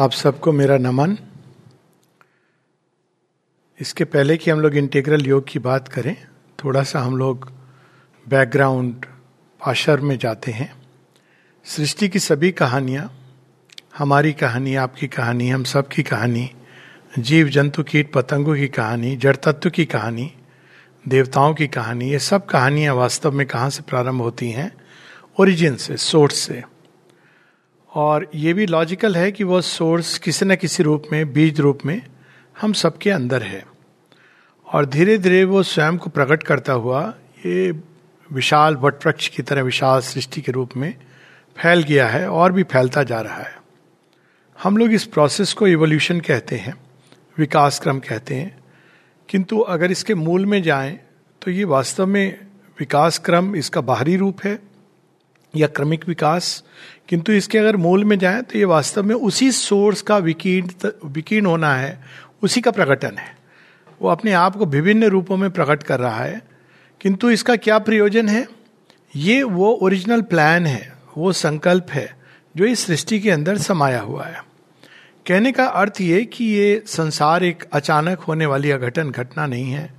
[0.00, 1.18] आप सबको मेरा नमन।
[3.80, 6.16] इसके पहले कि हम लोग इंटीग्रल योग की बात करें,
[6.64, 7.52] थोड़ा सा हम लोग
[8.28, 9.06] बैकग्राउंड
[9.66, 10.82] आशर में जाते हैं।
[11.64, 13.34] सृष्टि की सभी कहानियाँ,
[13.98, 16.50] हमारी कहानी, आपकी कहानी, हम सब की कहानी,
[17.18, 20.34] जीव, जंतु, कीट, पतंगों की कहानी, जड़ तत्व की कहानी,
[21.08, 24.72] देवताओं की कहानी, ये सब कहानियाँ वास्तव में कहाँ से प्रारंभ होती हैं?
[25.40, 26.77] ओरिजिन से सोर्स से।
[27.94, 31.78] और ये भी लॉजिकल है कि वो सोर्स किसी न किसी रूप में, बीज रूप
[31.86, 32.02] में
[32.60, 33.66] हम सबके अंदर है।
[34.66, 37.14] और धीरे धीरे वो स्वयं को प्रकट करता हुआ
[37.46, 37.80] ये
[38.32, 40.94] विशाल वटवृक्ष की तरह, विशाल सृष्टि के रूप में
[41.56, 43.56] फैल गया है और भी फैलता जा रहा है।
[44.62, 46.74] हम लोग इस प्रोसेस को इवोल्यूशन कहते हैं,
[47.38, 48.58] विकास क्रम कहते हैं।
[49.28, 51.00] किंतु अगर इसके मूल में जाएँ
[51.42, 52.46] तो ये वास्तव में
[52.78, 54.58] विकास क्रम इसका बाहरी रूप है
[55.56, 56.64] या क्रमिक विकास
[57.08, 61.46] किंतु इसके अगर मूल में जाए तो ये वास्तव में उसी सोर्स का विकीर्ण विकीर्ण
[61.46, 62.00] होना है,
[62.42, 63.36] उसी का प्रकटन है।
[64.02, 66.42] वो अपने आप को विभिन्न रूपों में प्रकट कर रहा है।
[67.00, 68.46] किंतु इसका क्या प्रयोजन है?
[69.16, 72.16] ये वो ओरिजिनल प्लान है, वो संकल्प है,
[72.56, 74.44] जो इस सृष्टि के अंदर समाया हुआ है।
[75.26, 79.94] कहने का अर्थ ये कि ये संसार एक अचानक होने वाली अघटन घटना नहीं है,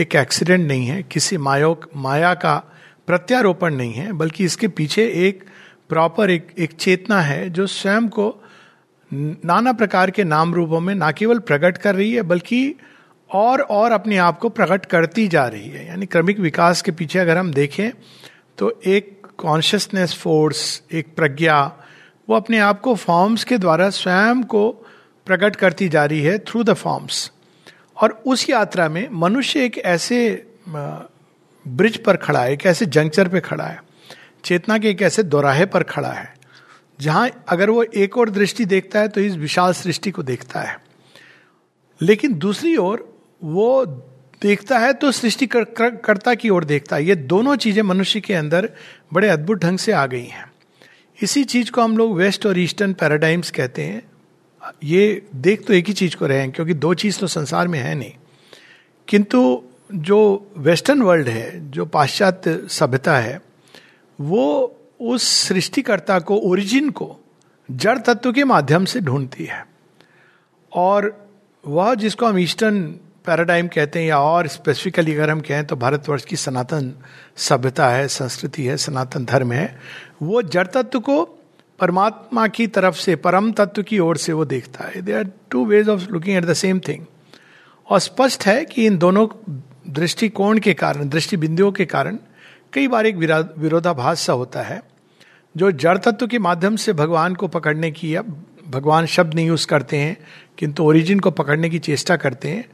[0.00, 2.72] एक एक्सीडेंट नहीं है, किसी मायो माया का
[3.06, 5.44] प्रत्यारोपण नहीं है, बल्कि इसके पीछे एक
[5.90, 8.34] प्रॉपर एक एक चेतना है जो स्वयं को
[9.10, 12.74] नाना प्रकार के नाम रूपों में ना केवल प्रकट कर रही है, बल्कि
[13.30, 17.18] और और अपने आप को प्रकट करती जा रही है। यानी क्रमिक विकास के पीछे
[17.18, 17.90] अगर हम देखें
[18.58, 21.60] तो एक कॉन्शियसनेस फोर्स एक प्रज्ञा,
[22.28, 24.68] वो अपने आप को फॉर्म्स के द्वारा स्वयं को
[25.26, 27.30] प्रकट करती जा रही है थ्रू द फॉर्म्स
[28.02, 30.20] और उस यात्रा में मनुष्य एक ऐसे
[30.68, 33.80] ब्रिज पर खड़ा है, एक ऐसे जंक्चर पे खड़ा है।
[34.44, 36.32] चेतना के एक ऐसे दोराहे पर खड़ा है
[37.00, 40.76] जहाँ अगर वो एक और दृष्टि देखता है तो इस विशाल सृष्टि को देखता है।
[42.00, 43.84] लेकिन दूसरी ओर वो
[44.42, 48.20] देखता है तो सृष्टि कर, कर, कर्ता की ओर देखता है। ये दोनों चीज़ें मनुष्य
[48.20, 48.68] के अंदर
[49.12, 50.52] बड़े अद्भुत ढंग से आ गई हैं।
[51.22, 54.02] इसी चीज़ को हम लोग वेस्ट और ईस्टर्न पैराडाइम्स कहते हैं।
[54.84, 57.78] ये देख तो एक ही चीज़ को रहे हैं क्योंकि दो चीज़ तो संसार में
[57.78, 58.12] है नहीं।
[59.08, 59.62] किंतु
[59.94, 63.40] जो वेस्टर्न वर्ल्ड है जो पाश्चात्य सभ्यता है
[64.20, 67.16] वो उस सृष्टिकर्ता को ओरिजिन को,
[67.70, 69.66] जड़ तत्व के माध्यम से ढूंढती है।
[70.72, 71.28] और
[71.64, 72.82] वह जिसको हम ईस्टर्न
[73.26, 76.92] पैराडाइम कहते हैं या और स्पेसिफिकली अगर हम कहें तो भारतवर्ष की सनातन
[77.36, 79.78] सभ्यता है, संस्कृति है, सनातन धर्म है।
[80.22, 81.24] वो जड़ तत्व को
[81.78, 85.64] परमात्मा की तरफ़ से, परम तत्व की ओर से वो देखता है। They are two
[85.66, 87.04] ways of looking at the same thing
[87.88, 89.26] और स्पष्ट है कि इन दोनों
[89.88, 92.18] दृष्टिकोण के कारण दृष्टि बिंदुओं के कारण
[92.74, 93.16] कई बार एक
[93.58, 94.82] विरोधाभास सा होता है,
[95.56, 98.22] जो जड़ तत्व के माध्यम से भगवान को पकड़ने की, या
[98.68, 100.16] भगवान शब्द नहीं यूज़ करते हैं,
[100.58, 102.64] किंतु ओरिजिन को पकड़ने की चेष्टा करते हैं,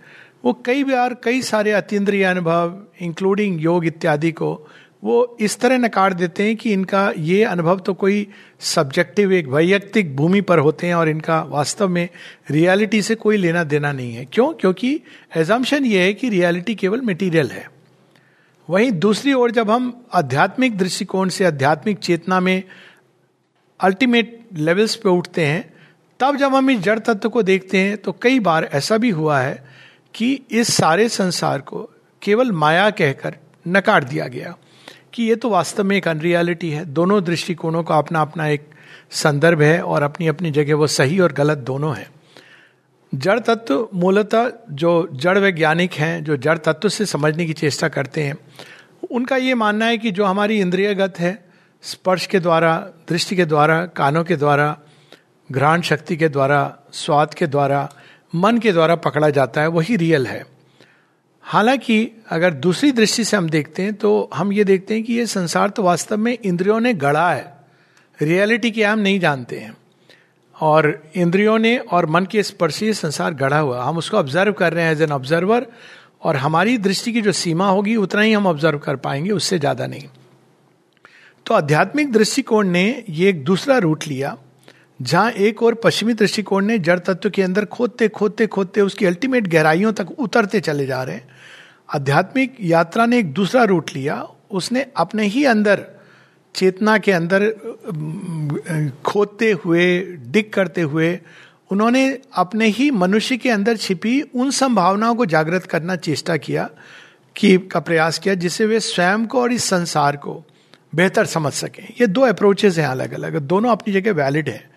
[0.45, 4.69] वो कई बार कई सारे अतीन्द्रिय अनुभव इंक्लूडिंग योग इत्यादि को,
[5.05, 8.27] वो इस तरह नकार देते हैं कि इनका ये अनुभव तो कोई
[8.61, 12.09] सब्जेक्टिव एक वैयक्तिक भूमि पर होते हैं और इनका वास्तव में
[12.51, 14.53] रियलिटी से कोई लेना देना नहीं है। क्यों?
[14.53, 15.01] क्योंकि
[15.37, 17.80] एजम्पन ये है कि रियलिटी केवल मटेरियल है।
[18.71, 22.63] वहीं दूसरी ओर जब हम आध्यात्मिक दृष्टिकोण से, आध्यात्मिक चेतना में
[23.81, 25.73] अल्टीमेट लेवल्स पे उठते हैं,
[26.21, 29.41] तब जब हम इस जड़ तत्व को देखते हैं तो कई बार ऐसा भी हुआ
[29.41, 29.65] है
[30.15, 31.83] कि इस सारे संसार को
[32.23, 33.37] केवल माया कहकर
[33.69, 34.55] नकार दिया गया
[35.15, 38.69] कि ये तो वास्तव में एक अनरियलिटी है। दोनों दृष्टिकोणों का अपना अपना एक
[39.11, 42.09] संदर्भ है और अपनी अपनी जगह वो सही और गलत दोनों है।
[43.15, 48.23] जड़ तत्व मूलतः जो जड़ वैज्ञानिक हैं, जो जड़ तत्व से समझने की चेष्टा करते
[48.23, 48.39] हैं,
[49.11, 51.45] उनका ये मानना है कि जो हमारी इंद्रियगत है,
[51.83, 54.79] स्पर्श के द्वारा, दृष्टि के द्वारा, कानों के द्वारा,
[55.53, 57.93] घ्राण शक्ति के द्वारा, स्वाद के द्वारा,
[58.35, 60.47] मन के द्वारा पकड़ा जाता है, वही रियल है।
[61.43, 65.27] हालाँकि अगर दूसरी दृष्टि से हम देखते हैं तो हम ये देखते हैं कि ये
[65.27, 67.57] संसार तो वास्तव में इंद्रियों ने गढ़ा है।
[68.23, 69.77] रियलिटी के हम नहीं जानते हैं।
[70.61, 74.85] और इंद्रियों ने और मन के स्पर्शी संसार गढ़ा हुआ। हम उसको ऑब्ज़र्व कर रहे
[74.85, 75.67] हैं एज एन ऑब्जर्वर
[76.23, 79.87] और हमारी दृष्टि की जो सीमा होगी, उतना ही हम ऑब्ज़र्व कर पाएँगे, उससे ज़्यादा
[79.87, 80.09] नहीं।
[81.47, 84.37] तो आध्यात्मिक दृष्टिकोण ने ये एक दूसरा रूट लिया,
[85.01, 89.47] जहाँ एक और पश्चिमी दृष्टिकोण ने जड़ तत्व के अंदर खोदते खोदते खोदते उसकी अल्टीमेट
[89.49, 91.29] गहराइयों तक उतरते चले जा रहे हैं।
[91.95, 95.85] आध्यात्मिक यात्रा ने एक दूसरा रूट लिया, उसने अपने ही अंदर
[96.55, 97.49] चेतना के अंदर
[99.05, 101.21] खोदते हुए, डिग करते हुए,
[101.71, 106.71] उन्होंने अपने ही मनुष्य के अंदर छिपी उन संभावनाओं को जागृत करना चेष्टा किया,
[107.37, 110.45] कि, का प्रयास किया, जिससे वे स्वयं को और इस संसार को
[110.95, 114.71] बेहतर समझ सकें। ये दो अप्रोचेज हैं अलग अलग दोनों अपनी जगह वैलिड है।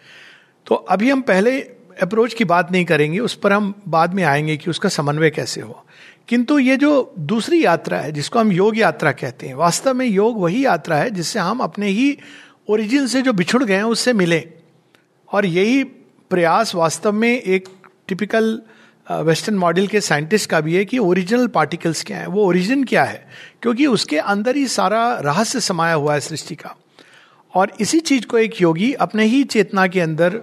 [0.66, 1.62] तो अभी हम पहले
[2.02, 5.62] अप्रोच की बात नहीं करेंगे, उस पर हम बाद में आएँगे कि उसका समन्वय कैसे
[5.62, 5.86] हो।
[6.30, 10.42] किंतु ये जो दूसरी यात्रा है, जिसको हम योग यात्रा कहते हैं, वास्तव में योग
[10.42, 12.18] वही यात्रा है जिससे हम अपने ही
[12.70, 14.44] ओरिजिन से जो बिछुड़ गए हैं, उससे मिले।
[15.30, 17.68] और यही प्रयास वास्तव में एक
[18.08, 18.62] टिपिकल
[19.08, 23.04] वेस्टर्न मॉडल के साइंटिस्ट का भी है कि ओरिजिनल पार्टिकल्स क्या है, वो ओरिजिन क्या
[23.04, 23.28] है,
[23.62, 26.75] क्योंकि उसके अंदर ही सारा रहस्य समाया हुआ है सृष्टि का।
[27.54, 30.42] और इसी चीज़ को एक योगी अपने ही चेतना के अंदर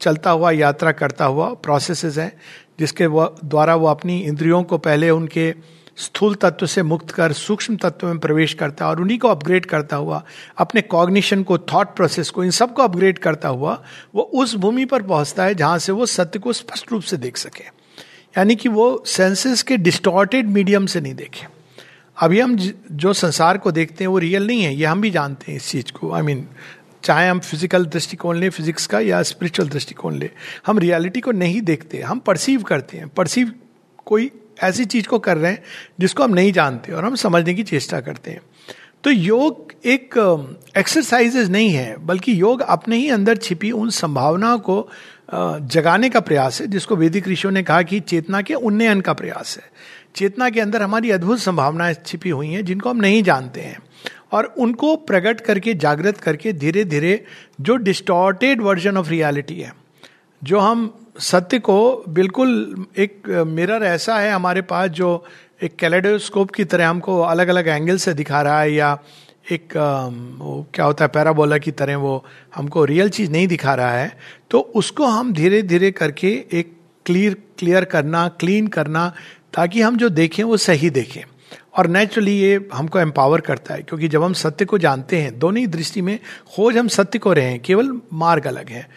[0.00, 2.32] चलता हुआ, यात्रा करता हुआ प्रोसेसेस हैं
[2.78, 3.08] जिसके
[3.46, 5.54] द्वारा वो अपनी इंद्रियों को पहले उनके
[5.96, 9.66] स्थूल तत्व से मुक्त कर सूक्ष्म तत्व में प्रवेश करता है और उन्हीं को अपग्रेड
[9.66, 10.22] करता हुआ
[10.58, 13.82] अपने कॉग्निशन को थॉट प्रोसेस को इन सबको अपग्रेड करता हुआ
[14.14, 17.36] वो उस भूमि पर पहुँचता है जहाँ से वो सत्य को स्पष्ट रूप से देख
[17.36, 17.64] सके।
[18.38, 21.46] यानी कि वो सेंसेस के डिस्टॉर्टेड मीडियम से नहीं देखे।
[22.18, 22.56] अभी हम
[22.92, 25.68] जो संसार को देखते हैं वो रियल नहीं है ये हम भी जानते हैं इस
[25.70, 26.48] चीज़ को। आई I मीन mean,
[27.04, 30.30] चाहे हम फ़िज़िकल दृष्टिकोण लें फिजिक्स का, या स्पिरिचुअल दृष्टिकोण ले,
[30.66, 33.52] हम रियलिटी को नहीं देखते, हम परसीव करते हैं। परसीव
[34.06, 34.30] कोई
[34.62, 35.62] ऐसी चीज़ को कर रहे हैं,
[36.00, 38.40] जिसको हम नहीं जानते और हम समझने की चेष्टा करते हैं।
[39.04, 40.14] तो योग एक
[40.76, 44.88] एक्सरसाइजेज नहीं है, बल्कि योग अपने ही अंदर छिपी उन संभावनाओं को
[45.34, 49.56] जगाने का प्रयास है, जिसको वैदिक ऋषियों ने कहा कि चेतना के उन्नयन का प्रयास
[49.56, 49.70] है।
[50.16, 53.78] चेतना के अंदर हमारी अद्भुत संभावनाएँ छिपी हुई हैं, जिनको हम नहीं जानते हैं।
[54.34, 57.24] और उनको प्रकट करके, जागृत करके धीरे धीरे
[57.60, 59.72] जो डिस्टॉर्टेड वर्जन ऑफ़ रियलिटी है,
[60.42, 65.24] जो हम सत्य को बिल्कुल एक मिरर ऐसा है हमारे पास जो
[65.62, 68.96] एक कैलेडोस्कोप की तरह हमको अलग अलग एंगल से दिखा रहा है या
[69.52, 69.76] एक
[70.38, 74.16] वो क्या होता है पैराबोला की तरह वो हमको रियल चीज़ नहीं दिखा रहा है
[74.50, 76.72] तो उसको हम धीरे धीरे करके एक
[77.06, 79.12] क्लियर क्लियर करना क्लीन करना,
[79.54, 81.22] ताकि हम जो देखें वो सही देखें।
[81.76, 85.60] और नेचुरली ये हमको एम्पावर करता है, क्योंकि जब हम सत्य को जानते हैं, दोनों
[85.60, 86.18] ही दृष्टि में
[86.56, 88.88] खोज हम सत्य को रहे हैं, केवल मार्ग अलग है।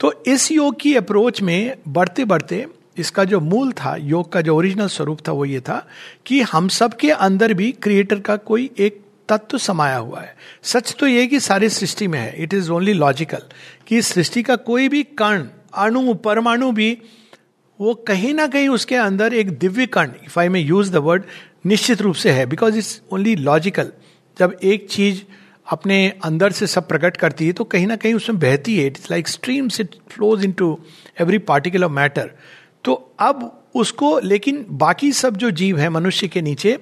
[0.00, 2.66] तो इस योग की अप्रोच में बढ़ते बढ़ते
[2.98, 5.86] इसका जो मूल था, योग का जो ओरिजिनल स्वरूप था, वो ये था
[6.26, 10.94] कि हम सब के अंदर भी क्रिएटर का कोई एक तत्व समाया हुआ है। सच
[11.00, 13.42] तो ये कि सारी सृष्टि में है। इट इज़ ओनली लॉजिकल
[13.86, 16.96] कि सृष्टि का कोई भी कर्ण अणु, परमाणु भी
[17.80, 21.22] वो कहीं ना कहीं उसके अंदर एक दिव्य कर्ण if I may use the word
[21.64, 23.92] निश्चित रूप से है बिकॉज़ इट्स ओनली लॉजिकल
[24.38, 25.22] जब एक चीज़
[25.66, 29.10] अपने अंदर से सब प्रकट करती है तो कहीं ना कहीं उसमें बहती है। It's
[29.10, 30.78] like streams it flows into
[31.20, 32.30] every particular matter
[32.84, 36.78] तो अब उसको, लेकिन बाकी सब जो जीव है, मनुष्य के नीचे,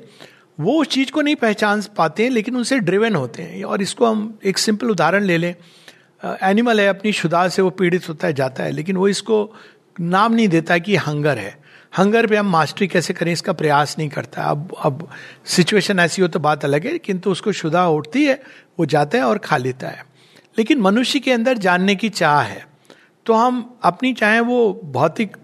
[0.61, 4.06] वो उस चीज़ को नहीं पहचान पाते हैं, लेकिन उनसे ड्रिवेन होते हैं। और इसको
[4.06, 5.55] हम एक सिंपल उदाहरण ले लें।
[6.43, 9.55] एनिमल है, अपनी शुदा से वो पीड़ित होता है, जाता है, लेकिन वो इसको
[10.00, 11.60] नाम नहीं देता कि हंगर है।
[11.92, 15.08] हंगर पे हम मास्टरी कैसे करें, इसका प्रयास नहीं करता। अब अब
[15.46, 18.40] सिचुएशन ऐसी हो तो बात अलग है, किंतु उसको शुदा उठती है,
[18.78, 20.04] वो जाता है और खा लेता है।
[20.58, 22.69] लेकिन मनुष्य के अंदर जानने की चाह है
[23.26, 25.37] तो हम अपनी चाहे वो भौतिक,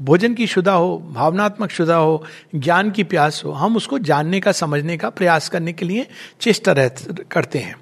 [0.00, 4.52] भोजन की शुदा हो, भावनात्मक शुदा हो, ज्ञान की प्यास हो, हम उसको जानने का,
[4.52, 6.06] समझने का प्रयास करने के लिए
[6.40, 6.90] चेष्टा रह,
[7.30, 7.74] करते हैं।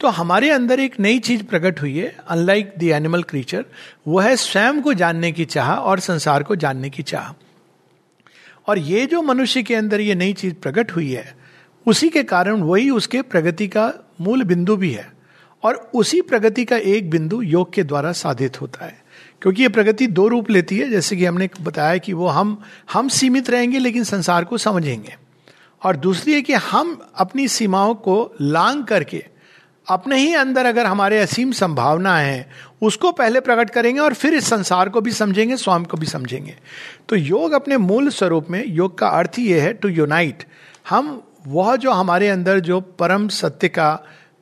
[0.00, 3.64] तो हमारे अंदर एक नई चीज़ प्रकट हुई है अनलाइक द एनिमल क्रीचर
[4.08, 7.32] वो है स्वयं को जानने की चाह और संसार को जानने की चाह।
[8.68, 11.36] और ये जो मनुष्य के अंदर ये नई चीज़ प्रकट हुई है,
[11.86, 15.12] उसी के कारण वही उसके प्रगति का मूल बिंदु भी है।
[15.62, 19.04] और उसी प्रगति का एक बिंदु योग के द्वारा साधित होता है।
[19.42, 23.08] क्योंकि ये प्रगति दो रूप लेती है, जैसे कि हमने बताया कि वो हम हम
[23.08, 25.16] सीमित रहेंगे लेकिन संसार को समझेंगे।
[25.84, 29.24] और दूसरी है कि हम अपनी सीमाओं को लांग करके,
[29.88, 32.50] अपने ही अंदर अगर हमारे असीम संभावना है
[32.84, 36.56] उसको पहले प्रकट करेंगे और फिर इस संसार को भी समझेंगे स्वयं को भी समझेंगे।
[37.08, 40.44] तो योग अपने मूल स्वरूप में, योग का अर्थ यह है टू यूनाइट
[40.88, 43.98] हम, वह जो हमारे अंदर जो परम सत्य का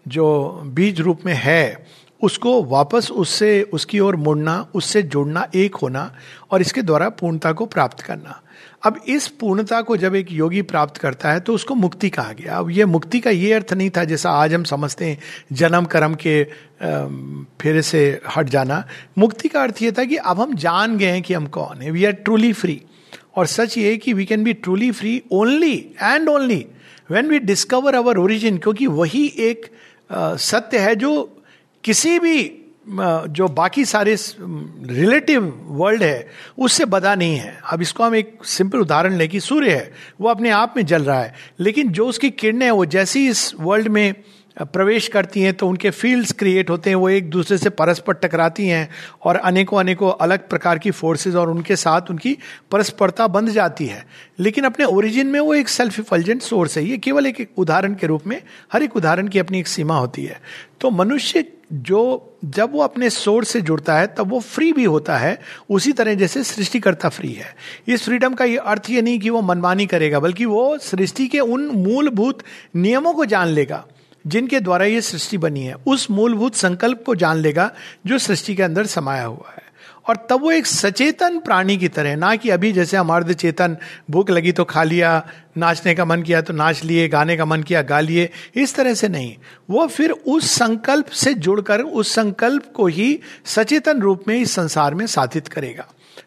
[0.08, 1.86] जो बीज रूप में है,
[2.22, 6.10] उसको वापस उससे, उसकी ओर मुड़ना, उससे जुड़ना, एक होना
[6.50, 8.40] और इसके द्वारा पूर्णता को प्राप्त करना।
[8.82, 12.56] अब इस पूर्णता को जब एक योगी प्राप्त करता है तो उसको मुक्ति कहा गया।
[12.58, 15.18] अब ये मुक्ति का ये अर्थ नहीं था, जैसा आज हम समझते हैं,
[15.52, 16.42] जन्म कर्म के
[17.62, 18.84] फेरे से हट जाना।
[19.18, 21.90] मुक्ति का अर्थ ये था कि अब हम जान गए हैं कि हम कौन है।
[21.90, 22.80] वी आर ट्रूली फ्री
[23.36, 26.64] और सच ये कि we can be truly free only and only
[27.10, 29.66] when we discover our origin क्योंकि वही एक
[30.10, 31.12] सत्य है जो
[31.84, 32.42] किसी भी
[32.86, 38.78] जो बाकी सारे रिलेटिव वर्ल्ड है, उससे बदा नहीं है। अब इसको हम एक सिंपल
[38.78, 42.30] उदाहरण लें कि सूर्य है, वो अपने आप में जल रहा है, लेकिन जो उसकी
[42.30, 44.14] किरणें हैं, वो जैसी इस वर्ल्ड में
[44.56, 48.66] प्रवेश करती हैं तो उनके फील्ड्स क्रिएट होते हैं, वो एक दूसरे से परस्पर टकराती
[48.66, 48.88] हैं,
[49.22, 52.36] और अनेकों अनेकों अलग प्रकार की फोर्सेस और उनके साथ उनकी
[52.70, 54.04] परस्परता बंध जाती है।
[54.38, 58.06] लेकिन अपने ओरिजिन में वो एक सेल्फ इफल्जेंट सोर्स है। ये केवल एक उदाहरण के
[58.06, 58.40] रूप में,
[58.72, 60.40] हर एक उदाहरण की अपनी एक सीमा होती है।
[60.80, 65.16] तो मनुष्य जो जब वो अपने सोर्स से जुड़ता है, तब वो फ्री भी होता
[65.16, 67.56] है, उसी तरह जैसे सृष्टिकर्ता फ्री है।
[67.88, 71.40] इस फ्रीडम का ये अर्थ ये नहीं कि वो मनमानी करेगा, बल्कि वो सृष्टि के
[71.40, 72.38] उन मूलभूत
[72.76, 73.86] नियमों को जान लेगा,
[74.26, 77.70] जिनके द्वारा ये सृष्टि बनी है। उस मूलभूत संकल्प को जान लेगा,
[78.06, 79.71] जो सृष्टि के अंदर समाया हुआ है।
[80.06, 83.76] और तब वो एक सचेतन प्राणी की तरह ना कि अभी जैसे हमारे चेतन
[84.10, 85.26] भूख लगी तो खा लिया,
[85.58, 88.94] नाचने का मन किया तो नाच लिए, गाने का मन किया, गा लिए। इस तरह
[88.94, 89.34] से नहीं।
[89.70, 94.94] वो फिर उस संकल्प से जुड़कर उस संकल्प को ही सचेतन रूप में इस संसार
[94.94, 95.86] में साधित करेगा।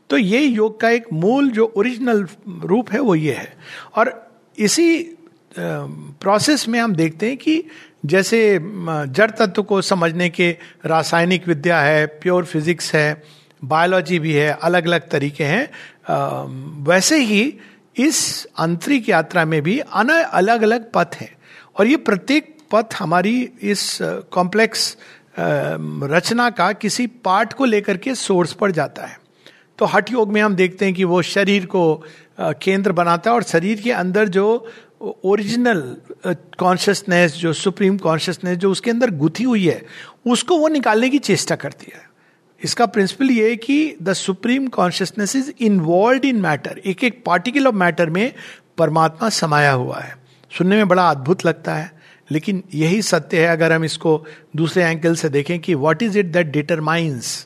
[0.10, 2.25] तो ये योग का एक मूल जो ओरिजिनल
[2.63, 3.53] रूप है वो ये है।
[3.96, 4.13] और
[4.58, 5.17] इसी
[5.58, 7.63] प्रोसेस में हम देखते हैं कि
[8.05, 10.50] जैसे जड़ तत्व को समझने के
[10.86, 13.24] रासायनिक विद्या है प्योर फिजिक्स है
[13.67, 15.69] बायोलॉजी भी है अलग अलग तरीके हैं।
[16.84, 17.41] वैसे ही
[17.98, 21.36] इस आंतरिक यात्रा में भी अन अलग अलग पथ हैं।
[21.79, 23.98] और ये प्रत्येक पथ हमारी इस
[24.31, 24.95] कॉम्प्लेक्स
[25.39, 29.17] रचना का किसी पार्ट को लेकर के सोर्स पर जाता है।
[29.79, 32.03] तो हठ योग में हम देखते हैं कि वो शरीर को
[32.39, 34.45] केंद्र बनाता है और शरीर के अंदर जो
[35.01, 35.81] ओरिजिनल
[36.60, 39.81] कॉन्शियसनेस जो सुप्रीम कॉन्शियसनेस जो उसके अंदर गुथी हुई है,
[40.27, 42.14] उसको वो निकालने की चेष्टा करती है।
[42.65, 46.81] इसका प्रिंसिपल ये है कि the supreme consciousness is involve in matter.
[46.86, 48.34] एक एक पार्टिकल ऑफ़ मैटर में
[48.77, 50.15] परमात्मा समाया हुआ है।
[50.51, 51.91] सुनने में बड़ा अद्भुत लगता है,
[52.29, 54.24] लेकिन यही सत्य है। अगर हम इसको
[54.55, 57.45] दूसरे एंगल से देखें कि what is it that determines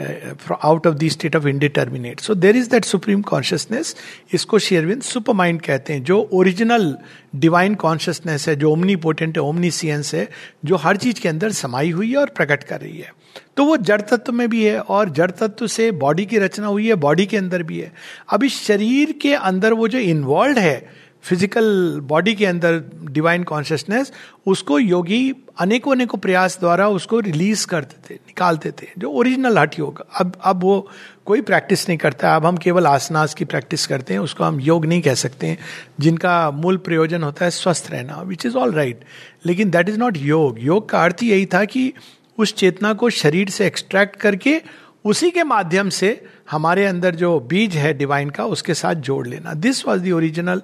[0.00, 3.94] out of the state of indeterminate so there is that supreme consciousness
[4.34, 6.96] इसको शेयरविंद सुपर माइंड कहते हैं, जो ओरिजिनल
[7.36, 10.28] डिवाइन कॉन्शियसनेस है, जो ओमनी पोटेंट है ओमनी सियंस है,
[10.64, 13.12] जो हर चीज़ के अंदर समाई हुई है और प्रकट कर रही है।
[13.56, 16.88] तो वो जड़ तत्व में भी है और जड़ तत्व से बॉडी की रचना हुई
[16.88, 17.92] है बॉडी के अंदर भी है।
[18.28, 24.12] अब इस शरीर के अंदर वो जो इन्वॉल्व है फ़िज़िकल बॉडी के अंदर डिवाइन कॉन्शियसनेस
[24.46, 29.78] उसको योगी अनेकों अनेकों प्रयास द्वारा उसको रिलीज़ करते थे, निकालते थे, जो ओरिजिनल हट
[29.78, 30.88] योग। अब अब वो
[31.26, 34.86] कोई प्रैक्टिस नहीं करता। अब हम केवल आसनास की प्रैक्टिस करते हैं, उसको हम योग
[34.86, 35.58] नहीं कह सकते हैं।
[36.00, 39.04] जिनका मूल प्रयोजन होता है स्वस्थ रहना विच इज़ ऑल राइट
[39.46, 41.92] लेकिन दैट इज़ नॉट योग। योग का अर्थ यही था कि
[42.38, 44.60] उस चेतना को शरीर से एक्सट्रैक्ट करके
[45.04, 49.52] उसी के माध्यम से हमारे अंदर जो बीज है डिवाइन का, उसके साथ जोड़ लेना।
[49.54, 50.62] This was the original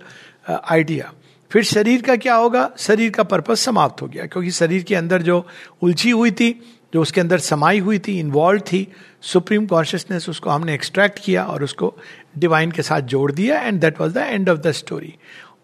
[0.51, 1.13] idea
[1.51, 2.71] फिर शरीर का क्या होगा?
[2.79, 5.47] शरीर का पर्पज समाप्त हो गया, क्योंकि शरीर के अंदर जो
[5.83, 6.51] उलझी हुई थी,
[6.95, 8.87] जो उसके अंदर समाई हुई थी इन्वॉल्व थी
[9.23, 11.95] सुप्रीम कॉन्शियसनेस उसको हमने एक्सट्रैक्ट किया और उसको
[12.39, 15.15] डिवाइन के साथ जोड़ दिया and that was the end of the story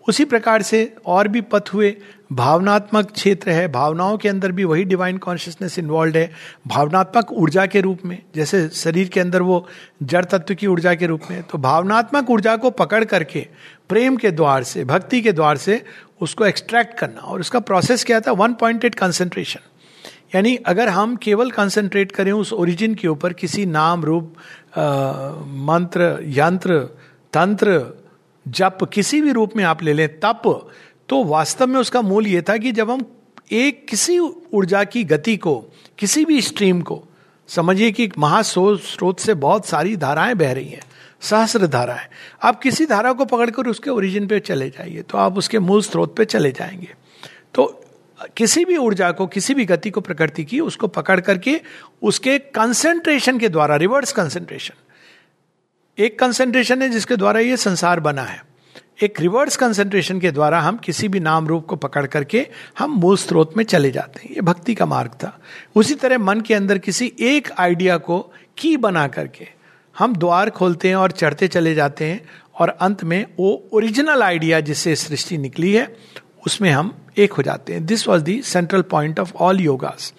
[0.08, 1.96] उसी प्रकार से और भी पथ हुए।
[2.32, 6.30] भावनात्मक क्षेत्र है। भावनाओं के अंदर भी वही डिवाइन कॉन्शियसनेस इन्वॉल्व है।
[6.66, 9.66] भावनात्मक ऊर्जा के रूप में जैसे शरीर के अंदर वो
[10.02, 13.46] जड़ तत्व की ऊर्जा के रूप में। तो भावनात्मक ऊर्जा को पकड़ करके
[13.88, 15.84] प्रेम के द्वार से भक्ति के द्वार से
[16.20, 18.32] उसको एक्सट्रैक्ट करना। और उसका प्रोसेस क्या था?
[18.32, 19.60] वन पॉइंटेड कंसेंट्रेशन
[20.34, 24.34] यानी अगर हम केवल कंसेंट्रेट करें उस ओरिजिन के ऊपर किसी नाम रूप
[24.76, 24.82] आ,
[25.66, 26.78] मंत्र यंत्र
[27.32, 27.78] तंत्र
[28.48, 30.70] जप किसी भी रूप में आप ले लें तप
[31.08, 33.04] तो वास्तव में उसका मूल ये था कि जब हम
[33.52, 35.54] एक किसी ऊर्जा की गति को,
[35.98, 37.02] किसी भी स्ट्रीम को,
[37.48, 40.82] समझिए कि महास्रोत स्रोत से बहुत सारी धाराएँ बह रही हैं,
[41.20, 42.10] सहस्र धारा है
[42.42, 46.16] आप किसी धारा को पकड़कर उसके ओरिजिन पे चले जाइए तो आप उसके मूल स्रोत
[46.16, 46.94] पे चले जाएँगे।
[47.54, 47.82] तो
[48.36, 51.60] किसी भी ऊर्जा को, किसी भी गति को प्रकृति की, उसको पकड़ करके
[52.02, 54.74] उसके कंसेंट्रेशन के द्वारा रिवर्स कंसेंट्रेशन
[55.98, 58.44] एक कंसेंट्रेशन है जिसके द्वारा ये संसार बना है।
[59.02, 62.46] एक रिवर्स कंसेंट्रेशन के द्वारा हम किसी भी नाम रूप को पकड़ करके
[62.78, 65.38] हम मूल स्रोत में चले जाते हैं। ये भक्ति का मार्ग था।
[65.74, 69.48] उसी तरह मन के अंदर किसी एक आइडिया को की बना करके
[69.98, 72.28] हम द्वार खोलते हैं और चढ़ते चले जाते हैं
[72.60, 75.96] और अंत में वो ओरिजिनल आइडिया जिससे सृष्टि निकली है,
[76.46, 80.14] उसमें हम एक हो जाते हैं। This was the central point of all yogas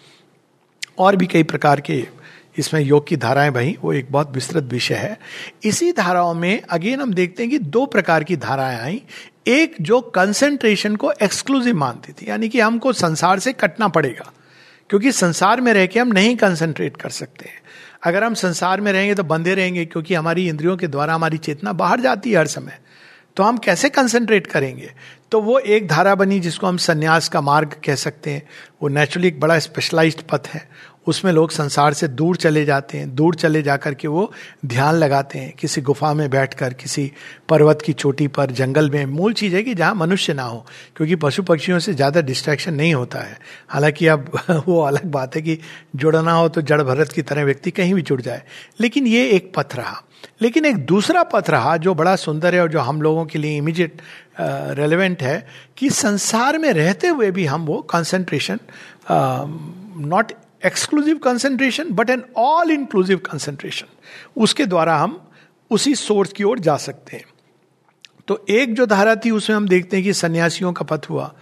[0.97, 2.07] और भी कई प्रकार के
[2.57, 5.17] इसमें योग की धाराएँ बही, वो एक बहुत विस्तृत विषय है।
[5.63, 9.01] इसी धाराओं में अगेन हम देखते हैं कि दो प्रकार की धाराएँ आई।
[9.47, 14.31] एक जो कंसेंट्रेशन को एक्सक्लूसिव मानती थी, यानी कि हमको संसार से कटना पड़ेगा,
[14.89, 17.61] क्योंकि संसार में रह के हम नहीं कंसेंट्रेट कर सकते हैं।
[18.03, 21.73] अगर हम संसार में रहेंगे तो बंधे रहेंगे, क्योंकि हमारी इंद्रियों के द्वारा हमारी चेतना
[21.73, 22.77] बाहर जाती है हर समय।
[23.37, 24.91] तो हम कैसे कंसेंट्रेट करेंगे?
[25.31, 28.47] तो वो एक धारा बनी जिसको हम संन्यास का मार्ग कह सकते हैं।
[28.81, 30.69] वो नेचुरली एक बड़ा स्पेशलाइज्ड पथ है।
[31.07, 34.31] उसमें लोग संसार से दूर चले जाते हैं, दूर चले जाकर के वो
[34.65, 37.11] ध्यान लगाते हैं, किसी गुफा में बैठकर, किसी
[37.49, 41.15] पर्वत की चोटी पर, जंगल में। मूल चीज़ है कि जहाँ मनुष्य ना हो, क्योंकि
[41.15, 43.37] पशु पक्षियों से ज़्यादा डिस्ट्रैक्शन नहीं होता है।
[43.69, 44.31] हालाँकि अब
[44.67, 45.59] वो अलग बात है कि
[45.95, 48.43] जुड़ना हो तो जड़ भरत की तरह व्यक्ति कहीं भी जुड़ जाए।
[48.79, 50.01] लेकिन ये एक पथ रहा।
[50.41, 53.57] लेकिन एक दूसरा पथ रहा, जो बड़ा सुंदर है और जो हम लोगों के लिए
[53.57, 54.01] इमीडिएट
[54.79, 55.45] रेलिवेंट है,
[55.77, 58.59] कि संसार में रहते हुए भी हम वो concentration
[60.07, 60.31] not
[60.65, 63.87] exclusive concentration but an all inclusive concentration
[64.41, 65.19] उसके द्वारा हम
[65.71, 67.25] उसी सोर्स की ओर जा सकते हैं।
[68.27, 71.33] तो एक जो धारा थी, उसमें हम देखते हैं कि सन्यासियों का पथ हुआ,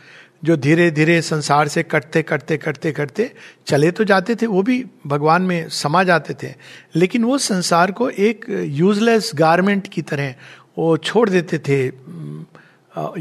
[0.43, 3.31] जो धीरे धीरे संसार से कटते कटते कटते कटते
[3.67, 6.53] चले तो जाते थे, वो भी भगवान में समा जाते थे।
[6.95, 10.35] लेकिन वो संसार को एक यूजलेस गारमेंट की तरह
[10.77, 11.85] वो छोड़ देते थे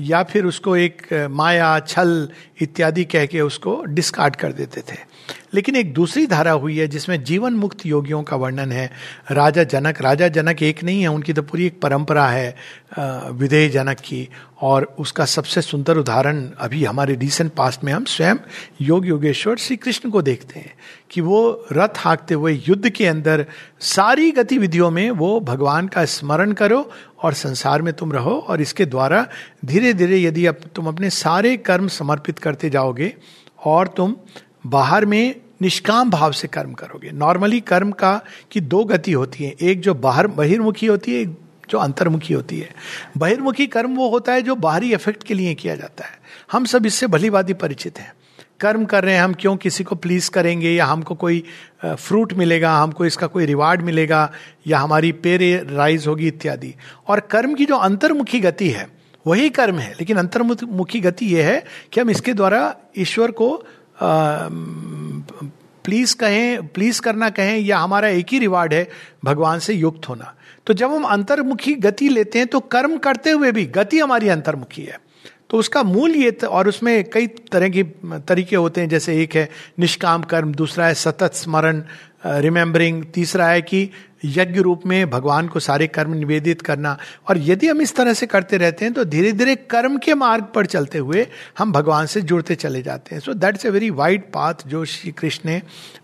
[0.01, 2.29] या फिर उसको एक माया, छल
[2.63, 4.97] इत्यादि कह के उसको डिस्कार्ड कर देते थे।
[5.55, 8.91] लेकिन एक दूसरी धारा हुई है जिसमें जीवन मुक्त योगियों का वर्णन है।
[9.31, 12.57] राजा जनक राजा जनक एक नहीं है, उनकी तो पूरी एक परंपरा है
[12.99, 14.29] विधेय जनक की।
[14.61, 18.37] और उसका सबसे सुंदर उदाहरण अभी हमारे रिसेंट पास्ट में हम स्वयं
[18.81, 20.73] योग योगेश्वर श्री कृष्ण को देखते हैं
[21.11, 23.47] कि वो रथ हाँकते हुए युद्ध के अंदर
[23.81, 26.91] सारी गतिविधियों में वो भगवान का स्मरण करो
[27.23, 29.27] और संसार में तुम रहो और इसके द्वारा
[29.65, 33.15] धीरे धीरे यदि अब तुम अपने सारे कर्म समर्पित करते जाओगे
[33.65, 34.17] और तुम
[34.67, 39.55] बाहर में निष्काम भाव से कर्म करोगे। नॉर्मली कर्म का की दो गति होती है।
[39.63, 41.39] एक जो बाहर बहिर्मुखी होती है, एक
[41.71, 42.75] जो अंतर्मुखी होती है।
[43.17, 46.13] बहिर्मुखी कर्म वो होता है जो बाहरी इफ़ेक्ट के लिए किया जाता है।
[46.53, 48.13] हम सब इससे भली बाती परिचित हैं।
[48.61, 51.45] कर्म कर रहे हैं, हम क्यों किसी को प्लीज़ करेंगे या हमको कोई
[51.85, 54.33] फ्रूट मिलेगा, हमको इसका कोई रिवार्ड मिलेगा
[54.67, 56.75] या हमारी पे राइज होगी इत्यादि।
[57.09, 58.89] और कर्म की जो अंतर्मुखी गति है,
[59.27, 63.65] वही कर्म है। लेकिन अंतर्मुखी गति यह है कि हम इसके द्वारा ईश्वर को
[65.85, 68.89] प्लीज़ कहें प्लीज़ करना कहें, या हमारा एक ही रिवार्ड है,
[69.25, 70.35] भगवान से युक्त होना।
[70.67, 74.83] तो जब हम अंतर्मुखी गति लेते हैं तो कर्म करते हुए भी, गति हमारी अंतर्मुखी
[74.83, 74.99] है।
[75.51, 79.49] तो उसका मूल ये और उसमें कई तरह की, तरीके होते हैं, जैसे एक है
[79.79, 81.83] निष्काम कर्म, दूसरा है सतत स्मरण
[82.27, 83.89] रिमेम्बरिंग तीसरा है कि
[84.25, 86.97] यज्ञ रूप में भगवान को सारे कर्म निवेदित करना।
[87.29, 90.45] और यदि हम इस तरह से करते रहते हैं तो धीरे धीरे कर्म के मार्ग
[90.45, 91.27] पर चलते हुए
[91.59, 95.13] हम भगवान से जुड़ते चले जाते हैं। So that's a very wide path जो श्री
[95.13, 95.61] कृष्ण ने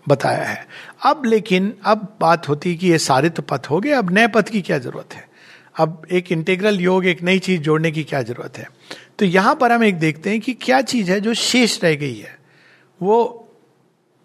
[0.09, 0.67] बताया है।
[1.05, 4.49] अब लेकिन, अब बात होती कि ये सारे तो पथ हो गए, अब नए पथ
[4.49, 5.30] की क्या ज़रूरत है?
[5.81, 8.71] अब एक इंटेग्रल योग, एक नई चीज़ जोड़ने की क्या ज़रूरत है?
[9.19, 12.15] तो यहाँ पर हम एक देखते हैं कि क्या चीज़ है जो शेष रह गई
[12.15, 12.39] है।
[13.01, 13.49] वो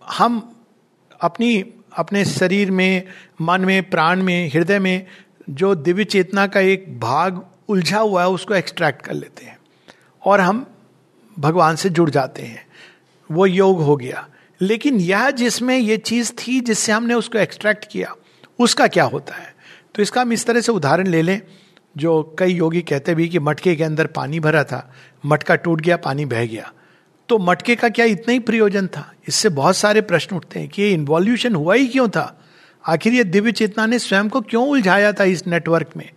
[0.09, 0.57] हम
[1.20, 1.64] अपनी,
[1.96, 3.02] अपने शरीर में,
[3.40, 5.07] मन में, प्राण में, हृदय में
[5.50, 9.59] जो दिव्य चेतना का एक भाग उलझा हुआ है, उसको एक्सट्रैक्ट कर लेते हैं
[10.24, 10.66] और हम
[11.38, 12.66] भगवान से जुड़ जाते हैं।
[13.31, 14.28] वो योग हो गया।
[14.61, 18.14] लेकिन यह जिसमें ये चीज़ थी, जिससे हमने उसको एक्सट्रैक्ट किया,
[18.59, 19.56] उसका क्या होता है?
[19.96, 21.40] तो इसका हम इस तरह से उदाहरण ले लें,
[21.96, 24.90] जो कई योगी कहते भी कि मटके के अंदर पानी भरा था,
[25.26, 26.72] मटका टूट गया, पानी बह गया।
[27.28, 29.12] तो मटके का क्या इतना ही प्रयोजन था?
[29.28, 32.32] इससे बहुत सारे प्रश्न उठते हैं कि ये इन्वॉल्यूशन हुआ ही क्यों था?
[32.85, 36.11] आखिर ये दिव्य चेतना ने स्वयं को क्यों उलझाया था इस नेटवर्क में?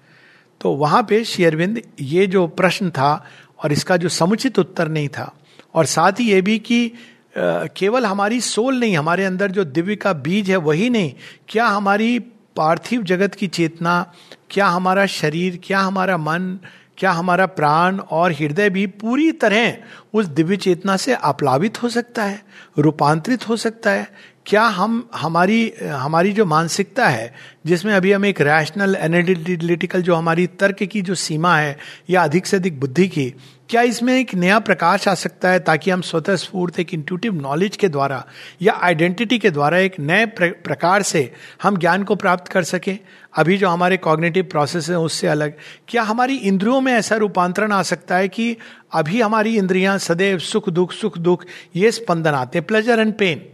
[0.61, 3.13] तो वहाँ पे शेयरविंद ये जो प्रश्न था
[3.59, 5.33] और इसका जो समुचित उत्तर नहीं था,
[5.75, 6.91] और साथ ही ये भी कि
[7.37, 11.13] केवल हमारी सोल नहीं, हमारे अंदर जो दिव्य का बीज है वही नहीं,
[11.47, 12.19] क्या हमारी
[12.59, 14.13] पार्थिव जगत की चेतना,
[14.49, 16.59] क्या हमारा शरीर, क्या हमारा मन,
[16.97, 19.77] क्या हमारा प्राण और हृदय भी पूरी तरह
[20.13, 22.41] उस दिव्य चेतना से अप्लावित हो सकता है,
[22.79, 24.07] रूपांतरित हो सकता है?
[24.45, 27.33] क्या हम, हमारी हमारी जो मानसिकता है,
[27.65, 31.77] जिसमें अभी हम एक रैशनल एनालिटिकल जो हमारी तर्क की जो सीमा है,
[32.09, 33.33] या अधिक से अधिक बुद्धि की
[33.69, 37.75] क्या इसमें एक नया प्रकाश आ सकता है ताकि हम स्वतः स्फूर्त, एक इंट्यूटिव नॉलेज
[37.77, 38.25] के द्वारा
[38.61, 41.31] या आइडेंटिटी के द्वारा एक नए प्रकार से
[41.63, 42.97] हम ज्ञान को प्राप्त कर सकें?
[43.35, 45.53] अभी जो हमारे कॉग्नेटिव प्रोसेस हैं, उससे अलग।
[45.87, 48.55] क्या हमारी इंद्रियों में ऐसा रूपांतरण आ सकता है कि
[48.93, 53.45] अभी हमारी इंद्रियाँ सदैव सुख, दुख सुख, दुख, ये स्पंदन आते हैं प्लेजर एंड पेन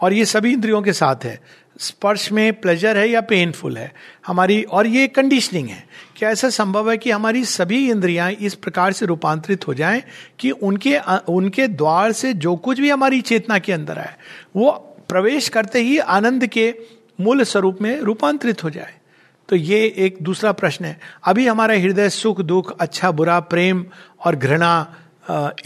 [0.00, 1.40] और ये सभी इंद्रियों के साथ है।
[1.80, 3.92] स्पर्श में प्लेजर है या पेनफुल है?
[4.26, 5.86] हमारी, और ये कंडीशनिंग है
[6.18, 10.02] क्या ऐसा संभव है कि हमारी सभी इंद्रियाँ इस प्रकार से रूपांतरित हो जाएँ
[10.38, 14.14] कि उनके उनके द्वार से जो कुछ भी हमारी चेतना के अंदर आए,
[14.56, 14.70] वो
[15.08, 16.74] प्रवेश करते ही आनंद के
[17.20, 18.94] मूल स्वरूप में रूपांतरित हो जाए?
[19.48, 23.84] तो ये एक दूसरा प्रश्न है। अभी हमारा हृदय सुख, दुख अच्छा बुरा, प्रेम
[24.24, 24.94] और घृणा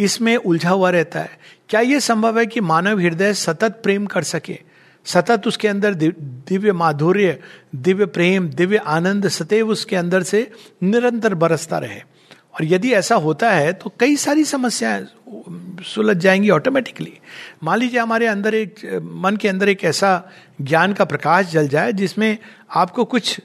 [0.01, 1.39] इसमें उलझा हुआ रहता है।
[1.69, 4.59] क्या यह संभव है कि मानव हृदय सतत प्रेम कर सके?
[5.07, 7.39] सतत उसके अंदर दिव्य माधुर्य,
[7.75, 10.51] दिव्य प्रेम, दिव्य आनंद सतैव उसके अंदर से
[10.83, 12.01] निरंतर बरसता रहे।
[12.55, 15.07] और यदि ऐसा होता है तो कई सारी समस्याएँ
[15.85, 17.13] सुलझ जाएँगी ऑटोमेटिकली
[17.63, 21.93] मान लीजिए हमारे अंदर एक, मन के अंदर एक ऐसा ज्ञान का प्रकाश जल जाए,
[21.93, 22.39] जिसमें
[22.71, 23.39] आपको कुछ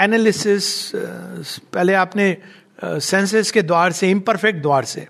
[0.00, 2.36] एनालिसिस पहले आपने
[2.84, 5.06] सेंसेस के द्वार से इम्परफेक्ट द्वार से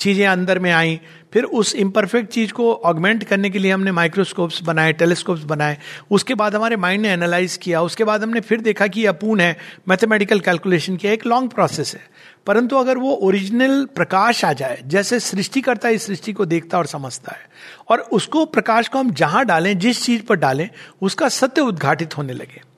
[0.00, 1.00] चीज़ें अंदर में आई
[1.36, 5.78] फिर उस इम्परफेक्ट चीज़ को ऑगमेंट करने के लिए हमने माइक्रोस्कोप्स बनाए टेलीस्कोप्स बनाए।
[6.10, 9.56] उसके बाद हमारे माइंड ने एनालाइज किया। उसके बाद हमने फिर देखा कि अपूर्ण है।
[9.88, 12.00] मैथमेटिकल कैलकुलेशन किया एक लॉन्ग प्रोसेस है।
[12.46, 16.78] परंतु अगर वो ओरिजिनल प्रकाश आ जाए, जैसे सृष्टि करता है इस सृष्टि को देखता
[16.78, 17.48] और समझता है,
[17.88, 20.68] और उसको प्रकाश को हम जहाँ डालें, जिस चीज़ पर डालें,
[21.02, 22.75] उसका सत्य उद्घाटित होने लगे।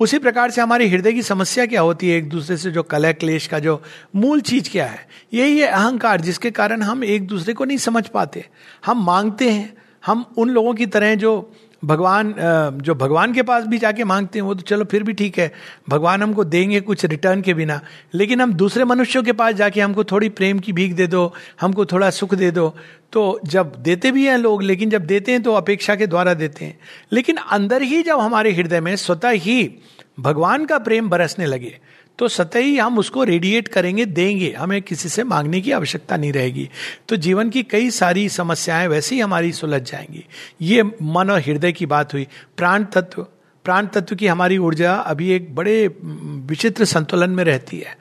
[0.00, 3.12] उसी प्रकार से हमारे हृदय की समस्या क्या होती है एक दूसरे से जो कलह,
[3.12, 3.82] क्लेश का जो
[4.16, 5.08] मूल चीज़ क्या है?
[5.34, 8.46] यही है अहंकार, जिसके कारण हम एक दूसरे को नहीं समझ पाते।
[8.86, 12.34] हम मांगते हैं, हम उन लोगों की तरह जो भगवान
[12.82, 15.52] जो भगवान के पास भी जाके मांगते हैं, वो तो चलो फिर भी ठीक है।
[15.88, 17.80] भगवान हमको देंगे कुछ रिटर्न के बिना।
[18.14, 21.86] लेकिन हम दूसरे मनुष्यों के पास जाके हमको थोड़ी प्रेम की भीख दे दो, हमको
[21.86, 22.68] थोड़ा सुख दे दो।
[23.12, 26.64] तो जब देते भी हैं लोग, लेकिन जब देते हैं तो अपेक्षा के द्वारा देते
[26.64, 26.78] हैं।
[27.12, 29.74] लेकिन अंदर ही जब हमारे हृदय में स्वतः ही
[30.20, 31.78] भगवान का प्रेम बरसने लगे
[32.18, 36.68] तो सतह हम उसको रेडिएट करेंगे, देंगे। हमें किसी से मांगने की आवश्यकता नहीं रहेगी।
[37.08, 40.24] तो जीवन की कई सारी समस्याएँ वैसे ही हमारी सुलझ जाएँगी।
[40.60, 42.26] ये मन और हृदय की बात हुई।
[42.56, 43.26] प्राण तत्व
[43.64, 47.96] प्राण तत्व की हमारी ऊर्जा अभी एक बड़े विचित्र संतुलन में रहती है।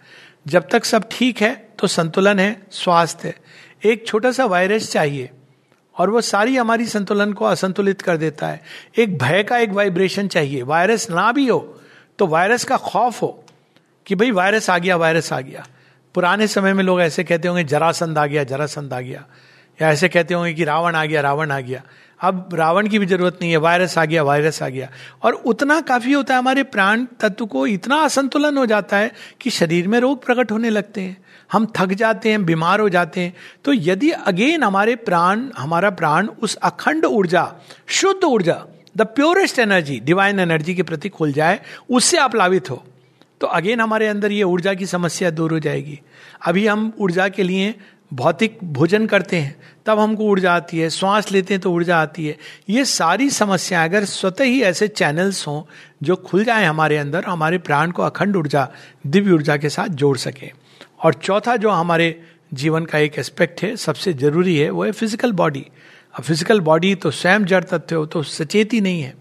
[0.47, 3.35] जब तक सब ठीक है तो संतुलन है, स्वास्थ्य है।
[3.83, 5.29] एक छोटा सा वायरस चाहिए,
[5.95, 8.61] और वो सारी हमारी संतुलन को असंतुलित कर देता है।
[8.97, 11.59] एक भय का एक वाइब्रेशन चाहिए। वायरस ना भी हो
[12.19, 13.44] तो वायरस का खौफ हो।
[14.05, 15.67] कि भाई वायरस आ गया वायरस आ गया।
[16.13, 19.25] पुराने समय में लोग ऐसे कहते होंगे जरासंध आ गया जरासंध आ गया।
[19.81, 21.81] या ऐसे कहते होंगे कि, रावण आ गया, रावण आ गया।
[22.21, 24.89] अब रावण की भी ज़रूरत नहीं है वायरस आ गया वायरस आ गया।
[25.23, 29.49] और उतना काफ़ी होता है, हमारे प्राण तत्व को इतना असंतुलन हो जाता है कि
[29.49, 31.17] शरीर में रोग प्रकट होने लगते हैं।
[31.51, 33.33] हम थक जाते हैं, बीमार हो जाते हैं।
[33.65, 37.55] तो यदि अगेन हमारे प्राण, हमारा प्राण उस अखंड ऊर्जा,
[37.87, 38.65] शुद्ध ऊर्जा
[38.97, 42.85] the purest energy divine energy के प्रति खुल जाए, उससे आप लाभित हो।
[43.45, 45.99] तो अगेन हमारे अंदर ये ऊर्जा की समस्या दूर हो जाएगी।
[46.45, 47.73] अभी हम ऊर्जा के लिए
[48.11, 49.55] भौतिक भोजन करते हैं,
[49.85, 52.37] तब हमको ऊर्जा आती है, श्वास लेते हैं तो ऊर्जा आती है।
[52.69, 55.61] ये सारी समस्याएँ अगर स्वतः ही ऐसे चैनल्स हों
[56.03, 58.67] जो खुल जाए हमारे अंदर, हमारे प्राण को अखंड ऊर्जा,
[59.07, 60.51] दिव्य ऊर्जा के साथ जोड़ सके।
[61.03, 62.09] और चौथा जो हमारे
[62.53, 65.65] जीवन का एक एस्पेक्ट है, सबसे ज़रूरी है, वो है फ़िज़िकल बॉडी
[66.13, 69.13] अब फ़िज़िकल बॉडी तो स्वयं जड़ तथ्य हो तो सचेत ही नहीं है।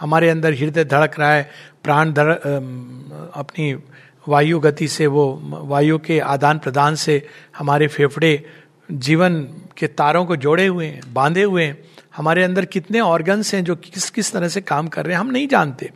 [0.00, 1.48] हमारे अंदर हृदय धड़क रहा है
[1.84, 3.74] प्राण धड़ अपनी
[4.28, 7.26] वायु गति से, वो वायु के आदान प्रदान से
[7.58, 8.32] हमारे फेफड़े
[8.88, 9.42] जीवन
[9.76, 11.78] के तारों को जोड़े हुए हैं, बांधे हुए हैं।
[12.16, 15.30] हमारे अंदर कितने ऑर्गन्स हैं जो किस किस तरह से काम कर रहे हैं, हम
[15.30, 15.90] नहीं जानते।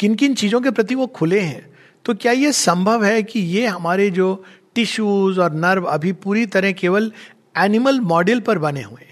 [0.00, 1.66] किन किन चीज़ों के प्रति वो खुले हैं?
[2.04, 6.72] तो क्या ये संभव है कि ये हमारे जो टिश्यूज और नर्व अभी पूरी तरह
[6.72, 7.12] केवल
[7.58, 9.04] एनिमल मॉडल पर बने हुए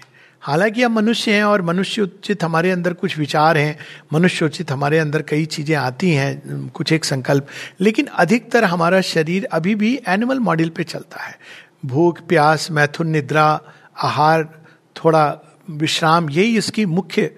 [0.43, 3.77] हालाँकि हम मनुष्य हैं और मनुष्य उचित हमारे अंदर कुछ विचार हैं
[4.13, 7.47] मनुष्य उचित हमारे अंदर कई चीज़ें आती हैं, कुछ एक संकल्प।
[7.81, 11.37] लेकिन अधिकतर हमारा शरीर अभी भी एनिमल मॉडल पे चलता है।
[11.85, 13.47] भूख, प्यास, मैथुन, निद्रा,
[13.97, 14.47] आहार,
[14.95, 17.31] थोड़ा विश्राम, यही इसकी मुख्य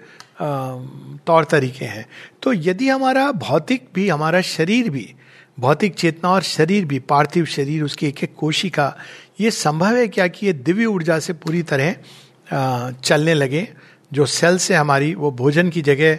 [1.26, 2.06] तौर तरीके हैं।
[2.42, 5.14] तो यदि हमारा भौतिक भी, हमारा शरीर भी,
[5.58, 8.94] भौतिक चेतना और शरीर भी, पार्थिव शरीर, उसकी एक एक कोशिका,
[9.40, 11.94] ये संभव है क्या कि ये दिव्य ऊर्जा से पूरी तरह
[12.46, 13.68] चलने लगे,
[14.12, 16.18] जो सेल से हमारी वो भोजन की जगह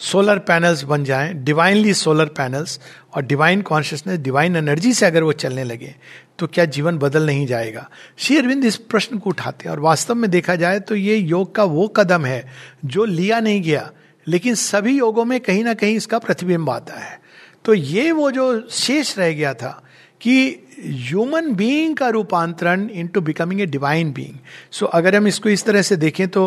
[0.00, 2.78] सोलर पैनल्स बन जाएँ डिवाइनली सोलर पैनल्स
[3.14, 5.94] और डिवाइन कॉन्शियसनेस डिवाइन एनर्जी से अगर वो चलने लगे
[6.38, 7.88] तो क्या जीवन बदल नहीं जाएगा?
[8.18, 11.54] श्री अरविंद इस प्रश्न को उठाते हैं, और वास्तव में देखा जाए तो ये योग
[11.54, 12.44] का वो कदम है,
[12.84, 13.90] जो लिया नहीं गया,
[14.26, 17.20] लेकिन सभी योगों में कहीं ना कहीं इसका प्रतिबिंब आता है।
[17.64, 19.82] तो ये वो जो शेष रह गया था,
[20.20, 24.38] कि ह्यूमन बीइंग का रूपांतरण into becoming a divine being
[24.70, 26.46] so अगर हम इसको इस तरह से देखें तो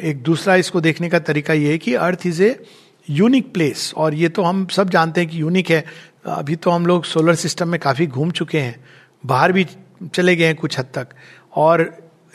[0.00, 2.56] एक दूसरा इसको देखने का तरीका ये है कि earth is a
[3.08, 5.84] unique place और ये तो हम सब जानते हैं कि यूनिक है।
[6.26, 8.76] अभी तो हम लोग सोलर सिस्टम में काफ़ी घूम चुके हैं।
[9.26, 9.66] बाहर भी
[10.04, 11.08] चले गए हैं कुछ हद तक।
[11.56, 11.82] और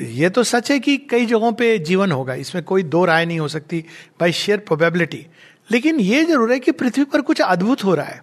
[0.01, 3.39] ये तो सच है कि कई जगहों पे जीवन होगा। इसमें कोई दो राय नहीं
[3.39, 3.83] हो सकती
[4.19, 5.25] बाई शेयर प्रोबेबिलिटी
[5.69, 8.21] लेकिन ये ज़रूर है कि पृथ्वी पर कुछ अद्भुत हो रहा है।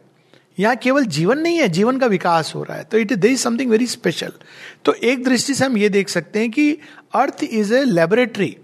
[0.58, 3.70] यहाँ केवल जीवन नहीं है, जीवन का विकास हो रहा है। तो it is something
[3.70, 4.32] very special
[4.84, 6.70] तो एक दृष्टि से हम ये देख सकते हैं कि
[7.14, 8.56] अर्थ इज़ ए लेबोरेटरी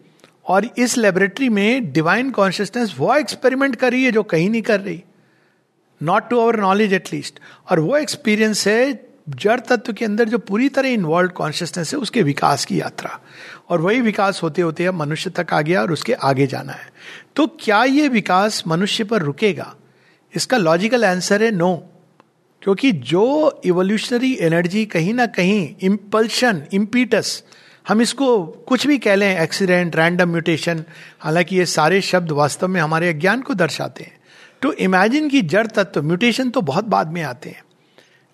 [0.46, 4.81] और इस लेबोरेटरी में डिवाइन कॉन्शियसनेस वो एक्सपेरिमेंट कर रही है जो कहीं नहीं कर
[4.81, 5.03] रही।
[6.00, 10.68] Not to our knowledge at least और वो एक्सपीरियंस है जड़ तत्व के अंदर जो पूरी
[10.68, 13.18] तरह इन्वॉल्व कॉन्शियसनेस है, उसके विकास की यात्रा।
[13.68, 16.88] और वही विकास होते होते अब मनुष्य तक आ गया और उसके आगे जाना है।
[17.37, 19.74] तो क्या ये विकास मनुष्य पर रुकेगा?
[20.36, 21.74] इसका लॉजिकल आंसर है नो
[22.62, 27.42] क्योंकि जो इवोल्यूशनरी एनर्जी कहीं ना कहीं इम्पल्शन इम्पीटस
[27.88, 30.84] हम इसको कुछ भी कह लें एक्सीडेंट रैंडम म्यूटेशन
[31.20, 34.18] हालाँकि ये सारे शब्द वास्तव में हमारे अज्ञान को दर्शाते हैं।
[34.62, 37.62] टू इमेजिन की जड़ तत्व म्यूटेशन तो बहुत बाद में आते हैं।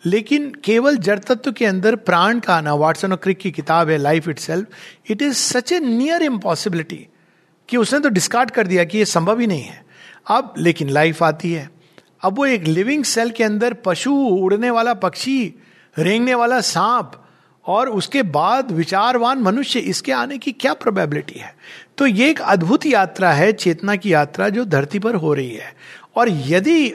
[0.04, 3.96] लेकिन केवल जड़ तत्व के अंदर प्राण का आना वाटसन और क्रिक की किताब है
[3.98, 7.06] life itself it is such a near impossibility
[7.68, 9.84] कि उसने तो डिस्कार्ड कर दिया कि ये संभव ही नहीं है।
[10.30, 11.75] अब लेकिन लाइफ आती है।
[12.26, 15.54] अब वो एक लिविंग सेल के अंदर पशु, उड़ने वाला पक्षी,
[15.96, 17.12] रेंगने वाला सांप
[17.64, 21.54] और उसके बाद विचारवान मनुष्य, इसके आने की क्या प्रोबेबिलिटी है?
[21.98, 25.74] तो ये एक अद्भुत यात्रा है, चेतना की यात्रा जो धरती पर हो रही है।
[26.16, 26.92] और यदि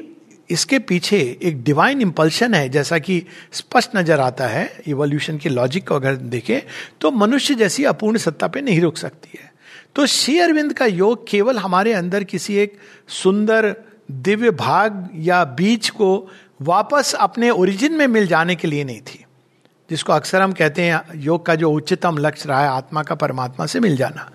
[0.49, 5.87] इसके पीछे एक डिवाइन इंपल्शन है, जैसा कि स्पष्ट नज़र आता है इवोल्यूशन के लॉजिक
[5.87, 6.59] को अगर देखें
[7.01, 9.49] तो मनुष्य जैसी अपूर्ण सत्ता पे नहीं रुक सकती है।
[9.95, 12.77] तो श्री अरविंद का योग केवल हमारे अंदर किसी एक
[13.13, 13.75] सुंदर
[14.11, 16.29] दिव्य भाग या बीज को
[16.61, 19.23] वापस अपने ओरिजिन में मिल जाने के लिए नहीं थी,
[19.89, 23.65] जिसको अक्सर हम कहते हैं योग का जो उच्चतम लक्ष्य रहा है, आत्मा का परमात्मा
[23.65, 24.29] से मिल जाना।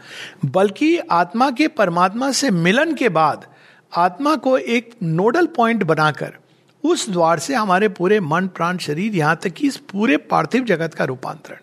[0.45, 3.47] बल्कि आत्मा के परमात्मा से मिलन के बाद
[3.93, 6.33] आत्मा को एक नोडल पॉइंट बनाकर
[6.85, 10.95] उस द्वार से हमारे पूरे मन, प्राण, शरीर यहाँ तक कि इस पूरे पार्थिव जगत
[10.95, 11.57] का रूपांतरण।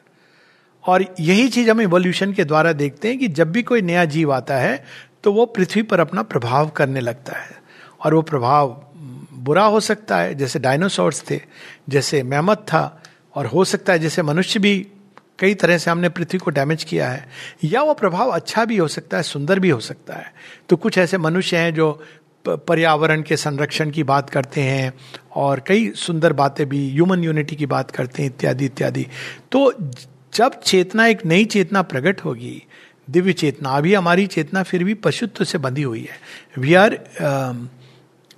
[0.84, 4.34] और यही चीज़ हम इवोल्यूशन के द्वारा देखते हैं कि जब भी कोई नया जीव
[4.34, 4.84] आता है
[5.24, 7.63] तो वो पृथ्वी पर अपना प्रभाव करने लगता है।
[8.04, 8.82] और वो प्रभाव
[9.34, 11.42] बुरा हो सकता है, जैसे डायनासोर्स थे,
[11.90, 13.02] जैसे मेहमत था,
[13.36, 14.88] और हो सकता है जैसे मनुष्य भी
[15.40, 17.26] कई तरह से हमने पृथ्वी को डैमेज किया है,
[17.64, 20.34] या वो प्रभाव अच्छा भी हो सकता है, सुंदर भी हो सकता है।
[20.70, 22.04] तो कुछ ऐसे मनुष्य हैं जो
[22.46, 24.94] पर्यावरण के संरक्षण की बात करते हैं,
[25.36, 29.08] और कई सुंदर बातें भी ह्यूमन यूनिटी की बात करते हैं, इत्यादि इत्यादि।
[29.52, 29.72] तो
[30.34, 32.64] जब चेतना, एक नई चेतना प्रकट होगी,
[33.10, 37.00] दिव्य चेतना, अभी हमारी चेतना फिर भी पशुत्व से बंधी हुई है। वी आर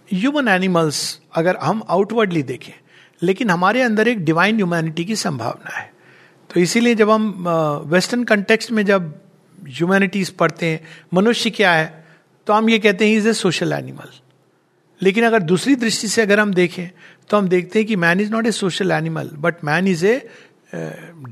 [0.09, 2.73] ह्यूमन एनिमल्स अगर हम आउटवर्डली देखें,
[3.21, 5.91] लेकिन हमारे अंदर एक डिवाइन ह्यूमैनिटी की संभावना है।
[6.49, 7.45] तो इसीलिए जब हम
[7.89, 9.13] वेस्टर्न कंटेक्स्ट में जब
[9.57, 10.79] ह्यूमैनिटीज पढ़ते हैं,
[11.13, 12.05] मनुष्य क्या है
[12.47, 14.09] तो हम ये कहते हैं इज़ ए सोशल एनिमल
[15.01, 16.89] लेकिन अगर दूसरी दृष्टि से अगर हम देखें
[17.29, 20.29] तो हम देखते हैं कि man is not a social animal but man is a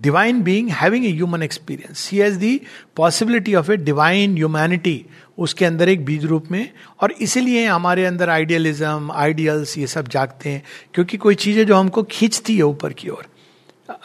[0.02, 2.60] divine being having a human experience he has the
[2.96, 5.06] possibility of a divine humanity
[5.38, 6.70] उसके अंदर एक बीज रूप में,
[7.02, 12.04] और इसीलिए हमारे अंदर आइडियलिज्म आइडियल्स ये सब जागते हैं, क्योंकि कोई चीज़ें जो हमको
[12.06, 13.26] खींचती है ऊपर की ओर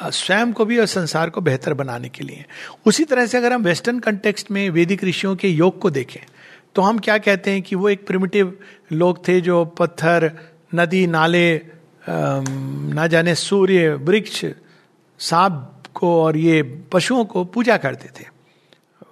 [0.03, 2.45] स्वयं को भी और संसार को बेहतर बनाने के लिए।
[2.87, 6.21] उसी तरह से अगर हम वेस्टर्न कंटेक्स्ट में वैदिक ऋषियों के योग को देखें
[6.75, 8.59] तो हम क्या कहते हैं कि वो एक प्रिमिटिव
[8.93, 10.31] लोग थे जो पत्थर,
[10.75, 11.61] नदी, नाले
[12.09, 14.45] ना जाने सूर्य, वृक्ष,
[15.21, 16.63] सांप को और ये
[16.93, 18.27] पशुओं को पूजा करते थे।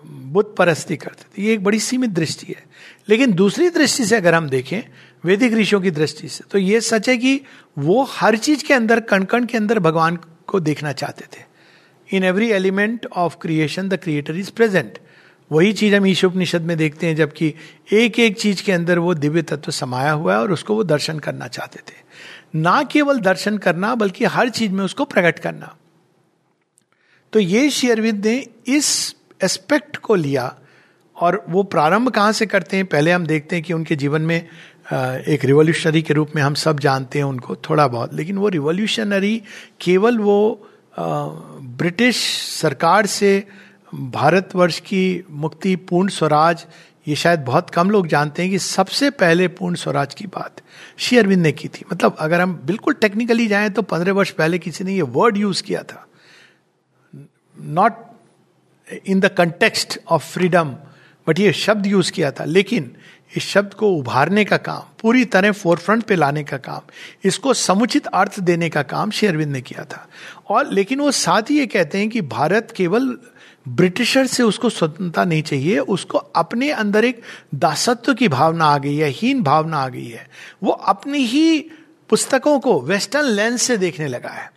[0.06, 2.64] बुद्ध परस्ती करते थे। ये एक बड़ी सीमित दृष्टि है।
[3.08, 4.82] लेकिन दूसरी दृष्टि से अगर हम देखें,
[5.24, 7.40] वैदिक ऋषियों की दृष्टि से तो ये सच है कि
[7.78, 11.44] वो हर चीज़ के अंदर कण कण के अंदर भगवान को देखना चाहते थे।
[12.16, 14.98] In every element of creation the creator is present
[15.52, 17.54] वही चीज़ हम ईशोपनिषद में देखते हैं, जबकि
[17.92, 21.18] एक एक चीज़ के अंदर वो दिव्य तत्व समाया हुआ है और उसको वो दर्शन
[21.18, 21.94] करना चाहते थे।
[22.54, 25.76] ना केवल दर्शन करना, बल्कि हर चीज़ में उसको प्रकट करना।
[27.32, 30.54] तो ये शेयरविद ने इस एस्पेक्ट को लिया
[31.16, 32.86] और वो प्रारंभ कहाँ से करते हैं?
[32.86, 36.80] पहले हम देखते हैं कि उनके जीवन में एक रिवोल्यूशनरी के रूप में हम सब
[36.80, 39.42] जानते हैं उनको थोड़ा बहुत, लेकिन वो रिवोल्यूशनरी
[39.80, 40.68] केवल वो
[40.98, 42.16] ब्रिटिश
[42.52, 43.46] सरकार से
[43.92, 46.64] भारतवर्ष की मुक्ति पूर्ण स्वराज,
[47.06, 50.60] ये शायद बहुत कम लोग जानते हैं कि सबसे पहले पूर्ण स्वराज की बात
[50.98, 54.58] श्री अरविंद ने की थी। मतलब अगर हम बिल्कुल टेक्निकली जाएँ तो पंद्रह वर्ष पहले
[54.58, 56.06] किसी ने ये वर्ड यूज़ किया था।
[57.56, 58.04] Not
[59.06, 60.76] in the context of freedom
[61.28, 62.96] but ये शब्द यूज़ किया था। लेकिन
[63.36, 66.80] इस शब्द को उभारने का काम, पूरी तरह फोरफ्रंट पे लाने का काम,
[67.24, 70.08] इसको समुचित अर्थ देने का काम शेरविंद ने किया था।
[70.48, 73.18] और लेकिन वो साथ ही ये कहते हैं कि भारत केवल
[73.68, 77.22] ब्रिटिशर से उसको स्वतंत्रता नहीं चाहिए, उसको अपने अंदर एक
[77.54, 80.28] दासत्व की भावना आ गई है, हीन भावना आ गई है।
[80.62, 81.60] वो अपनी ही
[82.08, 84.52] पुस्तकों को वेस्टर्न लेंस से देखने लगा है।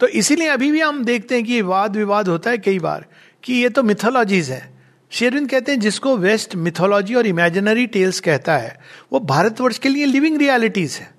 [0.00, 3.06] तो इसीलिए अभी भी हम देखते हैं कि वाद विवाद होता है कई बार।
[3.44, 4.70] कि ये तो मिथोलॉजीज है।
[5.12, 8.78] शेरविन कहते हैं, जिसको वेस्ट मिथोलॉजी और इमेजिनरी टेल्स कहता है,
[9.12, 11.10] वो भारतवर्ष के लिए लिविंग रियलिटीज है।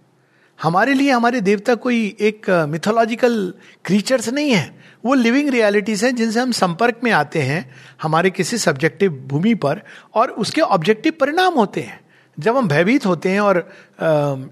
[0.60, 3.54] हमारे लिए, हमारे देवता कोई एक मिथोलॉजिकल
[3.86, 7.70] क्रीचर्स नहीं है। वो लिविंग रियलिटीज हैं, जिनसे हम संपर्क में आते हैं,
[8.02, 9.82] हमारे किसी सब्जेक्टिव भूमि पर,
[10.14, 12.00] और उसके ऑब्जेक्टिव परिणाम होते हैं।
[12.38, 13.58] जब हम भयभीत होते हैं और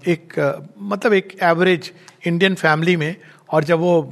[0.08, 0.34] एक
[0.78, 1.92] मतलब एक एवरेज
[2.26, 3.16] इंडियन फैमिली में,
[3.50, 4.02] और जब वो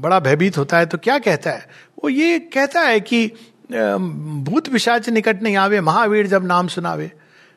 [0.00, 1.66] बड़ा भयभीत होता है तो क्या कहता है?
[1.98, 3.26] वो ये कहता है कि
[3.68, 7.10] भूत विशाच निकट नहीं आवे, महावीर जब नाम सुनावे।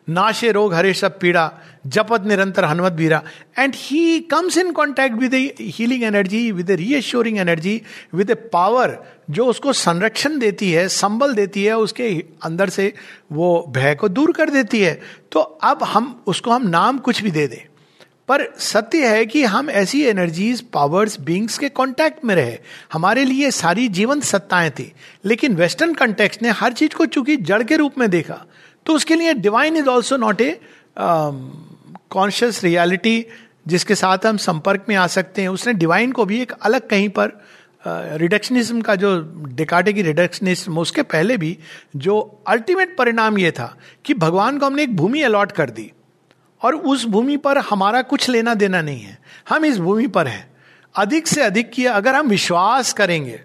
[0.08, 1.52] नाशे रोग हरे सब पीड़ा,
[1.88, 3.22] जपत निरंतर हनुमत बीरा।
[3.60, 7.82] And he comes in contact with healing energy with reassuring energy
[8.14, 8.98] with a power
[9.30, 12.10] जो उसको संरक्षण देती है, संबल देती है, उसके
[12.44, 12.94] अंदर से
[13.32, 15.00] वो भय को दूर कर देती है।
[15.32, 17.71] तो अब हम, उसको हम नाम कुछ भी दे दें।
[18.32, 22.58] पर सत्य है कि हम ऐसी एनर्जीज पावर्स बींग्स के कांटेक्ट में रहे।
[22.94, 24.92] हमारे लिए सारी जीवन सत्ताएँ थी
[25.26, 28.46] लेकिन वेस्टर्न कंटेक्स्ट ने हर चीज़ को चूँकि जड़ के रूप में देखा
[28.86, 30.60] तो उसके लिए divine is also not a
[31.00, 33.26] conscious reality
[33.68, 37.10] जिसके साथ हम संपर्क में आ सकते हैं। उसने डिवाइन को भी एक अलग कहीं
[37.10, 37.32] पर
[37.86, 39.12] रिडक्शनिज्म uh, का जो
[39.56, 41.58] डिकाटे की रिडक्शनिज्म उसके पहले भी
[41.96, 45.92] जो अल्टीमेट परिणाम ये था कि भगवान को हमने एक भूमि अलॉट कर दी।
[46.64, 49.18] और उस भूमि पर हमारा कुछ लेना देना नहीं है।
[49.50, 50.50] हम इस भूमि पर हैं।
[50.96, 53.42] अधिक से अधिक किया, अगर हम विश्वास करेंगे,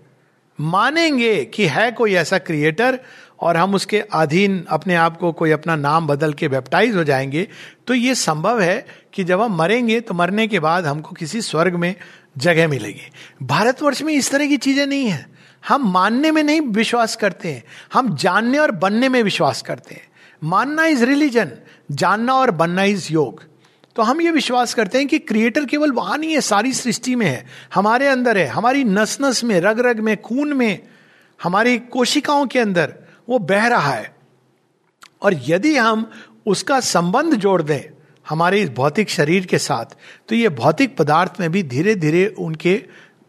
[0.58, 2.98] मानेंगे कि है कोई ऐसा क्रिएटर
[3.40, 7.48] और हम उसके अधीन अपने आप को कोई अपना नाम बदल के वेबटाइज हो जाएँगे
[7.86, 11.74] तो ये संभव है कि जब हम मरेंगे तो मरने के बाद हमको किसी स्वर्ग
[11.74, 11.94] में
[12.38, 13.10] जगह मिलेगी।
[13.42, 15.26] भारतवर्ष में इस तरह की चीज़ें नहीं है।
[15.68, 20.05] हम मानने में नहीं विश्वास करते हैं। हम जानने और बनने में विश्वास करते हैं।
[20.44, 21.50] मानना इज़ रिलीजन
[21.90, 23.42] जानना और बनना इज़ योग।
[23.96, 27.26] तो हम ये विश्वास करते हैं कि क्रिएटर केवल वहाँ नहीं है, सारी सृष्टि में
[27.26, 30.78] है, हमारे अंदर है, हमारी नस नस में रग रग में, खून में,
[31.40, 32.94] हमारी कोशिकाओं के अंदर,
[33.28, 34.14] वो बह रहा है।
[35.22, 36.10] और यदि हम
[36.46, 37.80] उसका संबंध जोड़ दें,
[38.26, 39.96] हमारे इस भौतिक शरीर के साथ
[40.28, 42.74] तो ये भौतिक पदार्थ में भी धीरे धीरे उनके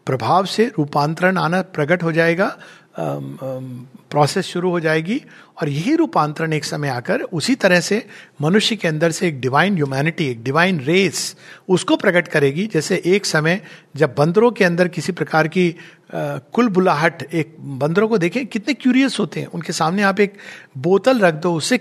[0.06, 2.56] प्रभाव से रूपांतरण आना प्रकट हो जाएगा
[2.98, 5.20] प्रोसेस शुरू हो जाएगी
[5.60, 8.04] और यही रूपांतरण एक समय आकर उसी तरह से
[8.42, 11.36] मनुष्य के अंदर से एक डिवाइन ह्यूमैनिटी एक डिवाइन रेस
[11.68, 13.60] उसको प्रकट करेगी। जैसे एक समय
[13.96, 15.74] जब बंदरों के अंदर किसी प्रकार की
[16.12, 20.34] कुल बुलाहट, एक बंदरों को देखें, कितने क्यूरियस होते हैं। उनके सामने आप एक
[20.78, 21.78] बोतल रख दो उससे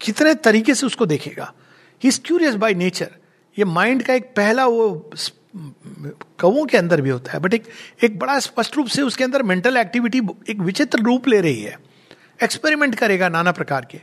[0.00, 1.52] कितने तरीके से उसको देखेगा।
[2.02, 3.10] He is curious by nature
[3.56, 5.10] ये माइंड का एक पहला वो
[6.40, 7.64] कवों के अंदर भी होता है बट एक
[8.04, 11.78] एक बड़ा स्पष्ट रूप से उसके अंदर मेंटल एक्टिविटी एक विचित्र रूप ले रही है।
[12.42, 14.00] एक्सपेरिमेंट करेगा नाना प्रकार के।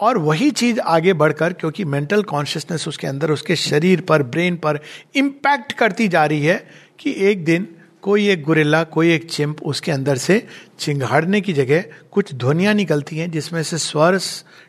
[0.00, 4.80] और वही चीज़ आगे बढ़कर, क्योंकि मेंटल कॉन्शियसनेस उसके अंदर, उसके शरीर पर ब्रेन पर
[5.14, 7.68] इम्पैक्ट करती जा रही है कि एक दिन
[8.02, 10.46] कोई एक गुरेला कोई एक चिंप उसके अंदर से
[10.78, 14.18] चिंगाड़ने की जगह कुछ ध्वनियाँ निकलती हैं, जिसमें से स्वर,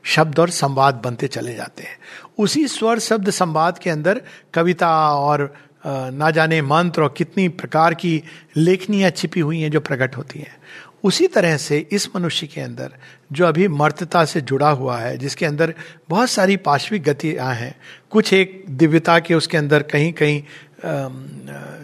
[0.03, 1.99] शब्द और संवाद बनते चले जाते हैं।
[2.37, 4.21] उसी स्वर, शब्द, संवाद के अंदर
[4.53, 5.53] कविता और
[5.87, 8.21] ना जाने मंत्र और कितनी प्रकार की
[8.57, 10.55] लेखनियाँ छिपी हुई हैं जो प्रकट होती हैं।
[11.03, 12.93] उसी तरह से इस मनुष्य के अंदर
[13.31, 15.73] जो अभी मर्तता से जुड़ा हुआ है, जिसके अंदर
[16.09, 17.75] बहुत सारी पाश्विक गतियाँ हैं,
[18.11, 20.41] कुछ एक दिव्यता के उसके अंदर कहीं कहीं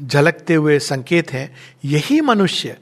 [0.08, 1.50] झलकते हुए संकेत हैं,
[1.86, 2.78] यही मनुष्य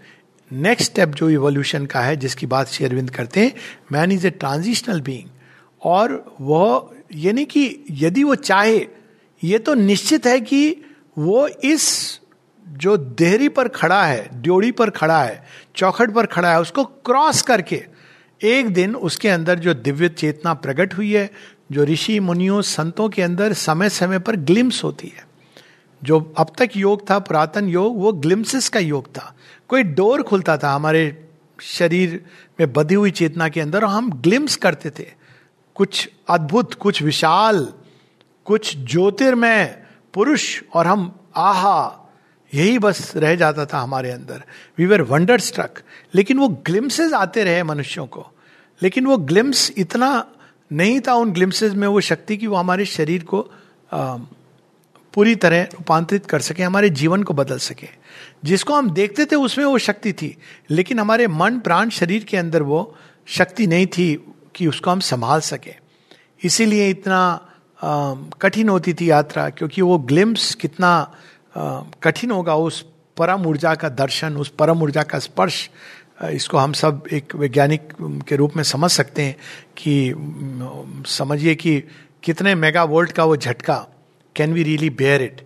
[0.51, 3.53] नेक्स्ट स्टेप जो इवोल्यूशन का है, जिसकी बात शेरविंद करते हैं
[3.91, 5.29] man is a transitional being
[5.81, 8.87] और वह, यानी कि यदि वो चाहे,
[9.43, 10.75] ये तो निश्चित है कि
[11.17, 12.19] वो इस
[12.67, 15.43] जो देहरी पर खड़ा है ड्योड़ी पर खड़ा है,
[15.75, 17.85] चौखट पर खड़ा है, उसको क्रॉस करके
[18.43, 21.31] एक दिन उसके अंदर जो दिव्य चेतना प्रकट हुई है,
[21.71, 25.27] जो ऋषि, मुनियों, संतों के अंदर समय समय पर ग्लिम्स होती है।
[26.03, 29.35] जो अब तक योग था, पुरातन योग, वो ग्लिम्सिस का योग था।
[29.67, 31.29] कोई डोर खुलता था हमारे
[31.61, 32.25] शरीर
[32.59, 35.07] में बधी हुई चेतना के अंदर और हम ग्लिम्स करते थे।
[35.75, 37.73] कुछ अद्भुत, कुछ विशाल,
[38.45, 39.80] कुछ ज्योतिर्मय
[40.13, 42.09] पुरुष और हम आहा
[42.53, 44.43] यही बस रह जाता था हमारे अंदर।
[44.77, 45.79] वी वर वंडर स्ट्रक
[46.15, 48.31] लेकिन वो ग्लिम्सेज आते रहे मनुष्यों को।
[48.83, 50.27] लेकिन वो ग्लिम्स इतना
[50.71, 53.51] नहीं था उन ग्लिम्सेज में वो शक्ति की वो हमारे शरीर को
[53.93, 54.17] आ,
[55.13, 57.87] पूरी तरह रूपांतरित कर सके हमारे जीवन को बदल सके।
[58.43, 60.37] जिसको हम देखते थे उसमें वो शक्ति थी।
[60.69, 65.39] लेकिन हमारे मन प्राण शरीर के अंदर वो शक्ति नहीं थी कि उसको हम संभाल
[65.39, 65.73] सके।
[66.43, 67.50] इसीलिए इतना
[67.83, 70.91] कठिन होती थी यात्रा, क्योंकि वो ग्लिम्स कितना
[72.03, 72.81] कठिन होगा उस
[73.17, 75.69] परम ऊर्जा का दर्शन, उस परम ऊर्जा का स्पर्श
[76.23, 77.93] इसको हम सब एक वैज्ञानिक
[78.27, 79.35] के रूप में समझ सकते हैं
[79.77, 80.13] कि
[81.09, 81.79] समझिए कि
[82.23, 83.75] कितने मेगा वोल्ट का वो झटका
[84.35, 85.41] can we really bear it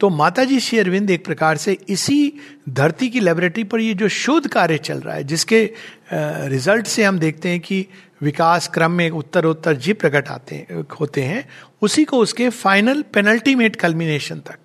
[0.00, 2.32] तो माता जी श्री अरविंद एक प्रकार से इसी
[2.68, 5.70] धरती की लेबोरेटरी पर ये जो शोध कार्य चल रहा है, जिसके
[6.12, 7.86] रिज़ल्ट से हम देखते हैं कि
[8.22, 10.66] विकास क्रम में उत्तर उत्तर जी प्रकट आते
[11.00, 11.48] होते हैं
[11.82, 14.58] उसी को उसके फाइनल पेनल्टीमेट कल्मिनेशन तक।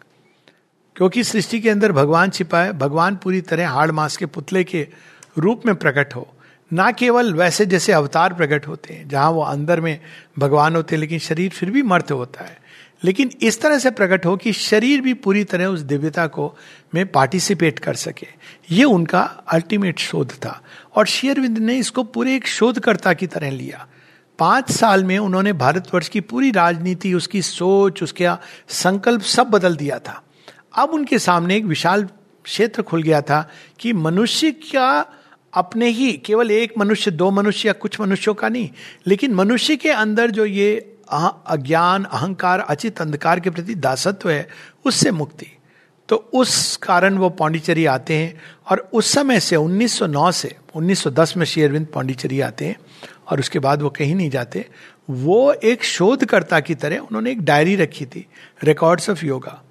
[0.96, 4.88] क्योंकि सृष्टि के अंदर भगवान छिपा है भगवान पूरी तरह हाड़ मास के पुतले के
[5.38, 6.34] रूप में प्रकट हो।
[6.74, 10.00] ना केवल वैसे जैसे अवतार प्रकट होते हैं, जहाँ वो अंदर में
[10.40, 12.62] भगवान होते हैं, लेकिन शरीर फिर भी मर्त होता है।
[13.04, 16.58] लेकिन इस तरह से प्रकट हो कि शरीर भी पूरी तरह उस दिव्यता को
[16.96, 18.28] में पार्टिसिपेट कर सके।
[18.72, 20.62] ये उनका अल्टीमेट शोध था।
[20.96, 23.88] और शेयरविंद ने इसको पूरे एक शोधकर्ता की तरह लिया।
[24.40, 30.00] पाँच साल में उन्होंने भारतवर्ष की पूरी राजनीति, उसकी सोच, उसका संकल्प सब बदल दिया
[30.00, 30.24] था।
[30.78, 32.04] अब उनके सामने एक विशाल
[32.44, 35.06] क्षेत्र खुल गया था कि मनुष्य क्या
[35.54, 38.70] अपने ही, केवल एक मनुष्य, दो मनुष्य या कुछ मनुष्यों का नहीं,
[39.08, 44.48] लेकिन मनुष्य के अंदर जो ये अज्ञान, अहंकार, अचित अंधकार के प्रति दासत्व है,
[44.86, 45.48] उससे मुक्ति।
[46.10, 51.46] तो उस कारण वो पांडिचेरी आते हैं और उस समय से 1909 से 1910 में
[51.46, 52.76] श्री अरविंद पांडिचेरी आते हैं
[53.34, 54.66] और उसके बाद वो कहीं नहीं जाते,
[55.10, 58.26] वो एक शोधकर्ता की तरह उन्होंने एक डायरी रखी थी
[58.64, 59.62] रिकॉर्ड्स ऑफ़ योगा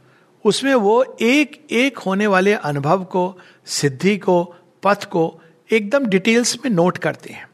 [0.44, 4.42] उसमें वो एक एक होने वाले अनुभव को, सिद्धि को,
[4.82, 5.40] पथ को
[5.70, 7.46] एकदम डिटेल्स में नोट करते हैं।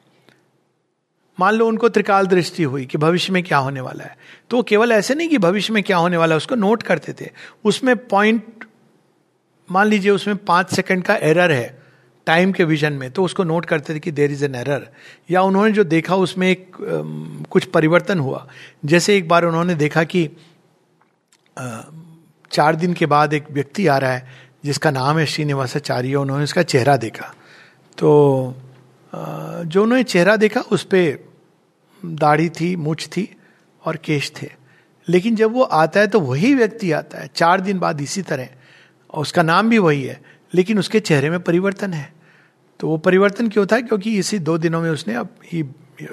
[1.38, 4.16] मान लो उनको त्रिकाल दृष्टि हुई कि भविष्य में क्या होने वाला है
[4.50, 7.12] तो वो केवल ऐसे नहीं कि भविष्य में क्या होने वाला है, उसको नोट करते
[7.20, 7.30] थे।
[7.64, 8.64] उसमें पॉइंट,
[9.68, 11.78] मान लीजिए उसमें पाँच सेकंड का एरर है
[12.29, 14.89] टाइम के विजन में तो उसको नोट करते थे कि देर इज़ एन एरर
[15.31, 16.76] या उन्होंने जो देखा, उसमें एक
[17.51, 18.47] कुछ परिवर्तन हुआ।
[18.85, 20.29] जैसे एक बार उन्होंने देखा कि
[22.51, 24.26] चार दिन के बाद एक व्यक्ति आ रहा है,
[24.64, 27.33] जिसका नाम है श्रीनिवासाचार्य, उन्होंने उसका चेहरा देखा।
[27.99, 28.09] तो
[29.12, 31.29] जो उन्होंने चेहरा देखा, उस पर
[32.03, 33.29] दाढ़ी थी, मुछ थी
[33.83, 34.51] और केश थे।
[35.09, 38.49] लेकिन जब वो आता है तो वही व्यक्ति आता है। चार दिन बाद इसी तरह।
[39.14, 40.20] उसका नाम भी वही है,
[40.55, 42.17] लेकिन उसके चेहरे में परिवर्तन है।
[42.81, 43.81] तो वो परिवर्तन क्यों था?
[43.81, 45.64] क्योंकि इसी दो दिनों में उसने अब ही,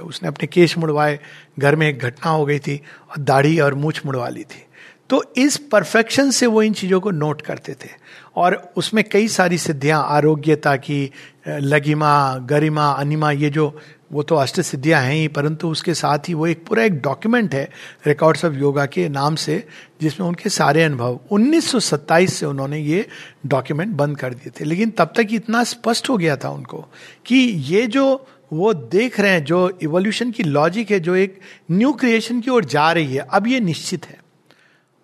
[0.03, 1.19] उसने अपने केश मुड़वाए,
[1.59, 4.65] घर में एक घटना हो गई थी और दाढ़ी और मूछ मुड़वा ली थी।
[5.09, 7.89] तो इस परफेक्शन से वो इन चीज़ों को नोट करते थे।
[8.35, 11.11] और उसमें कई सारी सिद्धियाँ, आरोग्यता की
[11.47, 13.79] लगिमा गरिमा, अनिमा, ये जो
[14.11, 17.55] वो तो अष्ट सिद्धियाँ हैं ही, परंतु उसके साथ ही वो एक पूरा एक डॉक्यूमेंट
[17.55, 17.69] है
[18.07, 19.67] रिकॉर्ड्स ऑफ़ योगा के नाम से,
[20.01, 23.07] जिसमें उनके सारे अनुभव 1927 से उन्होंने ये
[23.45, 26.85] डॉक्यूमेंट बंद कर दिए थे। लेकिन तब तक इतना स्पष्ट हो गया था उनको
[27.25, 27.35] कि
[27.65, 31.39] ये जो वो देख रहे हैं, जो इवोल्यूशन की लॉजिक है, जो एक
[31.71, 34.17] न्यू क्रिएशन की ओर जा रही है, अब ये निश्चित है।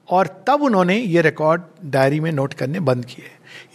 [0.09, 3.25] और तब उन्होंने ये रिकॉर्ड डायरी में नोट करने बंद किए।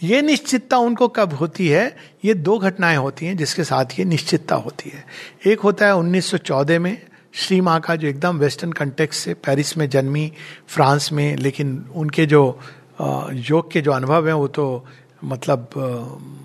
[0.03, 1.95] ये निश्चितता उनको कब होती है?
[2.25, 5.03] ये दो घटनाएँ होती हैं जिसके साथ ये निश्चितता होती है।
[5.47, 6.97] एक होता है 1914 में
[7.33, 10.31] श्री माँ का जो एकदम वेस्टर्न कंटेक्स से पेरिस में जन्मी,
[10.67, 12.59] फ्रांस में, लेकिन उनके जो
[13.01, 14.85] योग के जो अनुभव हैं, वो तो
[15.23, 15.69] मतलब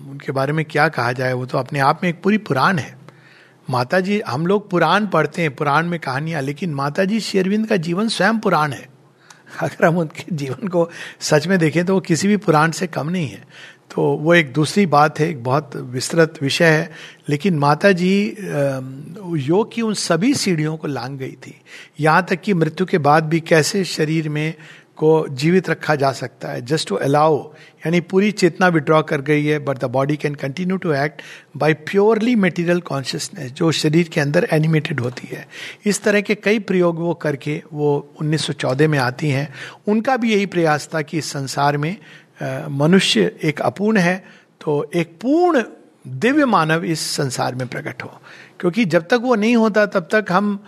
[0.09, 2.97] उनके बारे में क्या कहा जाए, वो तो अपने आप में एक पूरी पुराण है।
[3.69, 7.77] माता जी हम लोग पुराण पढ़ते हैं, पुराण में कहानियाँ, लेकिन माता जी शेरविंद का
[7.77, 8.92] जीवन स्वयं पुराण है।
[9.61, 10.89] अगर हम उनके जीवन को
[11.19, 13.43] सच में देखें तो वो किसी भी पुराण से कम नहीं है।
[13.95, 16.89] तो वो एक दूसरी बात है, एक बहुत विस्तृत विषय है,
[17.29, 18.13] लेकिन माता जी
[19.39, 21.55] योग की उन सभी सीढ़ियों को लांग गई थी।
[21.99, 24.53] यहाँ तक कि मृत्यु के बाद भी कैसे शरीर में
[24.97, 27.37] को जीवित रखा जा सकता है। जस्ट टू अलाउ
[27.85, 31.21] यानी पूरी चेतना विड्रॉ कर गई है but the body can continue to act
[31.57, 35.47] by purely material consciousness जो शरीर के अंदर एनिमेटेड होती है।
[35.85, 37.89] इस तरह के कई प्रयोग वो करके वो
[38.21, 39.53] 1914 में आती हैं।
[39.87, 41.95] उनका भी यही प्रयास था कि इस संसार में
[42.71, 44.17] मनुष्य एक अपूर्ण है
[44.61, 45.63] तो एक पूर्ण
[46.07, 48.11] दिव्य मानव इस संसार में प्रकट हो।
[48.59, 50.63] क्योंकि जब तक वो नहीं होता, तब तक हम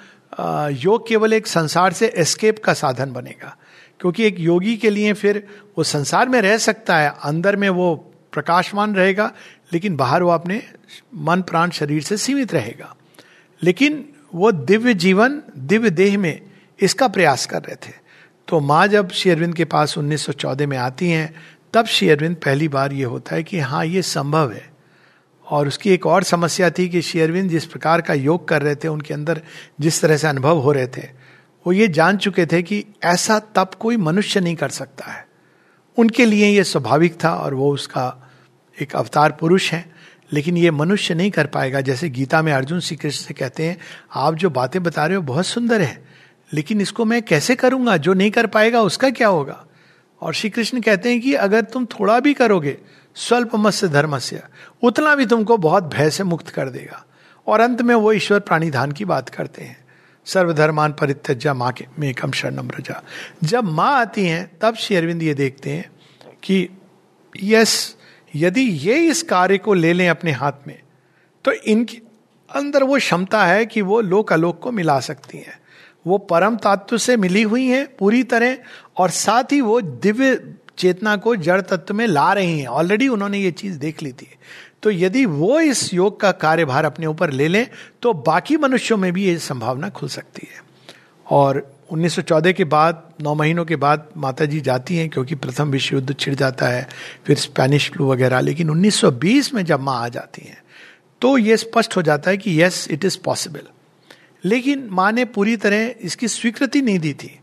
[0.74, 3.56] योग केवल एक संसार से एस्केप का साधन बनेगा।
[4.00, 8.12] क्योंकि एक योगी के लिए फिर वो संसार में रह सकता है, अंदर में वो
[8.34, 9.32] प्रकाशमान रहेगा,
[9.74, 10.64] लेकिन बाहर वो अपने
[11.16, 12.96] मन, प्राण, शरीर से सीमित रहेगा।
[13.64, 16.41] लेकिन वो दिव्य जीवन, दिव्य देह में
[16.80, 17.93] इसका प्रयास कर रहे थे।
[18.48, 21.36] तो माँ जब शेरविंद के पास 1914 में आती हैं,
[21.74, 24.70] तब शेरविंद पहली बार ये होता है कि हाँ ये संभव है।
[25.48, 28.88] और उसकी एक और समस्या थी कि शेरविंद जिस प्रकार का योग कर रहे थे,
[28.88, 29.41] उनके अंदर
[29.80, 31.25] जिस तरह से अनुभव हो रहे थे
[31.68, 35.28] वो ये जान चुके थे कि ऐसा तप कोई मनुष्य नहीं कर सकता है।
[35.97, 38.30] उनके लिए ये स्वाभाविक था और वो उसका
[38.82, 39.95] एक अवतार पुरुष है,
[40.34, 43.78] लेकिन ये मनुष्य नहीं कर पाएगा। जैसे गीता में अर्जुन श्री कृष्ण से कहते हैं,
[44.16, 46.05] आप जो बातें बता रहे हो बहुत सुंदर है,
[46.53, 47.97] लेकिन इसको मैं कैसे करूँगा?
[47.97, 49.66] जो नहीं कर पाएगा उसका क्या होगा?
[50.22, 52.78] और श्री कृष्ण कहते हैं कि अगर तुम थोड़ा भी करोगे,
[53.16, 54.43] स्वल्प मत्स्य धर्मस्य,
[54.84, 57.05] उतना भी तुमको बहुत भय से मुक्त कर देगा।
[57.47, 59.85] और अंत में वो ईश्वर प्राणिधान की बात करते हैं।
[60.26, 63.04] सर्वधर्मान परित्यजा माँ के, में कम शरणम रजा।
[63.44, 65.90] जब माँ आती हैं, तब श्री अरविंद ये देखते हैं
[66.44, 66.70] कि,
[67.44, 67.96] यस,
[68.36, 70.80] यदि ये इस कार्य को ले लें अपने हाथ में
[71.46, 71.98] तो इनके
[72.50, 75.60] अंदर वो क्षमता है कि वो लोक अलोक को मिला सकती हैं।
[76.08, 78.58] वो परम तत्व से मिली हुई हैं पूरी तरह,
[78.98, 83.40] और साथ ही वो दिव्य चेतना को जड़ तत्व में ला रही हैं। ऑलरेडी उन्होंने
[83.40, 84.28] ये चीज़ देख ली थी।
[84.86, 87.68] तो यदि वो इस योग का कार्यभार अपने ऊपर ले लें
[88.02, 90.62] तो बाकी मनुष्यों में भी ये संभावना खुल सकती है।
[91.28, 95.96] और 1914 के बाद, नौ महीनों के बाद माता जी जाती हैं, क्योंकि प्रथम विश्व
[95.96, 96.88] युद्ध छिड़ जाता है,
[97.26, 100.64] फिर स्पेनिश फ्लू वगैरह, लेकिन 1920 में जब माँ आ जाती हैं
[101.22, 103.62] तो ये स्पष्ट हो जाता है कि यस इट इज़ पॉसिबल
[104.46, 107.40] लेकिन माँ ने पूरी तरह इसकी स्वीकृति नहीं दी थी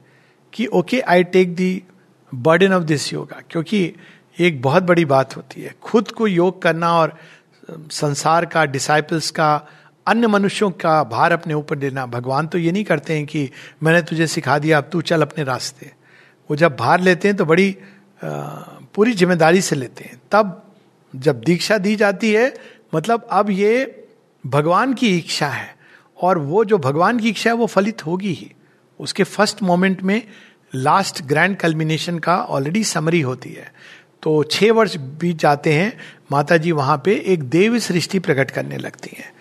[0.52, 1.82] कि okay I take the
[2.34, 3.92] burden of this yoga क्योंकि
[4.36, 7.16] एक बहुत बड़ी बात होती है। खुद को योग करना और
[7.68, 9.54] संसार का डिसाइपल्स का,
[10.06, 13.48] अन्य मनुष्यों का भार अपने ऊपर देना। भगवान तो ये नहीं करते हैं कि,
[13.82, 15.90] मैंने तुझे सिखा दिया, अब तू चल अपने रास्ते।
[16.50, 17.76] वो जब भार लेते हैं तो बड़ी
[18.24, 20.62] पूरी ज़िम्मेदारी से लेते हैं। तब
[21.14, 22.52] जब दीक्षा दी जाती है
[22.94, 24.04] मतलब अब ये
[24.44, 25.74] भगवान की इच्छा है
[26.18, 28.50] और वो जो भगवान की इच्छा है, वो फलित होगी ही।
[29.00, 30.22] उसके फ़र्स्ट मोमेंट में
[30.72, 33.72] लास्ट ग्रैंड कल्मिनेशन का ऑलरेडी समरी होती है।
[34.22, 35.98] तो छह वर्ष बीत जाते हैं
[36.32, 39.32] माता जी वहाँ पे एक देव सृष्टि प्रकट करने लगती हैं।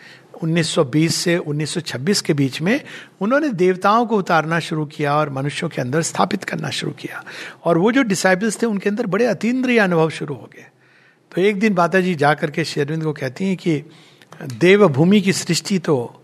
[0.44, 2.82] 1920 से 1926 के बीच में
[3.22, 7.24] उन्होंने देवताओं को उतारना शुरू किया और मनुष्यों के अंदर स्थापित करना शुरू किया।
[7.64, 10.66] और वो जो डिसाइबल्स थे, उनके अंदर बड़े अतीन्द्रिय अनुभव शुरू हो गए।
[11.36, 13.84] तो एक दिन माता जी जा करके शेरविंद को कहती हैं कि,
[14.42, 16.24] देवभूमि की सृष्टि तो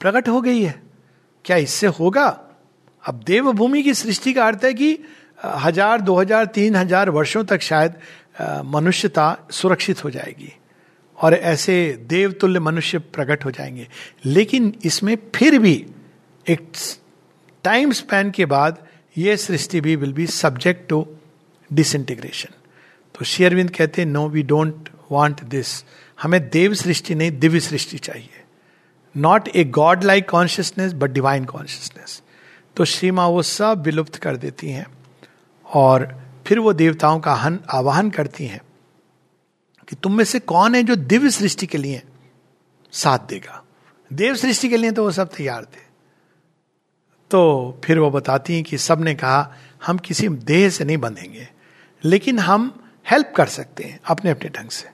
[0.00, 0.82] प्रकट हो गई है।
[1.44, 2.40] क्या इससे होगा?
[3.06, 4.98] अब देवभूमि की सृष्टि का अर्थ है कि
[5.38, 7.94] हज़ार, दो हज़ार, तीन हज़ार वर्षों तक शायद
[8.66, 10.52] मनुष्यता सुरक्षित हो जाएगी
[11.18, 11.74] और ऐसे
[12.08, 13.86] देवतुल्य मनुष्य प्रकट हो जाएँगे।
[14.26, 15.74] लेकिन इसमें फिर भी
[16.46, 16.66] एक
[17.64, 18.78] टाइम स्पैन के बाद
[19.16, 21.06] यह सृष्टि भी will be subject to
[21.70, 22.54] disintegration.
[23.14, 25.82] तो शेयरविंद कहते हैं no we don't want this
[26.18, 28.44] हमें देव सृष्टि नहीं, दिव्य सृष्टि चाहिए।
[29.14, 32.22] Not a god like consciousness but divine consciousness
[32.76, 34.86] तो श्री माँ वो सब विलुप्त कर देती हैं।
[35.74, 36.06] और
[36.46, 37.32] फिर वो देवताओं का
[37.70, 38.60] आवाहन करती हैं
[39.88, 42.02] कि तुम में से कौन है जो दिव्य सृष्टि के लिए
[42.92, 43.62] साथ देगा?
[44.12, 45.86] देव सृष्टि के लिए तो वो सब तैयार थे।
[47.30, 49.54] तो फिर वो बताती हैं कि सबने कहा,
[49.86, 51.48] हम किसी देह से नहीं बंधेंगे,
[52.04, 52.72] लेकिन हम
[53.10, 54.88] हेल्प कर सकते हैं अपने अपने ढंग से।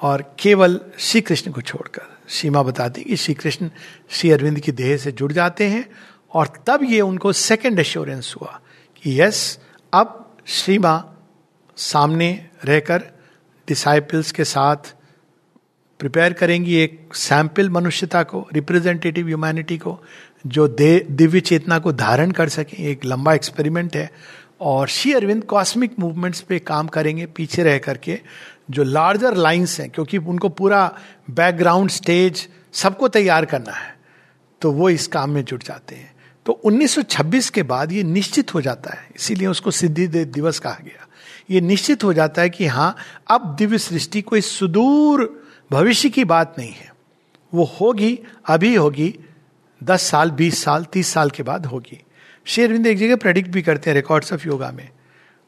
[0.00, 3.70] और केवल श्री कृष्ण को छोड़कर, सीमा बताती कि श्री कृष्ण
[4.10, 5.88] श्री अरविंद की देह से जुड़ जाते हैं
[6.32, 8.60] और तब ये उनको सेकेंड एश्योरेंस हुआ
[9.06, 9.58] यस
[9.92, 11.28] अब श्री माँ
[11.76, 12.28] सामने
[12.64, 13.02] रहकर
[13.68, 14.94] डिसाइपल्स के साथ
[16.00, 19.98] प्रिपेयर करेंगी एक सैंपल मनुष्यता को रिप्रेजेंटेटिव ह्यूमैनिटी को,
[20.46, 24.10] जो दे, दिव्य चेतना को धारण कर सकें। एक लंबा एक्सपेरिमेंट है
[24.60, 28.18] और श्री अरविंद कॉस्मिक मूवमेंट्स पे काम करेंगे पीछे रह करके,
[28.70, 30.98] जो लार्जर लाइंस हैं, क्योंकि उनको पूरा
[31.30, 33.94] बैकग्राउंड स्टेज सबको तैयार करना है
[34.62, 36.14] तो वो इस काम में जुट जाते हैं।
[36.46, 41.06] तो 1926 के बाद ये निश्चित हो जाता है। इसीलिए उसको सिद्धि दिवस कहा गया।
[41.50, 42.96] ये निश्चित हो जाता है कि हाँ
[43.30, 46.94] अब दिव्य सृष्टि कोई सुदूर भविष्य की बात नहीं है।
[47.54, 49.14] वो होगी, अभी होगी,
[49.82, 52.02] दस साल, बीस साल, तीस साल के बाद होगी।
[52.44, 54.88] शेरविंद एक जगह प्रेडिक्ट भी करते हैं रिकॉर्ड्स ऑफ़ योगा में।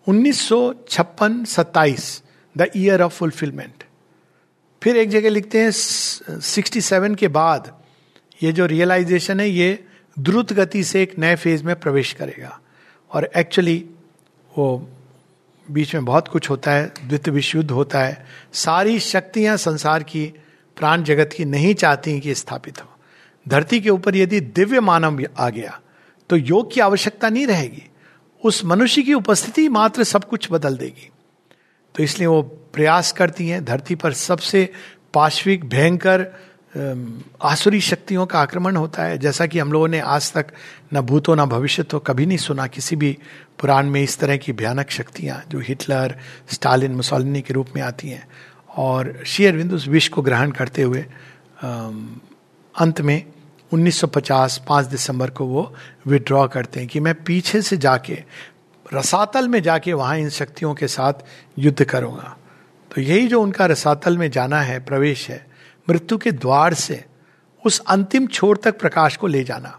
[0.07, 2.22] उन्नीस सौ छप्पन सत्ताईस
[2.59, 3.84] द ईयर ऑफ़ फुलफिलमेंट
[4.82, 7.76] फिर एक जगह लिखते हैं सिक्सटी सेवन के बाद।
[8.42, 9.84] ये जो रियलाइजेशन है, ये
[10.19, 12.61] द्रुत गति से एक नए फ़ेज़ में प्रवेश करेगा।
[13.12, 13.85] और एक्चुअली
[14.59, 14.89] वो
[15.71, 20.27] बीच में बहुत कुछ होता है, द्वितीय विश्व युद्ध होता है। सारी शक्तियाँ संसार की,
[20.77, 22.89] प्राण जगत की नहीं चाहती कि स्थापित हो।
[23.49, 25.81] धरती के ऊपर यदि दिव्य मानव आ गया
[26.31, 27.83] तो योग की आवश्यकता नहीं रहेगी।
[28.45, 31.11] उस मनुष्य की उपस्थिति मात्र सब कुछ बदल देगी।
[31.95, 34.73] तो इसलिए वो प्रयास करती हैं, धरती पर सबसे
[35.14, 36.27] पाश्विक, भयंकर
[36.73, 40.47] आसुरी शक्तियों का आक्रमण होता है। जैसा कि हम लोगों ने आज तक
[40.95, 43.16] न भूतो, न भविष्य तो कभी नहीं सुना किसी भी
[43.59, 46.16] पुराण में इस तरह की भयानक शक्तियाँ जो हिटलर,
[46.53, 48.29] स्टालिन, मुसोलिनी के रूप में आती हैं।
[48.77, 51.05] और श्री अरविंद उस विष को ग्रहण करते हुए
[52.75, 53.23] अंत में
[53.73, 55.73] 1950 5 दिसंबर को वो
[56.07, 58.23] विड्रॉ करते हैं कि मैं पीछे से जाके,
[58.95, 61.25] रसातल में जाके वहाँ इन शक्तियों के साथ
[61.59, 62.37] युद्ध करूँगा।
[62.91, 65.47] तो यही जो उनका रसातल में जाना है, प्रवेश है
[65.91, 67.05] मृत्यु के द्वार से
[67.62, 69.78] उस अंतिम छोर तक प्रकाश को ले जाना।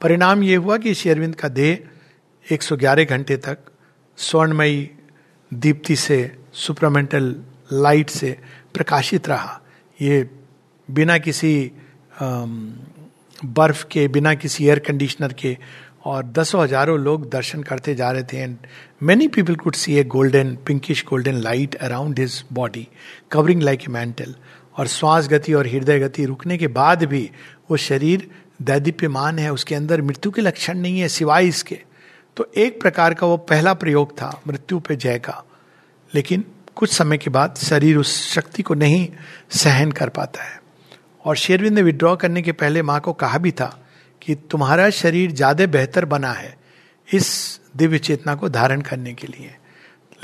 [0.00, 3.58] परिणाम यह हुआ कि शेरविंद का देह 111 घंटे तक
[4.18, 4.90] स्वर्णमयी
[5.52, 7.34] दीप्ति से, सुपरमेंटल
[7.72, 8.36] लाइट से
[8.74, 9.60] प्रकाशित रहा।
[9.98, 10.28] ये
[10.88, 11.72] बिना किसी
[13.44, 15.56] बर्फ़ के, बिना किसी एयर कंडीशनर के
[16.06, 18.56] और दसों हज़ारों लोग दर्शन करते जा रहे थे and
[19.02, 22.86] many people could see a golden pinkish golden light around his body
[23.32, 24.34] covering like a mantle
[24.78, 27.30] और श्वास गति और हृदय गति रुकने के बाद भी
[27.70, 28.30] वो शरीर
[28.62, 31.78] दैदीप्यमान है, उसके अंदर मृत्यु के लक्षण नहीं है सिवाय इसके।
[32.36, 35.44] तो एक प्रकार का वो पहला प्रयोग था, मृत्यु पे जय का।
[36.14, 36.44] लेकिन
[36.76, 39.08] कुछ समय के बाद शरीर उस शक्ति को नहीं
[39.50, 40.60] सहन कर पाता है।
[41.24, 43.84] और शेरविंद ने विड्रॉ करने के पहले माँ को कहा भी था
[44.22, 46.56] कि तुम्हारा शरीर ज़्यादा बेहतर बना है
[47.08, 49.48] इस दिव्य चेतना को धारण करने के लिए।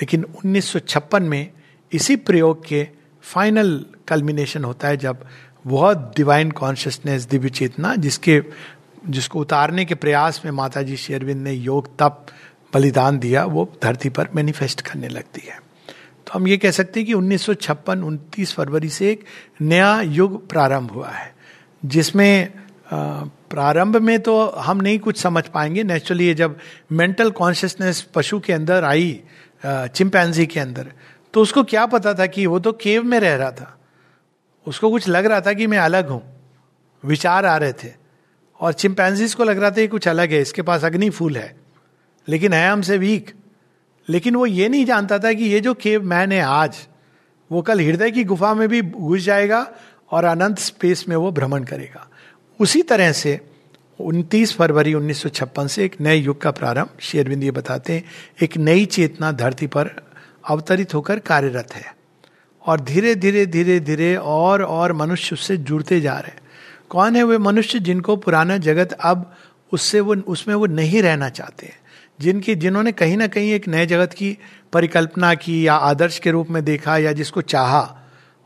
[0.01, 1.53] लेकिन 1956 में
[1.93, 2.89] इसी प्रयोग के
[3.25, 5.25] फाइनल कल्मिनेशन होता है जब
[5.67, 8.43] वह डिवाइन कॉन्शियसनेस दिव्य चेतना जिसके,
[9.09, 12.27] जिसको उतारने के प्रयास में माता जी शेरविंद ने योग तप
[12.73, 15.59] बलिदान दिया, वो धरती पर मैनिफेस्ट करने लगती है।
[16.27, 19.25] तो हम ये कह सकते हैं कि 1956 29 फरवरी से एक
[19.61, 21.33] नया युग प्रारंभ हुआ है,
[21.83, 22.53] जिसमें
[22.93, 26.59] प्रारंभ में तो हम नहीं कुछ समझ पाएँगे। नेचुरली जब
[26.93, 29.21] मेंटल कॉन्शियसनेस पशु के अंदर आई
[29.67, 30.93] चिंपैंजी के अंदर
[31.35, 33.79] तो उसको क्या पता था कि वो तो केव में रह रहा था?
[34.67, 36.23] उसको कुछ लग रहा था कि मैं अलग हूँ।
[37.05, 37.93] विचार आ रहे थे।
[38.61, 41.57] और चिंपैंजीज को लग रहा था कि कुछ अलग है, इसके पास अग्नि फूल है।
[42.29, 43.35] लेकिन है हमसे वीक
[44.09, 46.89] लेकिन वो ये नहीं जानता था कि ये जो केव मैन है आज,
[47.53, 49.73] वो कल हृदय की गुफा में भी घुस जाएगा
[50.11, 52.09] और अनंत स्पेस में वो भ्रमण करेगा।
[52.61, 53.41] उसी तरह से
[54.01, 58.05] 29 फरवरी 1956 से एक नए युग का प्रारंभ। शेरविंद ये बताते हैं,
[58.43, 60.14] एक नई चेतना धरती पर
[60.49, 61.97] अवतरित होकर कार्यरत है
[62.67, 66.45] और धीरे धीरे धीरे धीरे और और मनुष्य उससे जुड़ते जा रहे
[66.89, 69.37] कौन है वे मनुष्य जिनको पुराना जगत अब
[69.73, 71.77] उससे वो, उसमें वो नहीं रहना चाहते हैं?
[72.21, 74.39] जिनकी, जिन्होंने कहीं ना कहीं एक नए जगत की
[74.73, 77.99] परिकल्पना की या आदर्श के रूप में देखा या जिसको चाहा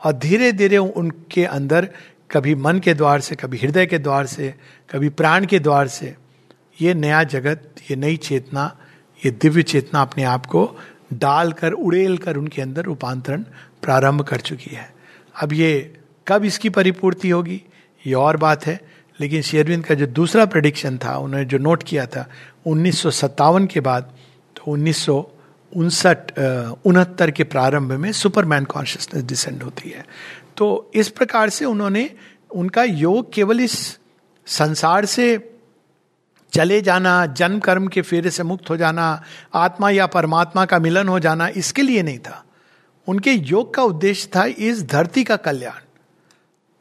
[0.04, 1.88] और धीरे धीरे उनके अंदर
[2.30, 4.54] कभी मन के द्वार से, कभी हृदय के द्वार से,
[4.90, 6.14] कभी प्राण के द्वार से
[6.80, 8.76] ये नया जगत, ये नई चेतना,
[9.24, 10.76] ये दिव्य चेतना अपने आप को
[11.12, 13.42] डालकर उड़ेल कर उनके अंदर रूपांतरण
[13.82, 14.88] प्रारंभ कर चुकी है।
[15.34, 17.62] अब ये कब इसकी परिपूर्ति होगी,
[18.04, 18.80] ये और बात है,
[19.18, 22.28] लेकिन शेरविंद का जो दूसरा प्रडिक्शन था, उन्होंने जो नोट किया था,
[22.66, 24.12] उन्नीस सौ सत्तावन के बाद
[24.56, 25.08] तो उन्नीस
[25.72, 30.04] उनहत्तर के प्रारंभ में सुपरमैन कॉन्शियसनेस डिसेंड होती है।
[30.56, 32.10] तो इस प्रकार से उन्होंने,
[32.50, 33.76] उनका योग केवल इस
[34.46, 35.36] संसार से
[36.52, 39.22] चले जाना जन्म कर्म के फेरे से मुक्त हो जाना,
[39.54, 42.44] आत्मा या परमात्मा का मिलन हो जाना इसके लिए नहीं था।
[43.08, 45.84] उनके योग का उद्देश्य था इस धरती का कल्याण।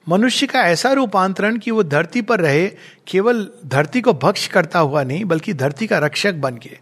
[0.07, 2.67] मनुष्य का ऐसा रूपांतरण कि वो धरती पर रहे,
[3.07, 6.77] केवल धरती को भक्ष करता हुआ नहीं, बल्कि धरती का रक्षक बन के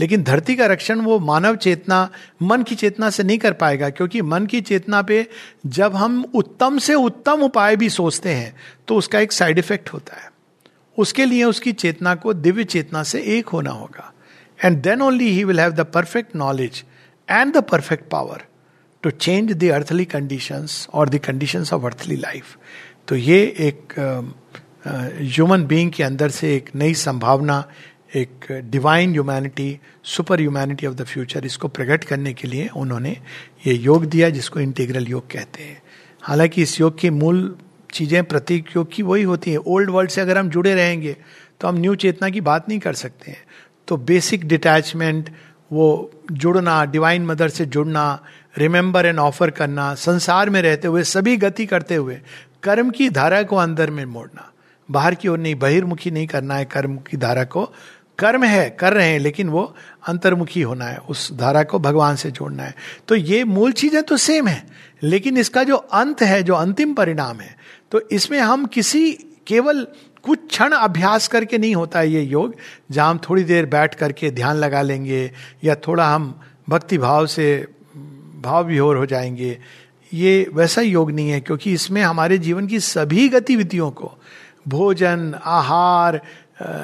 [0.00, 2.08] लेकिन धरती का रक्षण वो मानव चेतना,
[2.42, 5.26] मन की चेतना से नहीं कर पाएगा, क्योंकि मन की चेतना पे
[5.66, 8.54] जब हम उत्तम से उत्तम उपाय भी सोचते हैं
[8.88, 10.30] तो उसका एक साइड इफ़ेक्ट होता है।
[10.98, 14.12] उसके लिए उसकी चेतना को दिव्य चेतना से एक होना होगा।
[14.64, 16.84] And then only he will have the perfect knowledge
[17.30, 18.42] and the perfect power
[19.02, 22.56] to change the earthly condition और the condition of earthly life
[23.08, 23.94] तो ये एक
[25.18, 27.64] ह्यूमन uh, बींग के अंदर से एक नई संभावना
[28.16, 33.16] एक divine humanity super humanity of the future इसको प्रकट करने के लिए उन्होंने
[33.66, 35.82] ये योग दिया जिसको इंटीग्रल योग कहते हैं।
[36.22, 37.58] हालाँकि इस योग की मूल
[37.92, 41.16] चीज़ें प्रतीक योग की वही होती है। ओल्ड वर्ल्ड से अगर हम जुड़े रहेंगे
[41.60, 43.44] तो हम न्यू चेतना की बात नहीं कर सकते हैं।
[43.88, 45.30] तो बेसिक डिटैचमेंट,
[45.70, 48.22] वो जुड़ना, डिवाइन मदर से जुड़ना,
[48.58, 52.20] रिमेंबर एंड ऑफ़र करना, संसार में रहते हुए, सभी गति करते हुए,
[52.62, 54.52] कर्म की धारा को अंदर में मोड़ना।
[54.88, 57.64] बाहर की ओर नहीं, बहिर्मुखी नहीं करना है कर्म की धारा को।
[58.18, 59.62] कर्म है, कर रहे हैं, लेकिन वो
[60.08, 62.74] अंतर्मुखी होना है, उस धारा को भगवान से जोड़ना है।
[63.08, 64.62] तो ये मूल चीज़ें तो सेम है,
[65.02, 67.55] लेकिन इसका जो अंत है, जो अंतिम परिणाम है
[67.92, 69.12] तो इसमें हम किसी,
[69.46, 69.86] केवल
[70.24, 72.54] कुछ क्षण अभ्यास करके नहीं होता है ये योग।
[72.90, 75.30] जहाँ हम थोड़ी देर बैठ करके ध्यान लगा लेंगे
[75.64, 77.66] या थोड़ा हम भक्ति भाव से,
[78.40, 79.58] भाव विहोर हो जाएँगे,
[80.12, 84.12] ये वैसा योग नहीं है, क्योंकि इसमें हमारे जीवन की सभी गतिविधियों को,
[84.68, 86.20] भोजन, आहार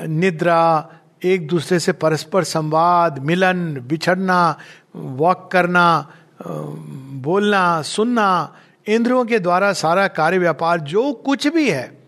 [0.09, 0.89] निद्रा,
[1.25, 4.59] एक दूसरे से परस्पर संवाद, मिलन, बिछड़ना
[4.97, 11.99] वॉक करना बोलना, सुनना इंद्रियों के द्वारा सारा कार्य व्यापार, जो कुछ भी है,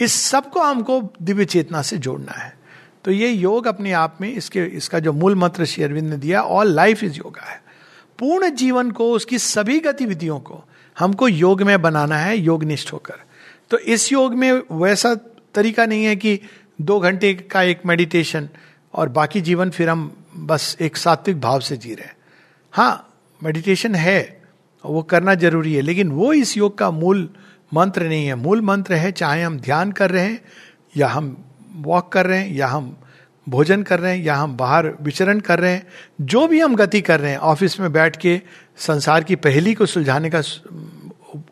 [0.00, 2.58] इस सबको हमको दिव्य चेतना से जोड़ना है।
[3.04, 6.42] तो ये योग अपने आप में इसके, इसका जो मूल मंत्र श्री अरविंद ने दिया
[6.42, 7.62] ऑल लाइफ इज़ योगा है।
[8.18, 10.64] पूर्ण जीवन को, उसकी सभी गतिविधियों को
[10.98, 13.14] हमको योग में बनाना है, योगनिष्ठ होकर।
[13.70, 15.14] तो इस योग में वैसा
[15.54, 16.40] तरीका नहीं है कि
[16.80, 18.48] दो घंटे का एक मेडिटेशन
[18.94, 22.16] और बाकी जीवन फिर हम बस एक सात्विक भाव से जी रहे हैं।
[22.72, 24.43] हाँ मेडिटेशन है
[24.84, 27.30] वो करना ज़रूरी है। लेकिन वो इस योग का मूल
[27.74, 30.40] मंत्र नहीं है। मूल मंत्र है, चाहे हम ध्यान कर रहे हैं,
[30.96, 31.44] या हम
[31.76, 32.96] वॉक कर रहे हैं, या हम
[33.48, 35.86] भोजन कर रहे हैं, या हम बाहर विचरण कर रहे हैं,
[36.20, 38.40] जो भी हम गति कर रहे हैं, ऑफ़िस में बैठ के
[38.76, 40.42] संसार की पहली को सुलझाने का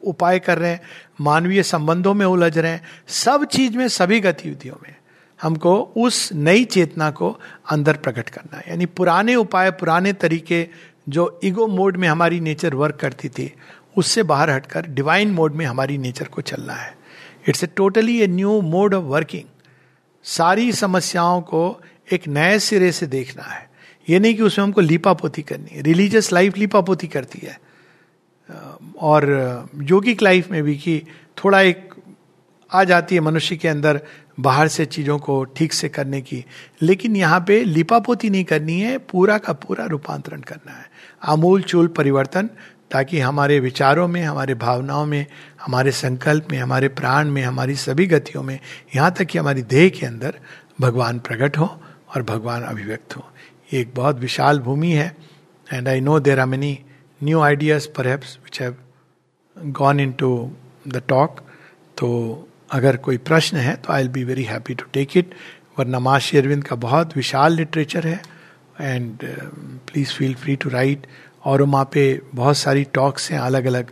[0.04, 0.80] उपाय कर रहे हैं,
[1.20, 4.94] मानवीय संबंधों में उलझ रहे हैं, सब चीज़ में, सभी गतिविधियों में
[5.42, 10.68] हमको उस नई चेतना को अंदर प्रकट करना है। यानी पुराने उपाय, पुराने तरीके
[11.08, 13.52] जो ईगो मोड में हमारी नेचर वर्क करती थी,
[13.96, 16.96] उससे बाहर हटकर डिवाइन मोड में हमारी नेचर को चलना है।
[17.48, 19.44] It's a totally a new mode of working
[20.24, 21.80] सारी समस्याओं को
[22.12, 23.70] एक नए सिरे से देखना है।
[24.10, 27.60] ये नहीं कि उसमें हमको लीपापोती करनी है। रिलीजियस लाइफ लीपापोती करती है।
[28.98, 29.24] और
[29.82, 31.02] योगिक लाइफ में भी कि
[31.44, 31.94] थोड़ा एक
[32.72, 34.00] आ जाती है मनुष्य के अंदर
[34.40, 36.44] बाहर से चीज़ों को ठीक से करने की।
[36.82, 40.91] लेकिन यहाँ पे लिपापोती नहीं करनी है, पूरा का पूरा रूपांतरण करना है।
[41.22, 42.48] आमूल चूल परिवर्तन
[42.90, 45.26] ताकि हमारे विचारों में, हमारे भावनाओं में,
[45.60, 48.58] हमारे संकल्प में, हमारे प्राण में, हमारी सभी गतियों में,
[48.94, 50.38] यहाँ तक कि हमारी देह के अंदर
[50.80, 51.66] भगवान प्रकट हो
[52.14, 53.24] और भगवान अभिव्यक्त हो।
[53.72, 55.14] ये एक बहुत विशाल भूमि है
[55.66, 56.78] and I know there are many
[57.20, 58.76] new ideas पर which have
[59.56, 60.30] gone into
[60.88, 61.40] the talk
[61.98, 62.08] तो
[62.72, 65.34] अगर कोई प्रश्न है तो I will be very happy to take it
[65.78, 68.20] वरना माँ शेरविंद का बहुत विशाल लिटरेचर है।
[68.80, 69.18] And
[69.88, 71.06] please feel free to write
[71.44, 73.90] और वहाँ पे बहुत सारी टॉक्स हैं अलग अलग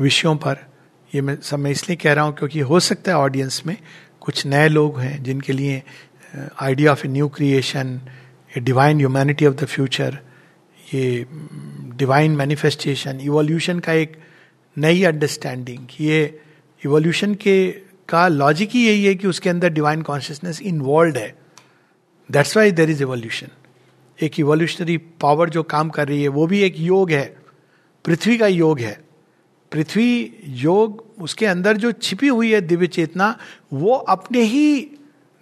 [0.00, 0.66] विषयों पर।
[1.12, 3.76] ये मैं, सब मैं इसलिए कह रहा हूँ क्योंकि हो सकता है ऑडियंस में
[4.20, 5.82] कुछ नए लोग हैं जिनके लिए
[6.60, 8.00] idea of a new creation
[8.56, 10.18] a divine humanity of the future
[10.94, 11.26] ये
[11.96, 14.16] डिवाइन मैनिफेस्टेशन इवोल्यूशन का एक
[14.76, 16.40] नई अंडरस्टैंडिंग ये
[16.82, 17.70] इवोल्यूशन के,
[18.08, 21.34] का लॉजिक ही यही है कि उसके अंदर डिवाइन कॉन्शियसनेस इन्वॉल्व है।
[22.30, 23.48] That's why there is evolution
[24.22, 27.36] एक इवोल्यूशनरी पावर जो काम कर रही है, वो भी एक योग है।
[28.04, 29.04] पृथ्वी का योग है।
[29.72, 33.38] पृथ्वी योग उसके अंदर जो छिपी हुई है दिव्य चेतना,
[33.72, 34.90] वो अपने ही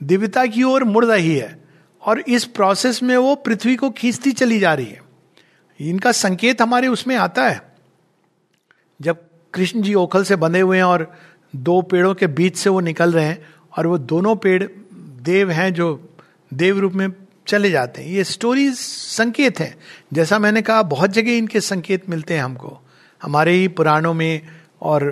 [0.03, 1.65] दिव्यता की ओर मुड़ रही है
[2.03, 5.03] और इस प्रोसेस में वो पृथ्वी को खींचती चली जा रही है।
[5.81, 7.77] इनका संकेत हमारे उसमें आता है।
[9.01, 9.17] जब
[9.55, 11.17] कृष्ण जी ओखल से बंधे हुए हैं और
[11.57, 13.47] दो पेड़ों के बीच से वो निकल रहे हैं
[13.77, 14.65] और वो दोनों पेड़
[15.23, 16.09] देव हैं जो
[16.55, 17.09] देव रूप में
[17.47, 19.75] चले जाते हैं। ये स्टोरीज संकेत हैं।
[20.13, 22.79] जैसा मैंने कहा, बहुत जगह इनके संकेत मिलते हैं हमको।
[23.23, 24.41] हमारे ही पुराणों में
[24.83, 25.05] और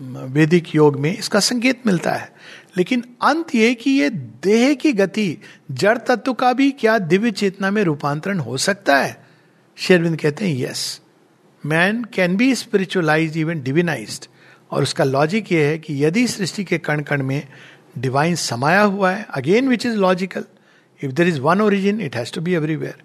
[0.00, 2.32] वैदिक योग में इसका संकेत मिलता है।
[2.76, 5.38] लेकिन अंत ये कि ये देह की गति,
[5.70, 9.16] जड़ तत्व का भी क्या दिव्य चेतना में रूपांतरण हो सकता है?
[9.76, 11.00] शेरविंद कहते हैं yes
[11.66, 14.28] man can be spiritualise even divinise
[14.70, 17.42] और उसका लॉजिक ये है कि यदि सृष्टि के कण कण में
[17.98, 20.44] डिवाइन समाया हुआ है again which is logical
[21.02, 23.02] if there is one origin it has to be everywhere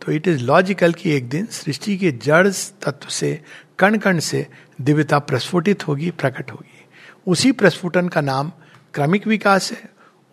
[0.00, 2.48] तो इट इज़ लॉजिकल कि एक दिन सृष्टि के जड़
[2.82, 3.40] तत्व से
[3.78, 4.46] कण कण से
[4.80, 6.84] दिव्यता प्रस्फुटित होगी प्रकट होगी।
[7.26, 8.52] उसी प्रस्फुटन का नाम
[8.94, 9.88] क्रमिक विकास है।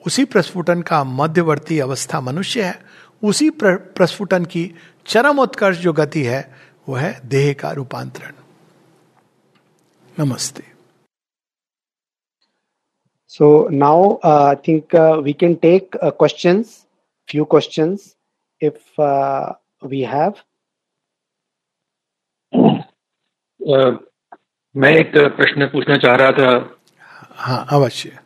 [0.06, 2.82] उसी प्रस्फुटन का मध्यवर्ती अवस्था मनुष्य है।
[3.24, 6.56] उसी प्रस्फुटन की चरम उत्कर्ष जो गति है
[6.90, 8.32] वो है देह का रूपांतरण।
[10.20, 10.64] नमस्ते।
[14.24, 16.81] I think uh, we can take uh, questions,
[17.32, 18.16] few questions,
[18.62, 19.54] if uh,
[19.84, 20.36] we have.
[23.62, 23.92] Uh,
[24.76, 26.50] मैं एक प्रश्न पूछना चाह रहा था।
[27.46, 28.20] हाँ अवश्य।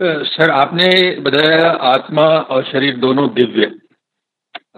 [0.00, 0.88] सर आपने
[1.20, 3.66] बताया आत्मा और शरीर दोनों दिव्य।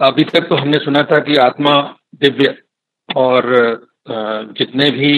[0.07, 1.73] अभी तक तो हमने सुना था कि आत्मा
[2.15, 2.57] दिव्य
[3.15, 3.49] और
[4.57, 5.11] जितने भी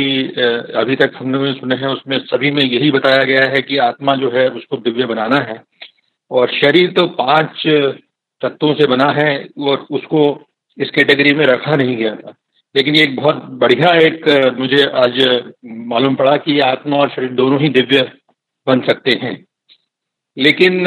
[0.80, 4.32] अभी तक हमने सुने हैं उसमें सभी में यही बताया गया है कि आत्मा जो
[4.32, 5.58] है उसको दिव्य बनाना है।
[6.34, 7.64] और शरीर तो पाँच
[8.42, 10.22] तत्वों से बना है और उसको
[10.78, 12.34] इस कैटेगरी में रखा नहीं गया था।
[12.76, 14.28] लेकिन ये एक बहुत बढ़िया एक,
[14.60, 15.20] मुझे आज
[15.88, 18.02] मालूम पड़ा कि आत्मा और शरीर दोनों ही दिव्य
[18.68, 19.36] बन सकते हैं।
[20.38, 20.84] लेकिन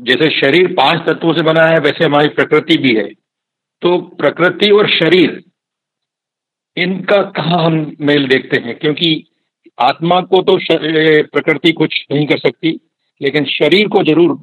[0.00, 3.08] जैसे शरीर पाँच तत्वों से बना है, वैसे हमारी प्रकृति भी है।
[3.82, 5.42] तो प्रकृति और शरीर,
[6.76, 8.74] इनका कहा हम मेल देखते हैं?
[8.76, 9.24] क्योंकि
[9.78, 12.78] आत्मा को तो प्रकृति कुछ नहीं कर सकती।
[13.20, 14.34] लेकिन शरीर को ज़रूर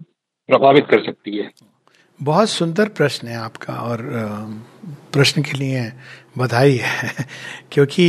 [0.49, 1.49] प्रभावित कर सकती है।
[2.19, 4.01] बहुत सुंदर प्रश्न है आपका और
[5.13, 5.91] प्रश्न के लिए
[6.37, 7.25] बधाई है,
[7.71, 8.05] क्योंकि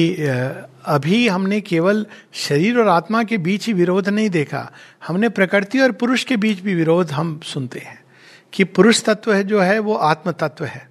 [0.86, 2.04] अभी हमने केवल
[2.38, 4.70] शरीर और आत्मा के बीच ही विरोध नहीं देखा,
[5.06, 7.98] हमने प्रकृति और पुरुष के बीच भी विरोध हम सुनते हैं
[8.52, 10.88] कि पुरुष तत्व है जो है वो आत्म तत्व है,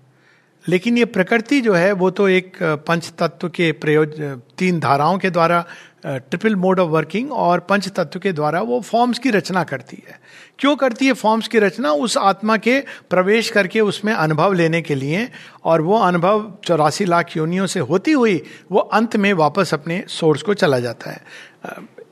[0.66, 2.58] लेकिन ये प्रकृति जो है वो तो एक
[2.88, 4.20] पंच तत्व के प्रयोज
[4.58, 5.64] तीन धाराओं के द्वारा
[6.04, 10.20] ट्रिपल मोड ऑफ़ वर्किंग और पंच तत्व के द्वारा वो फॉर्म्स की रचना करती है।
[10.60, 11.91] क्यों करती है फॉर्म्स की रचना?
[11.91, 12.80] उस आत्मा के
[13.10, 15.28] प्रवेश करके उसमें अनुभव लेने के लिए
[15.64, 18.41] और वो अनुभव चौरासी लाख योनियों से होती हुई
[18.72, 21.22] वो अंत में वापस अपने सोर्स को चला जाता है।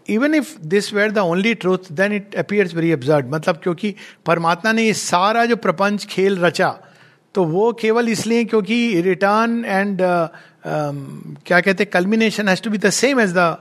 [0.10, 3.94] Even if this were the only truth then it appears very absurd मतलब क्योंकि
[4.26, 6.70] परमात्मा ने ये सारा जो प्रपंच, खेल, रचा
[7.36, 12.90] तो वो केवल इसलिए क्योंकि रिटर्न एंड क्या कहते हैं culmination has to be the
[12.90, 13.58] same as the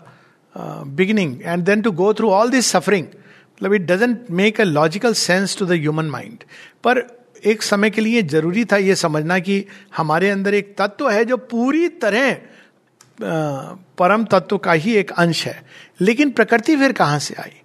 [0.86, 5.12] beginning and then to go through all this suffering मतलब it doesn't make a logical
[5.12, 6.38] sense to the human mind
[6.84, 9.64] पर एक समय के लिए ज़रूरी था यह समझना कि
[9.96, 15.46] हमारे अंदर एक तत्व है जो पूरी तरह uh, परम तत्व का ही एक अंश
[15.46, 15.62] है।
[16.00, 17.60] लेकिन प्रकृति फिर कहाँ से आई?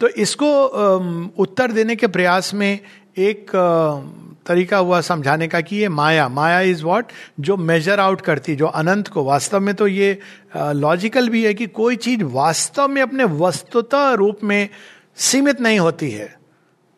[0.00, 2.80] तो इसको um, उत्तर देने के प्रयास में
[3.18, 8.20] एक uh, तरीका हुआ समझाने का कि ये माया माया इज़ वॉट जो मेजर आउट
[8.20, 10.18] करती, जो अनंत को। वास्तव में तो ये
[10.56, 14.68] लॉजिकल भी है कि कोई चीज़ वास्तव में अपने वस्तुतः रूप में
[15.16, 16.34] सीमित नहीं होती है।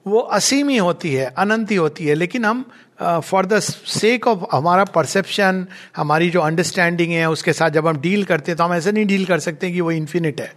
[0.06, 2.64] वो असीम ही होती है, अनंत ही होती है। लेकिन हम
[3.02, 5.66] फॉर द सेक ऑफ़ हमारा परसेप्शन
[5.96, 9.06] हमारी जो अंडरस्टैंडिंग है, उसके साथ जब हम डील करते हैं तो हम ऐसे नहीं
[9.06, 10.52] डील कर सकते कि वो इन्फिनिट है।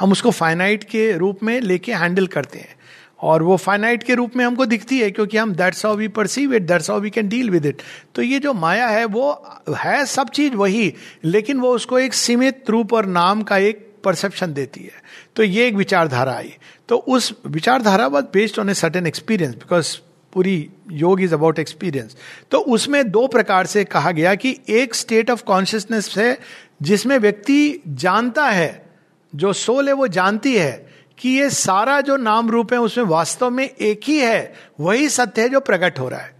[0.00, 2.74] हम उसको फाइनाइट के रूप में लेके हैंडल करते हैं।
[3.20, 6.54] और वो फाइनाइट के रूप में हमको दिखती है, क्योंकि हम that's how we perceive
[6.54, 7.82] it that's how we can deal with it
[8.14, 10.92] तो ये जो माया है, वो है सब चीज़ वही,
[11.24, 15.02] लेकिन वो उसको एक सीमित रूप और नाम का एक परसेप्शन देती है।
[15.36, 16.52] तो ये एक विचारधारा आई।
[16.88, 19.96] तो उस विचारधारा was based on a certain experience because
[20.32, 22.16] पूरी योग इज़ अबाउट एक्सपीरियंस
[22.50, 26.38] तो उसमें दो प्रकार से कहा गया कि एक स्टेट ऑफ़ कॉन्शियसनेस है,
[26.82, 28.90] जिसमें व्यक्ति जानता है,
[29.32, 30.89] जो सोल है वो जानती है
[31.20, 35.42] कि ये सारा जो नाम रूप है उसमें वास्तव में एक ही है, वही सत्य
[35.42, 36.34] है जो प्रकट हो रहा है।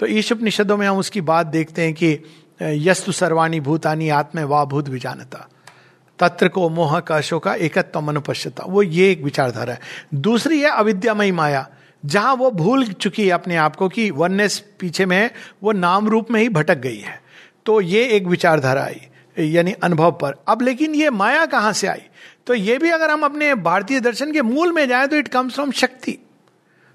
[0.00, 2.18] तो ईश उपनिषदों में हम उसकी बात देखते हैं कि
[2.62, 5.48] यस्तु सर्वाणी भूतानी आत्म वा भूत विजानता।
[6.18, 9.80] तत्र को मोह का का एकत्व मनुपश्यता। वो ये एक विचारधारा है।
[10.14, 11.68] दूसरी है अविद्यामयी माया।
[12.04, 15.30] जहाँ वो भूल चुकी है अपने आप को कि वननेस पीछे में है,
[15.62, 17.20] वो नाम रूप में ही भटक गई है।
[17.66, 19.00] तो ये एक विचारधारा आई,
[19.38, 22.02] यानी अनुभव पर। अब लेकिन ये माया कहाँ से आई?
[22.46, 25.54] तो ये भी अगर हम अपने भारतीय दर्शन के मूल में जाए तो इट कम्स
[25.54, 26.18] फ्रॉम शक्ति।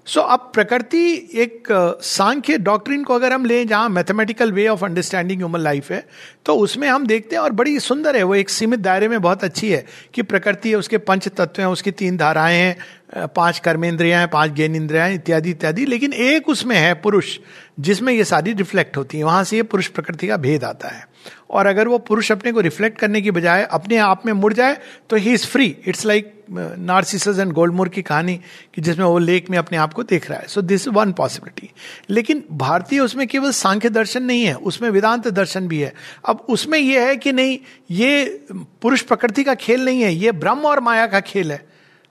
[0.06, 1.00] सो अब प्रकृति
[1.34, 1.68] एक
[2.02, 6.04] सांख्य डॉक्ट्रिन को अगर हम लें जहाँ mathematical way of understanding human life है
[6.46, 9.44] तो उसमें हम देखते हैं और बड़ी सुंदर है, वो एक सीमित दायरे में बहुत
[9.44, 9.84] अच्छी है
[10.14, 14.50] कि प्रकृति है, उसके पंच तत्व हैं, उसकी तीन धाराएँ हैं पाँच कर्मेंद्रियाँ हैं, पाँच
[14.50, 17.38] ज्ञान इंद्रियाँ इत्यादि इत्यादि, लेकिन एक उसमें है, पुरुष,
[17.80, 21.04] जिसमें ये सारी रिफ्लेक्ट होती है, वहाँ से ये पुरुष प्रकृति का भेद आता है।
[21.50, 24.76] और अगर वो पुरुष अपने को रिफ्लेक्ट करने की बजाय अपने आप में मुड़ जाए
[25.10, 28.34] तो he is free it's like Narcissus and Goldmund की कहानी
[28.74, 31.70] कि जिसमें वो लेक में अपने आप को देख रहा है। सो दिस वन पॉसिबिलिटी
[32.10, 35.92] लेकिन भारतीय उसमें केवल सांख्य दर्शन नहीं है, उसमें वेदांत दर्शन भी है।
[36.24, 37.58] अब उसमें यह है कि नहीं,
[37.90, 41.64] ये पुरुष प्रकृति का खेल नहीं है, ये ब्रह्म और माया का खेल है।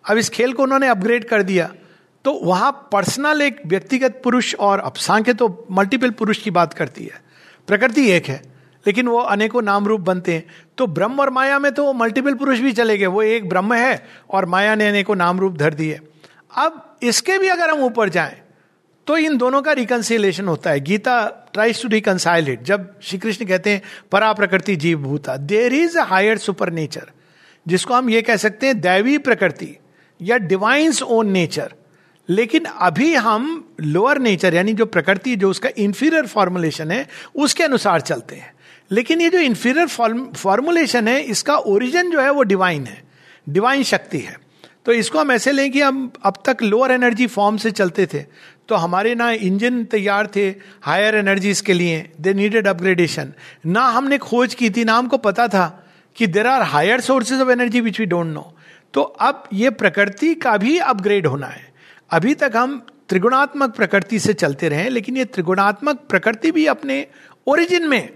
[0.06, 1.70] अब इस खेल को उन्होंने अपग्रेड कर दिया।
[2.26, 7.04] तो वहाँ पर्सनल एक व्यक्तिगत पुरुष और अब सांख्य तो मल्टीपल पुरुष की बात करती
[7.04, 7.22] है।
[7.68, 8.42] प्रकृति एक है।
[8.86, 10.44] लेकिन वो अनेकों नाम रूप बनते हैं।
[10.78, 13.74] तो ब्रह्म और माया में तो वो मल्टीपल पुरुष भी चले गए। वो एक ब्रह्म
[13.74, 16.00] है और माया ने अनेकों नाम रूप धर दिए।
[16.58, 18.42] अब इसके भी अगर हम ऊपर जाएँ
[19.08, 23.46] तो इन दोनों का रिकन्सिलेशन होता है। Gita tries to reconcile it जब श्री कृष्ण
[23.46, 27.12] कहते हैं परा प्रकृति जीव भूता there is a higher super nature
[27.66, 29.76] जिसको हम ये कह सकते हैं, दैवी प्रकृति
[30.20, 31.74] या डिवाइंस ओन नेचर
[32.30, 38.02] लेकिन अभी हम लोअर नेचर यानी जो प्रकृति, जो उसका इंफीरियर फॉर्मुलेशन है, उसके अनुसार
[38.02, 38.54] चलते हैं।
[38.92, 39.88] लेकिन ये जो इन्फीरियर
[40.36, 43.02] फॉर्मुलेशन है, इसका ओरिजिन जो है वो डिवाइन है।
[43.48, 44.36] डिवाइन शक्ति है।
[44.86, 48.20] तो इसको हम ऐसे लें कि हम अब तक लोअर एनर्जी फॉर्म से चलते थे।
[48.70, 50.48] तो हमारे ना इंजन तैयार थे
[50.82, 53.34] हायर एनर्जीज के लिए। दे नीडेड अपग्रेडेशन
[53.66, 55.68] ना हमने खोज की थी, ना हमको पता था
[56.16, 58.54] कि there are higher sources of energy which we don't know
[58.94, 61.68] तो अब ये प्रकृति का भी अपग्रेड होना है।
[62.12, 62.78] अभी तक हम
[63.10, 67.06] त्रिगुणात्मक प्रकृति से चलते रहे, लेकिन ये त्रिगुणात्मक प्रकृति भी अपने
[67.48, 68.10] ओरिजिन में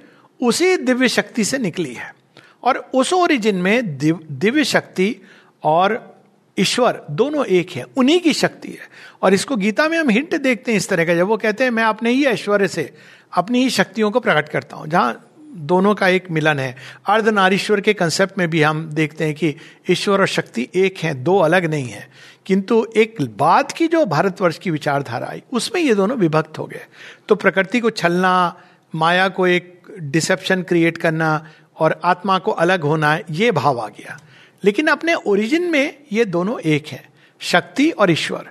[0.44, 2.16] उसी दिव्य शक्ति से निकली है।
[2.64, 5.16] और उस ओरिजिन में दिव्य शक्ति
[5.64, 6.14] और
[6.60, 8.90] ईश्वर दोनों एक है, उन्हीं की शक्ति है।
[9.22, 11.72] और इसको गीता में हम हिंट देखते हैं इस तरह का, जब वो कहते हैं,
[11.72, 12.94] मैं अपने ही ऐश्वर्य से
[13.38, 16.76] अपनी ही शक्तियों को प्रकट करता हूँ। जहाँ दोनों का एक मिलन है।
[17.06, 19.56] अर्धनारीश्वर के कंसेप्ट में भी हम देखते हैं कि
[19.90, 22.10] ईश्वर और शक्ति एक है, दो अलग नहीं है।
[22.46, 26.86] किंतु एक बात की जो भारतवर्ष की विचारधारा आई, उसमें ये दोनों विभक्त हो गए।
[27.28, 28.62] तो प्रकृति को छलना
[28.96, 31.48] माया को एक डिसेप्शन क्रिएट करना
[31.80, 34.20] और आत्मा को अलग होना, ये भाव आ गया।
[34.64, 37.04] लेकिन अपने ओरिजिन में ये दोनों एक है,
[37.42, 38.50] शक्ति और ईश्वर।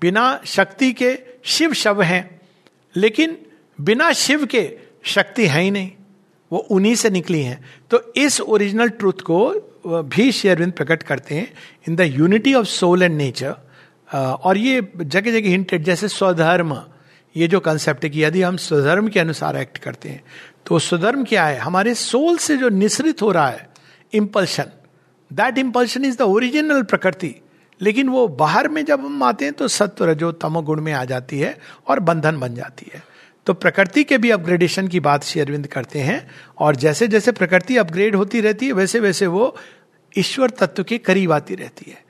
[0.00, 2.40] बिना शक्ति के शिव शव हैं,
[2.96, 3.36] लेकिन
[3.80, 5.90] बिना शिव के शक्ति है ही नहीं।
[6.52, 9.38] वो उन्हीं से निकली हैं। तो इस ओरिजिनल ट्रूथ को
[9.86, 11.52] भी शेयरविंद प्रकट करते हैं
[11.88, 13.54] in the unity of soul and nature.
[14.14, 16.74] और ये जगह जगह हिंटेड जैसे स्वधर्म
[17.38, 20.22] ये जो कंसेप्ट है कि यदि हम स्वधर्म के अनुसार एक्ट करते हैं
[20.66, 21.58] तो स्वधर्म क्या है?
[21.58, 23.68] हमारे सोल से जो निश्रित हो रहा है
[24.12, 24.70] impulsion
[25.30, 27.34] that impulsion is the original प्रकृति
[27.80, 31.04] लेकिन वो बाहर में जब हम आते हैं तो सत्व रजो तमो गुण में आ
[31.04, 33.02] जाती है और बंधन बन जाती है।
[33.46, 37.76] तो प्रकृति के भी अपग्रेडेशन की बात श्री अरविंद करते हैं, और जैसे जैसे प्रकृति
[37.76, 39.56] अपग्रेड होती रहती है वैसे वैसे वो
[40.12, 42.02] ईश्वर तत्व के करीब आती रहती है।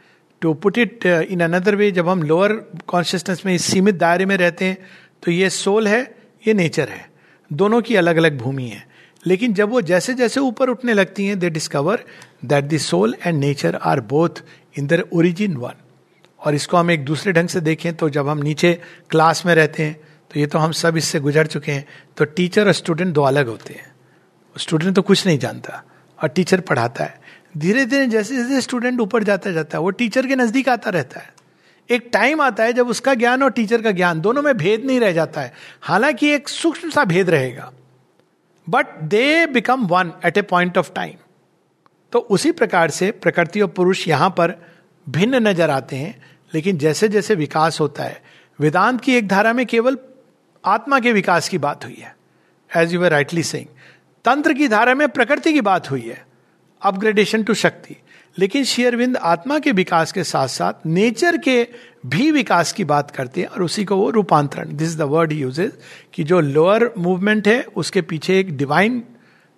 [0.42, 2.52] To put it in another way जब हम लोअर
[2.86, 4.78] कॉन्शियसनेस में इस सीमित दायरे में रहते हैं
[5.22, 6.00] तो ये सोल है,
[6.46, 7.08] ये नेचर है।
[7.50, 8.86] दोनों की अलग अलग भूमि है।
[9.26, 12.04] लेकिन जब वो जैसे जैसे ऊपर उठने लगती हैं they discover
[12.44, 14.42] that the soul and nature are both
[14.78, 15.74] in their origin one
[16.40, 18.72] और इसको हम एक दूसरे ढंग से देखें तो जब हम नीचे
[19.10, 19.96] क्लास में रहते हैं
[20.30, 23.48] तो ये तो हम सब इससे गुजर चुके हैं तो टीचर और स्टूडेंट दो अलग
[23.48, 23.92] होते हैं।
[24.56, 25.82] स्टूडेंट तो कुछ नहीं जानता,
[26.18, 27.20] और टीचर पढ़ाता है।
[27.58, 31.20] धीरे धीरे जैसे जैसे स्टूडेंट ऊपर जाता जाता है, वो टीचर के नज़दीक आता रहता
[31.20, 31.32] है।
[31.90, 35.00] एक टाइम आता है जब उसका ज्ञान और टीचर का ज्ञान, दोनों में भेद नहीं
[35.00, 37.72] रह जाता है। हालाँकि एक सूक्ष्म सा भेद रहेगा।
[38.66, 41.14] But they become one at a point of time
[42.12, 44.54] तो उसी प्रकार से प्रकृति और पुरुष यहाँ पर
[45.06, 46.14] भिन्न नज़र आते हैं,
[46.54, 48.22] लेकिन जैसे जैसे विकास होता है,
[48.58, 49.98] वेदांत की एक धारा में केवल
[50.64, 52.14] आत्मा के विकास की बात हुई है।
[52.70, 53.66] As you were rightly saying
[54.24, 56.24] तंत्र की धारा में प्रकृति की बात हुई है।
[56.82, 57.96] अपग्रेडेशन टू शक्ति।
[58.38, 61.66] लेकिन शेयरविंद आत्मा के विकास के साथ साथ नेचर के
[62.06, 65.72] भी विकास की बात करते हैं और उसी को वो रूपांतरण दिस द वर्ड यूजेज
[66.14, 69.02] कि जो लोअर मूवमेंट है, उसके पीछे एक डिवाइन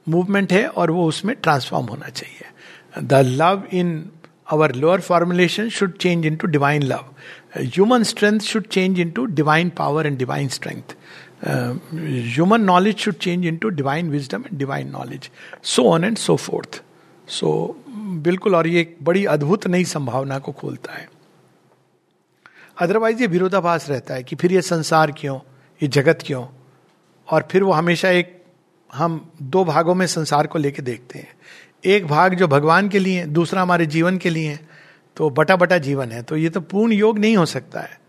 [0.07, 4.11] मूवमेंट है और वो उसमें ट्रांसफॉर्म होना चाहिए। The love in
[4.53, 7.05] our lower formulation should change into divine love
[7.57, 10.95] human strength should change into divine power and divine strength
[11.45, 15.31] human knowledge should change into divine wisdom and divine knowledge
[15.63, 16.83] so on and so forth
[17.31, 21.09] so so, बिल्कुल और ये एक बड़ी अद्भुत नई संभावना को खोलता है।
[22.81, 25.39] अदरवाइज़ ये विरोधाभास रहता है कि फिर ये संसार क्यों
[25.81, 26.47] ये जगत क्यों?
[27.29, 28.45] और फिर वो हमेशा एक
[28.95, 31.29] हम दो भागों में संसार को लेके देखते हैं।
[31.85, 34.59] एक भाग जो भगवान के लिए दूसरा हमारे जीवन के लिए
[35.17, 38.01] तो बटा बटा जीवन है। तो ये तो पूर्ण योग नहीं हो सकता है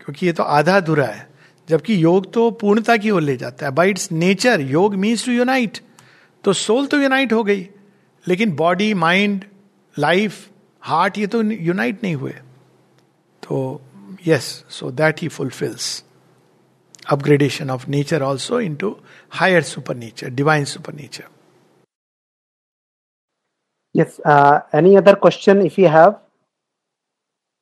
[0.00, 1.28] क्योंकि ये तो आधा अधूरा है।
[1.68, 5.32] जबकि योग तो पूर्णता की ओर ले जाता है। By its nature yoga means to
[5.32, 5.78] unite
[6.44, 7.68] तो सोल तो यूनाइट हो गई।
[8.26, 9.44] लेकिन बॉडी माइंड
[9.96, 10.48] लाइफ
[10.82, 12.32] हार्ट ये तो यूनाइट नहीं हुए
[13.42, 13.80] तो
[14.26, 15.92] yes so that he fulfils
[17.12, 18.96] upgradation of nature also into
[19.32, 21.28] higher super nature divine super nature
[23.94, 24.20] Yes.
[24.24, 26.18] Uh, any other question if you have?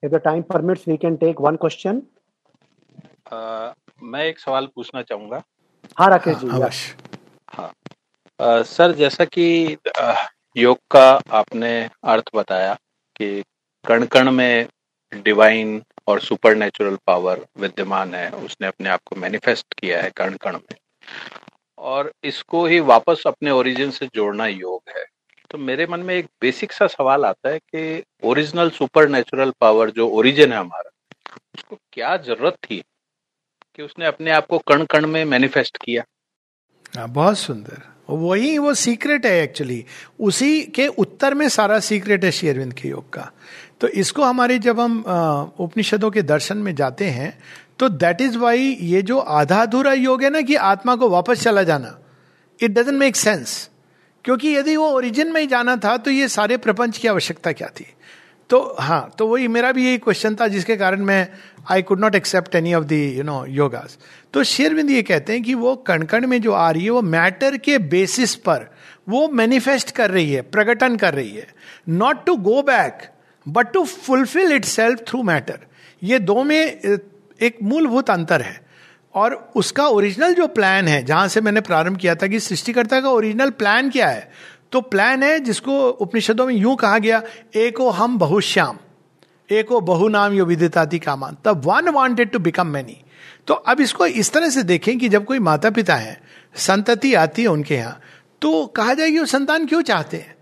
[0.02, 2.02] If the time permits, we can take one question.
[3.26, 5.42] Uh, मैं एक सवाल पूछना चाहूँगा
[5.98, 6.96] हाँ राकेश जी अवश्य
[7.48, 7.70] हाँ
[8.40, 9.76] uh, sir जैसा कि
[10.56, 12.74] योग का आपने अर्थ बताया
[13.16, 13.44] कि
[13.86, 14.68] कण कण में
[15.14, 20.36] डिवाइन और सुपर नेचुरल पावर विद्यमान है उसने अपने आप को मैनिफेस्ट किया है कण
[20.36, 20.74] कण में।
[21.78, 25.04] और इसको ही वापस अपने ओरिजिन से जोड़ना योग है।
[25.50, 29.90] तो मेरे मन में एक बेसिक सा सवाल आता है कि ओरिजिनल सुपर नेचुरल पावर
[29.90, 30.90] जो ओरिजिन है हमारा
[31.54, 32.84] उसको क्या ज़रूरत थी
[33.76, 36.02] कि उसने अपने आप को कण कण में मैनिफेस्ट किया?
[36.02, 39.84] आ, हाँ, बहुत सुंदर। वही वो सीक्रेट है एक्चुअली
[40.20, 43.30] उसी के उत्तर में सारा सीक्रेट है शेयरविंद के योग का।
[43.80, 44.98] तो इसको हमारे जब हम
[45.58, 47.38] उपनिषदों के दर्शन में जाते हैं
[47.78, 51.42] तो दैट इज़ वाई ये जो आधा अधूरा योग है ना कि आत्मा को वापस
[51.42, 51.98] चला जाना
[52.60, 53.68] इट डजेंट मेक सेंस
[54.24, 57.68] क्योंकि यदि वो ओरिजिन में ही जाना था तो ये सारे प्रपंच की आवश्यकता क्या
[57.68, 57.86] थी?
[58.50, 61.28] तो हाँ तो वही मेरा भी यही क्वेश्चन था, जिसके कारण मैं
[61.70, 63.98] I could not accept any of the you know yogas
[64.34, 67.02] तो शेरविंद ये कहते हैं कि वो कण कण में जो आ रही है, वो
[67.02, 68.68] मैटर के बेसिस पर
[69.08, 71.46] वो मैनिफेस्ट कर रही है प्रकटन कर रही है.
[71.88, 73.02] Not to go back
[73.46, 75.58] but to fulfil itself through matter
[76.02, 78.60] ये दो में एक मूलभूत अंतर है.
[79.14, 83.10] और उसका ओरिजिनल जो प्लान है, जहाँ से मैंने प्रारंभ किया था कि सृष्टिकर्ता का
[83.10, 84.30] ओरिजिनल प्लान क्या है
[84.72, 87.22] तो प्लान है जिसको उपनिषदों में यूँ कहा गया,
[87.56, 88.78] एको हम बहुश्याम,
[89.50, 92.96] एको बहु नाम यो विदिताति कामान। तब one wanted to become many
[93.48, 96.20] तो अब इसको इस तरह से देखें कि जब कोई माता पिता है,
[96.56, 98.00] संतति आती है उनके यहाँ
[98.42, 100.34] तो कहा जाए कि वो संतान क्यों चाहते हैं?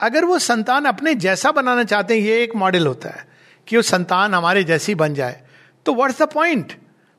[0.00, 3.24] अगर वो संतान अपने जैसा बनाना चाहते हैं, ये एक मॉडल होता है
[3.68, 5.40] कि वो संतान हमारे जैसी बन जाए
[5.86, 6.72] तो व्हाट्स द पॉइंट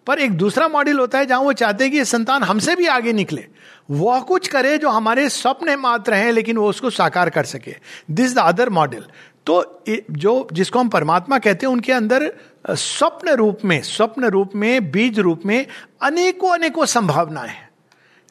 [0.07, 3.13] पर एक दूसरा मॉडल होता है जहाँ वो चाहते हैं कि संतान हमसे भी आगे
[3.13, 3.45] निकले।
[3.91, 7.75] वह कुछ करे जो हमारे स्वप्न मात्र हैं, लेकिन वो उसको साकार कर सके।
[8.11, 9.03] दिस द अदर मॉडल
[9.45, 12.31] तो जो, जिसको हम परमात्मा कहते हैं, उनके अंदर
[12.69, 15.65] स्वप्न रूप में, स्वप्न रूप में, बीज रूप में
[16.01, 17.69] अनेकों अनेकों संभावनाएँ हैं।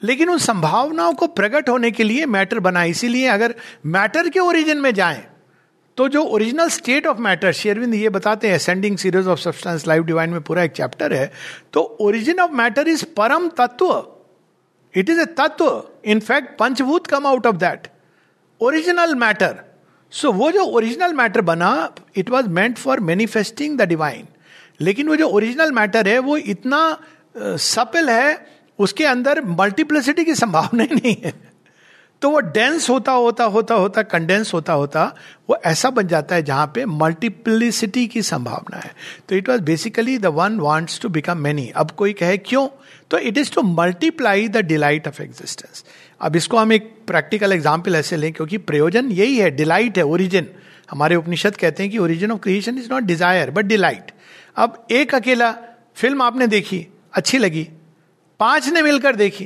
[0.02, 3.54] लेकिन उन संभावनाओं को प्रकट होने के लिए मैटर बना। इसीलिए अगर
[3.86, 5.24] मैटर के ओरिजिन में जाएँ
[5.98, 10.04] तो जो ओरिजिनल स्टेट ऑफ़ मैटर शेरविंद ये बताते हैं ascending series of substance life
[10.04, 11.30] divine में पूरा एक चैप्टर है
[11.72, 17.46] तो ओरिजिन ऑफ़ मैटर इज़ परम तत्व इट इज़ ए तत्व इनफैक्ट पंचभूत come out
[17.46, 17.88] of that
[18.60, 19.56] original matter
[20.12, 21.72] so वो जो ओरिजिनल मैटर बना
[22.16, 24.26] it was meant for manifesting the divine
[24.80, 26.98] लेकिन वो जो ओरिजिनल मैटर है, वो इतना
[27.36, 28.46] सपल है,
[28.78, 31.32] उसके अंदर मल्टीप्लिसिटी की संभावना नहीं है।
[32.22, 35.04] तो वो डेंस होता होता होता होता कंडेंस होता होता,
[35.48, 38.92] वो ऐसा बन जाता है जहाँ पे मल्टीप्लिसिटी की संभावना है।
[39.28, 42.66] तो it was basically the one wants to become many अब कोई कहे, क्यों?
[43.10, 45.84] तो it is to multiply the delight of existence
[46.20, 50.48] अब इसको हम एक प्रैक्टिकल एग्ज़ाम्पल ऐसे लें, क्योंकि प्रयोजन यही है डिलाइट है ओरिजिन
[50.90, 54.10] हमारे उपनिषद कहते हैं कि origin of creation is not desire but delight
[54.56, 55.50] अब एक अकेला
[55.96, 57.68] फ़िल्म आपने देखी, अच्छी लगी।
[58.40, 59.44] पाँच ने मिलकर देखी।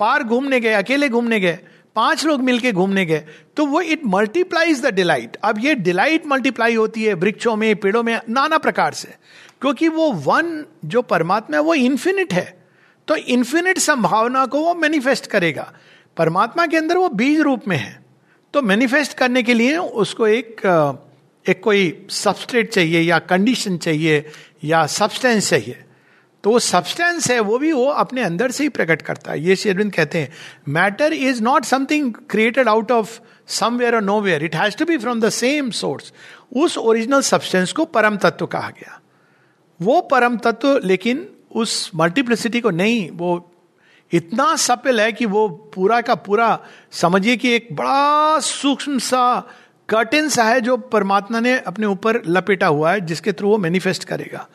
[0.00, 1.58] पार घूमने गए, अकेले घूमने गए।
[1.96, 3.24] पाँच लोग मिलके घूमने गए
[3.56, 8.02] तो वो इट मल्टीप्लाइज द डिलाइट अब ये डिलाइट मल्टीप्लाई होती है वृक्षों में, पेड़ों
[8.02, 9.14] में, नाना प्रकार से।
[9.60, 12.66] क्योंकि वो वन, जो परमात्मा है, वो इन्फिनिट है।
[13.08, 15.72] तो इन्फिनिट संभावना को वो मैनिफेस्ट करेगा।
[16.16, 18.04] परमात्मा के अंदर वो बीज रूप में है।
[18.54, 20.60] तो मैनिफेस्ट करने के लिए उसको एक
[21.48, 24.30] एक कोई सबस्ट्रेट चाहिए या कंडीशन चाहिए
[24.64, 25.84] या सब्सटेंस चाहिए।
[26.44, 29.56] तो वो सब्सटेंस है, वो भी वो अपने अंदर से ही प्रकट करता है। ये
[29.56, 30.32] शेरविंद कहते हैं
[30.68, 33.18] matter is not something created out of
[33.48, 36.12] somewhere और nowhere it has to be from the same source
[36.56, 39.00] उस ओरिजिनल सब्सटेंस को परम तत्व कहा गया।
[39.80, 43.50] वो परम तत्व, लेकिन उस मल्टीप्लिसिटी को नहीं, वो
[44.12, 46.58] इतना सपिल है कि वो पूरा का पूरा,
[46.92, 49.48] समझिए कि एक बड़ा सूक्ष्म सा
[49.88, 54.04] कर्टेन सा है जो परमात्मा ने अपने ऊपर लपेटा हुआ है, जिसके थ्रू वो मैनिफेस्ट
[54.04, 54.46] करेगा।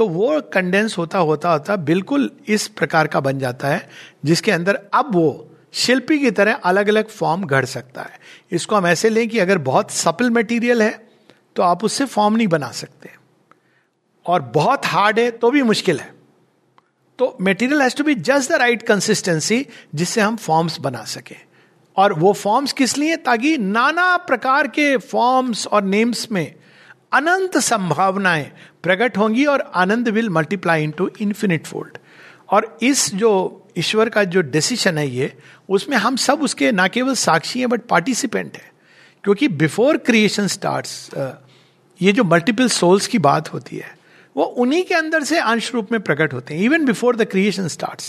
[0.00, 3.88] तो वो कंडेंस होता होता होता बिल्कुल इस प्रकार का बन जाता है,
[4.24, 8.18] जिसके अंदर अब वो शिल्पी की तरह अलग अलग फॉर्म घड़ सकता है।
[8.52, 11.08] इसको हम ऐसे लें कि अगर बहुत सपल मटेरियल है
[11.56, 13.10] तो आप उससे फॉर्म नहीं बना सकते।
[14.26, 16.14] और बहुत हार्ड है तो भी मुश्किल है।
[17.18, 21.36] तो material has to be just the right consistency जिससे हम फॉर्म्स बना सके।
[21.96, 23.16] और वो फॉर्म्स किस लिए?
[23.16, 26.54] ताकि नाना प्रकार के फॉर्म्स और नेम्स में
[27.12, 28.50] अनंत संभावनाएँ
[28.82, 31.98] प्रकट होंगी और आनंद will multiply into infinite fold
[32.48, 33.30] और इस जो
[33.78, 35.32] ईश्वर का जो डिसीशन है ये,
[35.68, 38.70] उसमें हम सब उसके ना केवल साक्षी हैं बट पार्टिसिपेंट है।
[39.24, 40.86] क्योंकि बिफोर क्रिएशन स्टार्ट
[42.00, 43.94] ये जो मल्टीपल सोल्स की बात होती है,
[44.36, 47.68] वो उन्हीं के अंदर से अंश रूप में प्रकट होते हैं। Even before the creation
[47.68, 48.02] start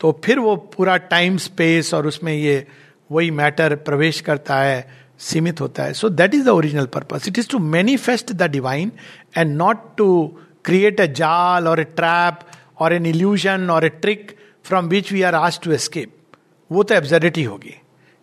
[0.00, 2.66] तो फिर वो पूरा टाइम स्पेस और उसमें ये
[3.10, 7.38] वही मैटर प्रवेश करता है। सीमित होता है। So that is the original purpose it
[7.38, 8.92] is to manifest the divine
[9.36, 12.40] and not to create a जाल और ए ट्रैप
[12.78, 16.12] और एन इल्यूजन और a trick from which we are आज टू एस्केप
[16.70, 17.74] वो तो एब्जर्डिटी होगी।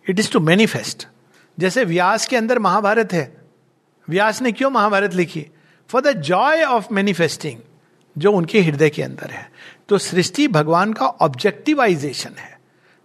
[0.06, 1.06] इट इज़ टू मैनिफेस्ट
[1.58, 3.32] जैसे व्यास के अंदर महाभारत है।
[4.08, 5.46] व्यास ने क्यों महाभारत लिखी?
[5.90, 7.58] For the joy of manifesting
[8.16, 9.50] जो उनके हृदय के अंदर है।
[9.88, 12.51] तो सृष्टि भगवान का ऑब्जेक्टिवाइजेशन है।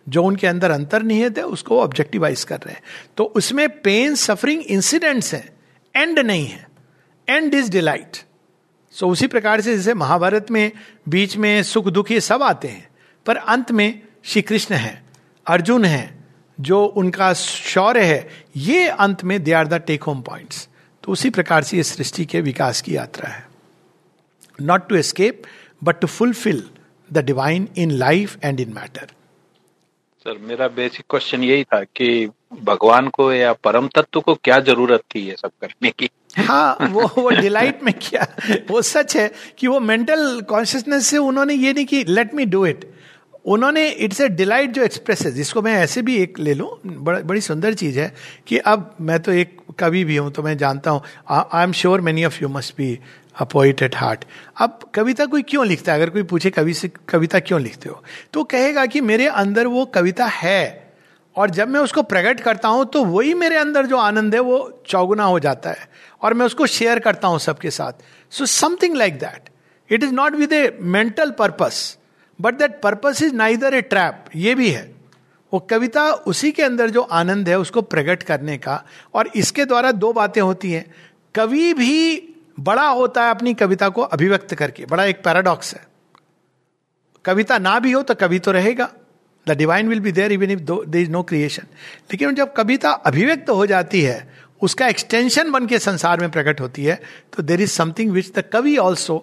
[0.09, 2.81] जो उनके अंदर अंतर्निहित है, उसको ऑब्जेक्टिवाइज कर रहे हैं।
[3.17, 5.49] तो उसमें पेन सफरिंग इंसिडेंट्स हैं।
[5.95, 6.67] एंड नहीं है।
[7.29, 8.17] एंड इज़ डिलाइट
[8.91, 10.71] सो उसी प्रकार से जैसे महाभारत में,
[11.09, 12.87] बीच में सुख दुख ये सब आते हैं।
[13.25, 15.03] पर अंत में श्री कृष्ण है,
[15.47, 16.23] अर्जुन है,
[16.59, 20.67] जो उनका शौर्य है, ये अंत में they are the take home points
[21.03, 23.45] तो उसी प्रकार से ये सृष्टि के विकास की यात्रा है।
[24.61, 25.43] Not to escape
[25.83, 26.63] but to fulfil
[27.13, 29.11] the divine in life and in matter
[30.27, 32.07] sir मेरा बेसिक क्वेश्चन यही था कि
[32.63, 36.09] भगवान को या परम तत्व को क्या ज़रूरत थी ये सब करने की?
[36.37, 38.27] हाँ वो वो डिलाइट में क्या?
[38.71, 42.65] वो सच है कि वो मेंटल कॉन्शियसनेस से उन्होंने ये नहीं कि लेट मी डू
[42.65, 42.85] इट
[43.45, 47.19] उन्होंने इट्स ए डिलाइट जो एक्सप्रेस है जिसको मैं ऐसे भी एक ले लूँ बड़,
[47.19, 48.13] बड़ी सुंदर चीज़ है
[48.47, 52.01] कि अब मैं तो एक कवि भी हूँ तो मैं जानता हूँ I am sure
[52.01, 52.99] many of you must be
[53.37, 54.25] a poet at heart
[54.57, 56.01] अब कविता कोई क्यों लिखता है?
[56.01, 58.03] अगर कोई पूछे, कवि से, कविता क्यों लिखते हो?
[58.33, 60.87] तो कहेगा कि मेरे अंदर वो कविता है,
[61.35, 64.83] और जब मैं उसको प्रकट करता हूँ तो वही मेरे अंदर जो आनंद है, वो
[64.87, 65.87] चौगुना हो जाता है,
[66.21, 69.49] और मैं उसको शेयर करता हूँ सबके साथ। So something like that
[69.89, 71.97] it is not with a mental purpose
[72.39, 74.81] but that purpose is neither a trap ये भी है।
[75.53, 78.83] वो कविता उसी के अंदर जो आनंद है, उसको प्रकट करने का,
[79.13, 80.85] और इसके द्वारा दो बातें होती हैं।
[81.35, 85.85] कवि भी बड़ा होता है अपनी कविता को अभिव्यक्त करके। बड़ा एक पैराडॉक्स है।
[87.25, 88.89] कविता ना भी हो तो कवि तो रहेगा।
[89.47, 91.63] The divine will be there even if there is no creation
[92.11, 94.17] लेकिन जब कविता अभिव्यक्त हो जाती है
[94.61, 96.99] उसका एक्सटेंशन बन के संसार में प्रकट होती है
[97.33, 99.17] तो there is something which the कवि also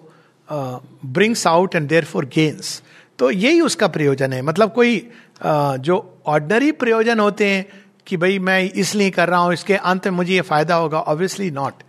[0.49, 2.81] brings out and therefore gains
[3.19, 7.65] तो यही उसका प्रयोजन है। मतलब कोई uh, जो ऑर्डनरी प्रयोजन होते हैं
[8.07, 11.49] कि भाई मैं इसलिए कर रहा हूँ इसके अंत में मुझे ये फ़ायदा होगा। ऑब्वियसली
[11.51, 11.83] नॉट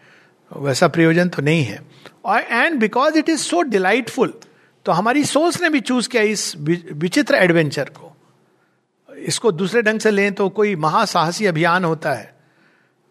[0.51, 1.81] वैसा प्रयोजन तो नहीं है।
[2.25, 4.33] और and because it is so delightful
[4.87, 8.13] तो हमारी सोच ने भी चूज़ किया इस विचित्र एडवेंचर को।
[9.09, 12.35] इसको दूसरे ढंग से लें तो कोई महासाहसी अभियान होता है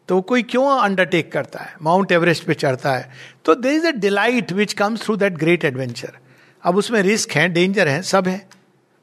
[0.10, 1.76] तो कोई क्यों अंडरटेक करता है?
[1.82, 3.12] माउंट एवरेस्ट पे चढ़ता है।
[3.46, 6.12] तो there is a delight which comes through that great adventure
[6.64, 8.48] अब उसमें रिस्क है डेंजर है, सब है।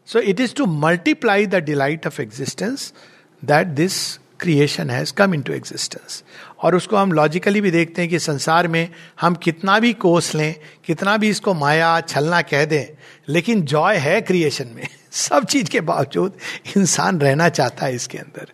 [0.09, 2.93] So it is to multiply the delight of existence
[3.43, 3.99] that this
[4.43, 6.25] creation has come into existence
[6.63, 8.91] और उसको हम लॉजिकली भी देखते हैं कि संसार में
[9.21, 10.55] हम कितना भी कोस लें,
[10.85, 15.81] कितना भी इसको माया, छलना कह दें, लेकिन जॉय है क्रिएशन में। सब चीज़ के
[15.81, 16.33] बावजूद
[16.77, 18.49] इंसान रहना चाहता है इसके अंदर।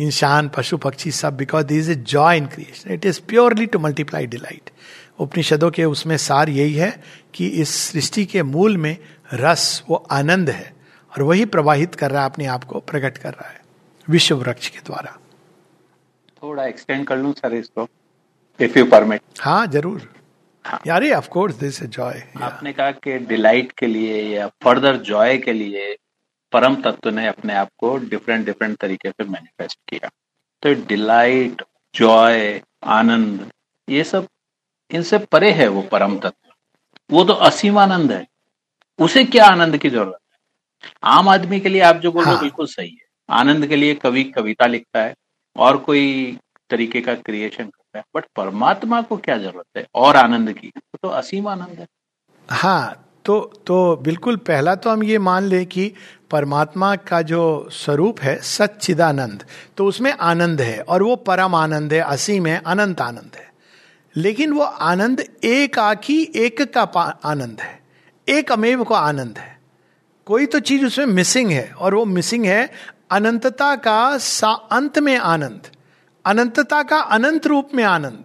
[0.00, 4.26] इंसान, पशु, पक्षी सब because this is joy in creation it is purely to multiply
[4.26, 4.70] delight
[5.18, 7.02] उपनिषदों के उसमें सार यही है
[7.34, 8.96] कि इस सृष्टि के मूल में
[9.34, 10.74] रस, वो आनंद है।
[11.12, 13.57] और वही प्रवाहित कर रहा है, अपने आप को प्रकट कर रहा है।
[14.08, 15.18] विश्व वृक्ष के द्वारा।
[16.42, 17.88] थोड़ा एक्सटेंड कर लूँ सर इसको
[18.60, 20.08] इफ़ यू परमिट हाँ ज़रूर।
[20.86, 25.36] यारे of course this is joy आपने कहा कि डिलाइट के लिए या फर्दर जॉय
[25.38, 25.96] के लिए
[26.52, 30.10] परम तत्व ने अपने आप को डिफरेंट डिफरेंट तरीके से मैनिफेस्ट किया।
[30.62, 31.62] तो डिलाइट
[31.94, 32.60] जॉय
[32.98, 33.50] आनंद
[33.88, 34.26] ये सब
[34.90, 38.26] इनसे परे है वो परम तत्व। वो तो असीम आनंद है।
[38.98, 40.38] उसे क्या आनंद की ज़रूरत है?
[41.16, 43.76] आम आदमी के लिए आप जो बोल रहे हो हाँ। बिल्कुल सही है। आनंद के
[43.76, 45.14] लिए कवि कविता लिखता है
[45.56, 46.38] और कोई
[46.70, 49.86] तरीके का क्रिएशन करता है। बट परमात्मा को क्या ज़रूरत है?
[49.94, 51.86] और आनंद की। तो असीम आनंद है।
[52.50, 55.92] हाँ तो तो बिल्कुल पहला तो हम ये मान ले कि
[56.30, 59.44] परमात्मा का जो स्वरूप है, सच्चिदानंद
[59.76, 63.48] तो उसमें आनंद है और वो परम आनंद है, असीम है, अनंत आनंद है।
[64.16, 66.82] लेकिन वो आनंद एक आखी, एक का
[67.24, 67.80] आनंद है।
[68.28, 69.58] एक अमेव को आनंद है।
[70.26, 72.70] कोई तो चीज़ उसमें मिसिंग है और वो मिसिंग है
[73.10, 75.66] अनंतता का सा अंत में आनंद,
[76.24, 78.24] अनंतता का अनंत रूप में आनंद।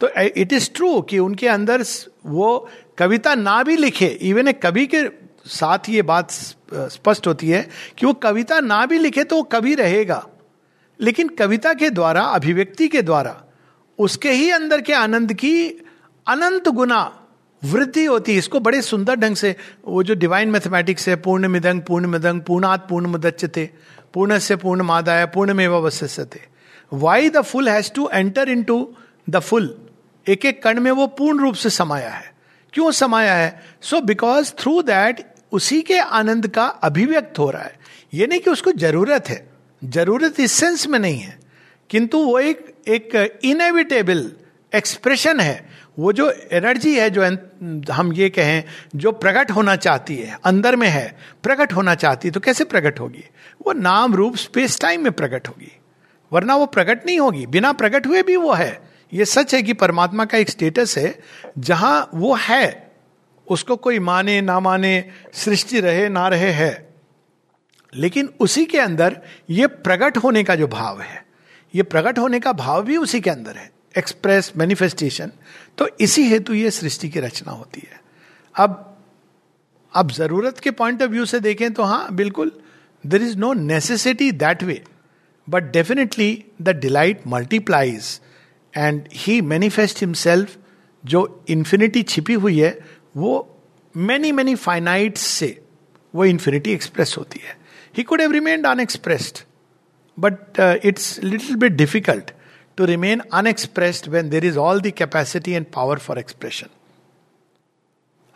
[0.00, 1.84] तो इट इज़ ट्रू कि उनके अंदर
[2.26, 2.68] वो
[2.98, 5.02] कविता ना भी लिखे इवन ए कवि के
[5.46, 7.68] साथ ये बात स्पष्ट होती है
[7.98, 10.26] कि वो कविता ना भी लिखे तो वो कवि रहेगा।
[11.00, 13.42] लेकिन कविता के द्वारा, अभिव्यक्ति के द्वारा,
[13.98, 15.68] उसके ही अंदर के आनंद की
[16.26, 17.21] अनंत गुना
[17.64, 19.56] वृद्धि होती है, इसको बड़े सुंदर ढंग से,
[19.88, 23.70] वो जो डिवाइन मैथमेटिक्स है पूर्ण मिदंग पूर्ण मिदंग पूर्णात पूर्ण मुदच्यते
[24.14, 26.40] पूर्ण से पूर्ण मादाय पूर्ण में वस्यते
[26.92, 28.96] why the full has to enter into
[29.30, 29.88] the full
[30.28, 32.34] एक एक कण में वो पूर्ण रूप से समाया है।
[32.72, 33.62] क्यों समाया है?
[33.82, 37.78] सो बिकॉज़ थ्रू दैट उसी के आनंद का अभिव्यक्त हो रहा है।
[38.14, 39.50] ये नहीं कि उसको ज़रूरत है।
[39.84, 41.40] ज़रूरत इस सेंस में नहीं है।
[41.90, 44.32] किंतु वो एक एक इनएविटेबल
[44.74, 47.22] एक्सप्रेशन है। वो जो एनर्जी है, जो
[47.92, 48.64] हम ये कहें,
[48.96, 53.00] जो प्रकट होना चाहती है, अंदर में है, प्रकट होना चाहती है तो कैसे प्रकट
[53.00, 53.24] होगी?
[53.66, 55.78] वो नाम, रूप स्पेस टाइम में प्रकट होगी।
[56.32, 58.80] वरना वो प्रकट नहीं होगी। बिना प्रकट हुए भी वो है।
[59.12, 61.18] ये सच है कि परमात्मा का एक स्टेटस है,
[61.58, 62.92] जहाँ वो है।
[63.50, 66.94] उसको कोई माने, ना माने, सृष्टि रहे, ना रहे है।
[67.94, 69.20] लेकिन उसी के अंदर
[69.50, 71.26] ये प्रकट होने का जो भाव है,
[71.74, 75.32] ये प्रकट होने का भाव भी उसी के अंदर है। एक्सप्रेस मैनिफेस्टेशन
[75.78, 78.00] तो इसी हेतु ये सृष्टि की रचना होती है।
[78.54, 78.88] अब
[79.92, 82.52] अब ज़रूरत के पॉइंट ऑफ़ व्यू से देखें तो हाँ बिल्कुल
[83.04, 84.82] there is no necessity that way
[85.48, 88.20] but definitely the delight multiplies
[88.74, 90.56] and he manifest himself
[91.04, 92.78] जो इन्फिनिटी छिपी हुई है,
[93.16, 93.60] वो
[93.94, 95.58] मैनी मैनी फाइनाइट से
[96.14, 97.56] वो इन्फिनिटी एक्सप्रेस होती है।
[97.96, 99.38] He could have remained unexpressed
[100.18, 102.30] but it's it's bit difficult.
[102.76, 106.68] To remain unexpressed when there is all the capacity and power for expression.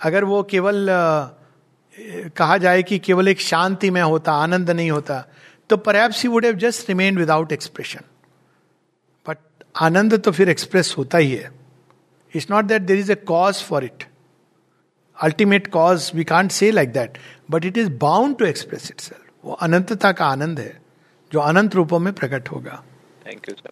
[0.01, 0.87] अगर वो केवल
[2.37, 5.25] कहा जाए कि केवल एक शांति में होता, आनंद नहीं होता
[5.71, 8.01] तो he would have just remain without expression
[9.27, 9.39] but
[9.83, 11.51] आनंद तो फिर एक्सप्रेस होता ही है।
[12.35, 14.05] It's not that there is a cause for it
[15.17, 17.19] ultimate cause we can't say like that
[17.51, 19.01] but it is bound to express it
[19.45, 20.81] वो अनंतता का आनंद है,
[21.33, 22.83] जो अनंत रूपों में प्रकट होगा।
[23.27, 23.71] Thank you sir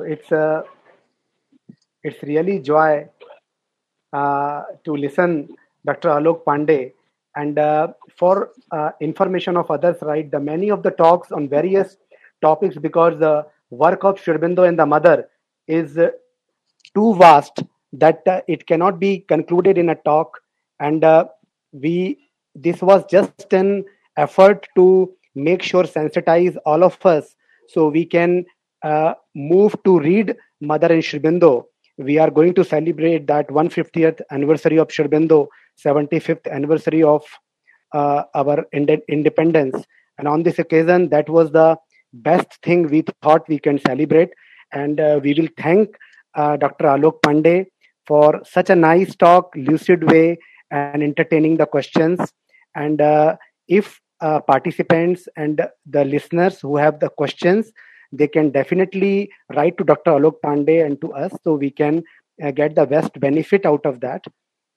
[0.00, 0.62] So it's uh,
[2.02, 3.06] it's really joy
[4.14, 5.48] uh, to listen
[5.84, 6.08] Dr.
[6.08, 6.92] Alok Pandey
[7.36, 10.30] and uh, for uh, information of others, right?
[10.30, 11.98] The many of the talks on various
[12.40, 15.28] topics because the work of Shribindo and the mother
[15.66, 15.98] is
[16.94, 17.62] too vast
[17.92, 20.40] that uh, it cannot be concluded in a talk
[20.78, 21.26] and uh,
[21.72, 23.84] we this was just an
[24.16, 27.36] effort to make sure sensitize all of us
[27.68, 28.46] so we can
[28.82, 31.64] uh, move to read Mother and Shribindo.
[31.98, 35.48] We are going to celebrate that 150th anniversary of Shribindo,
[35.84, 37.22] 75th anniversary of
[37.92, 39.84] uh, our ind- independence.
[40.18, 41.76] And on this occasion, that was the
[42.12, 44.30] best thing we thought we can celebrate.
[44.72, 45.96] And uh, we will thank
[46.34, 46.84] uh, Dr.
[46.84, 47.66] Alok Pandey
[48.06, 50.38] for such a nice talk, lucid way,
[50.70, 52.20] and entertaining the questions.
[52.74, 53.36] And uh,
[53.68, 57.72] if participants and the listeners who have the questions,
[58.12, 60.12] they can definitely write to Dr.
[60.12, 62.02] Alok Pandey and to us so we can
[62.42, 64.24] uh, get the best benefit out of that.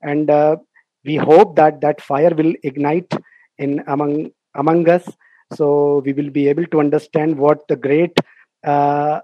[0.02, 0.58] And uh,
[1.06, 3.12] we hope that that fire will ignite
[3.58, 5.08] in among among us,
[5.54, 8.16] so we will be able to understand what the great
[8.64, 9.20] uh,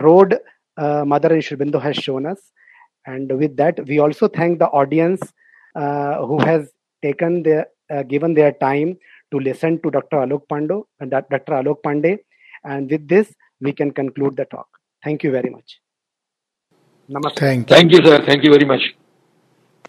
[0.00, 0.38] road
[0.76, 2.38] uh, Mother and has shown us.
[3.06, 5.20] And with that, we also thank the audience
[5.74, 6.70] uh, who has
[7.02, 8.96] taken their uh, given their time
[9.30, 10.18] to listen to Dr.
[10.18, 11.52] Alok Pando and Dr.
[11.52, 12.18] Alok Pandey.
[12.64, 14.68] And with this, we can conclude the talk.
[15.04, 15.80] Thank you very much.
[17.10, 17.36] Namaskar.
[17.38, 18.24] Thank you, Thank you sir.
[18.26, 18.82] Thank you very much.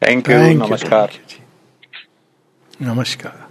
[0.01, 0.35] Thank you.
[0.35, 1.11] Thank Namaskar.
[1.15, 3.42] You, Namaskar.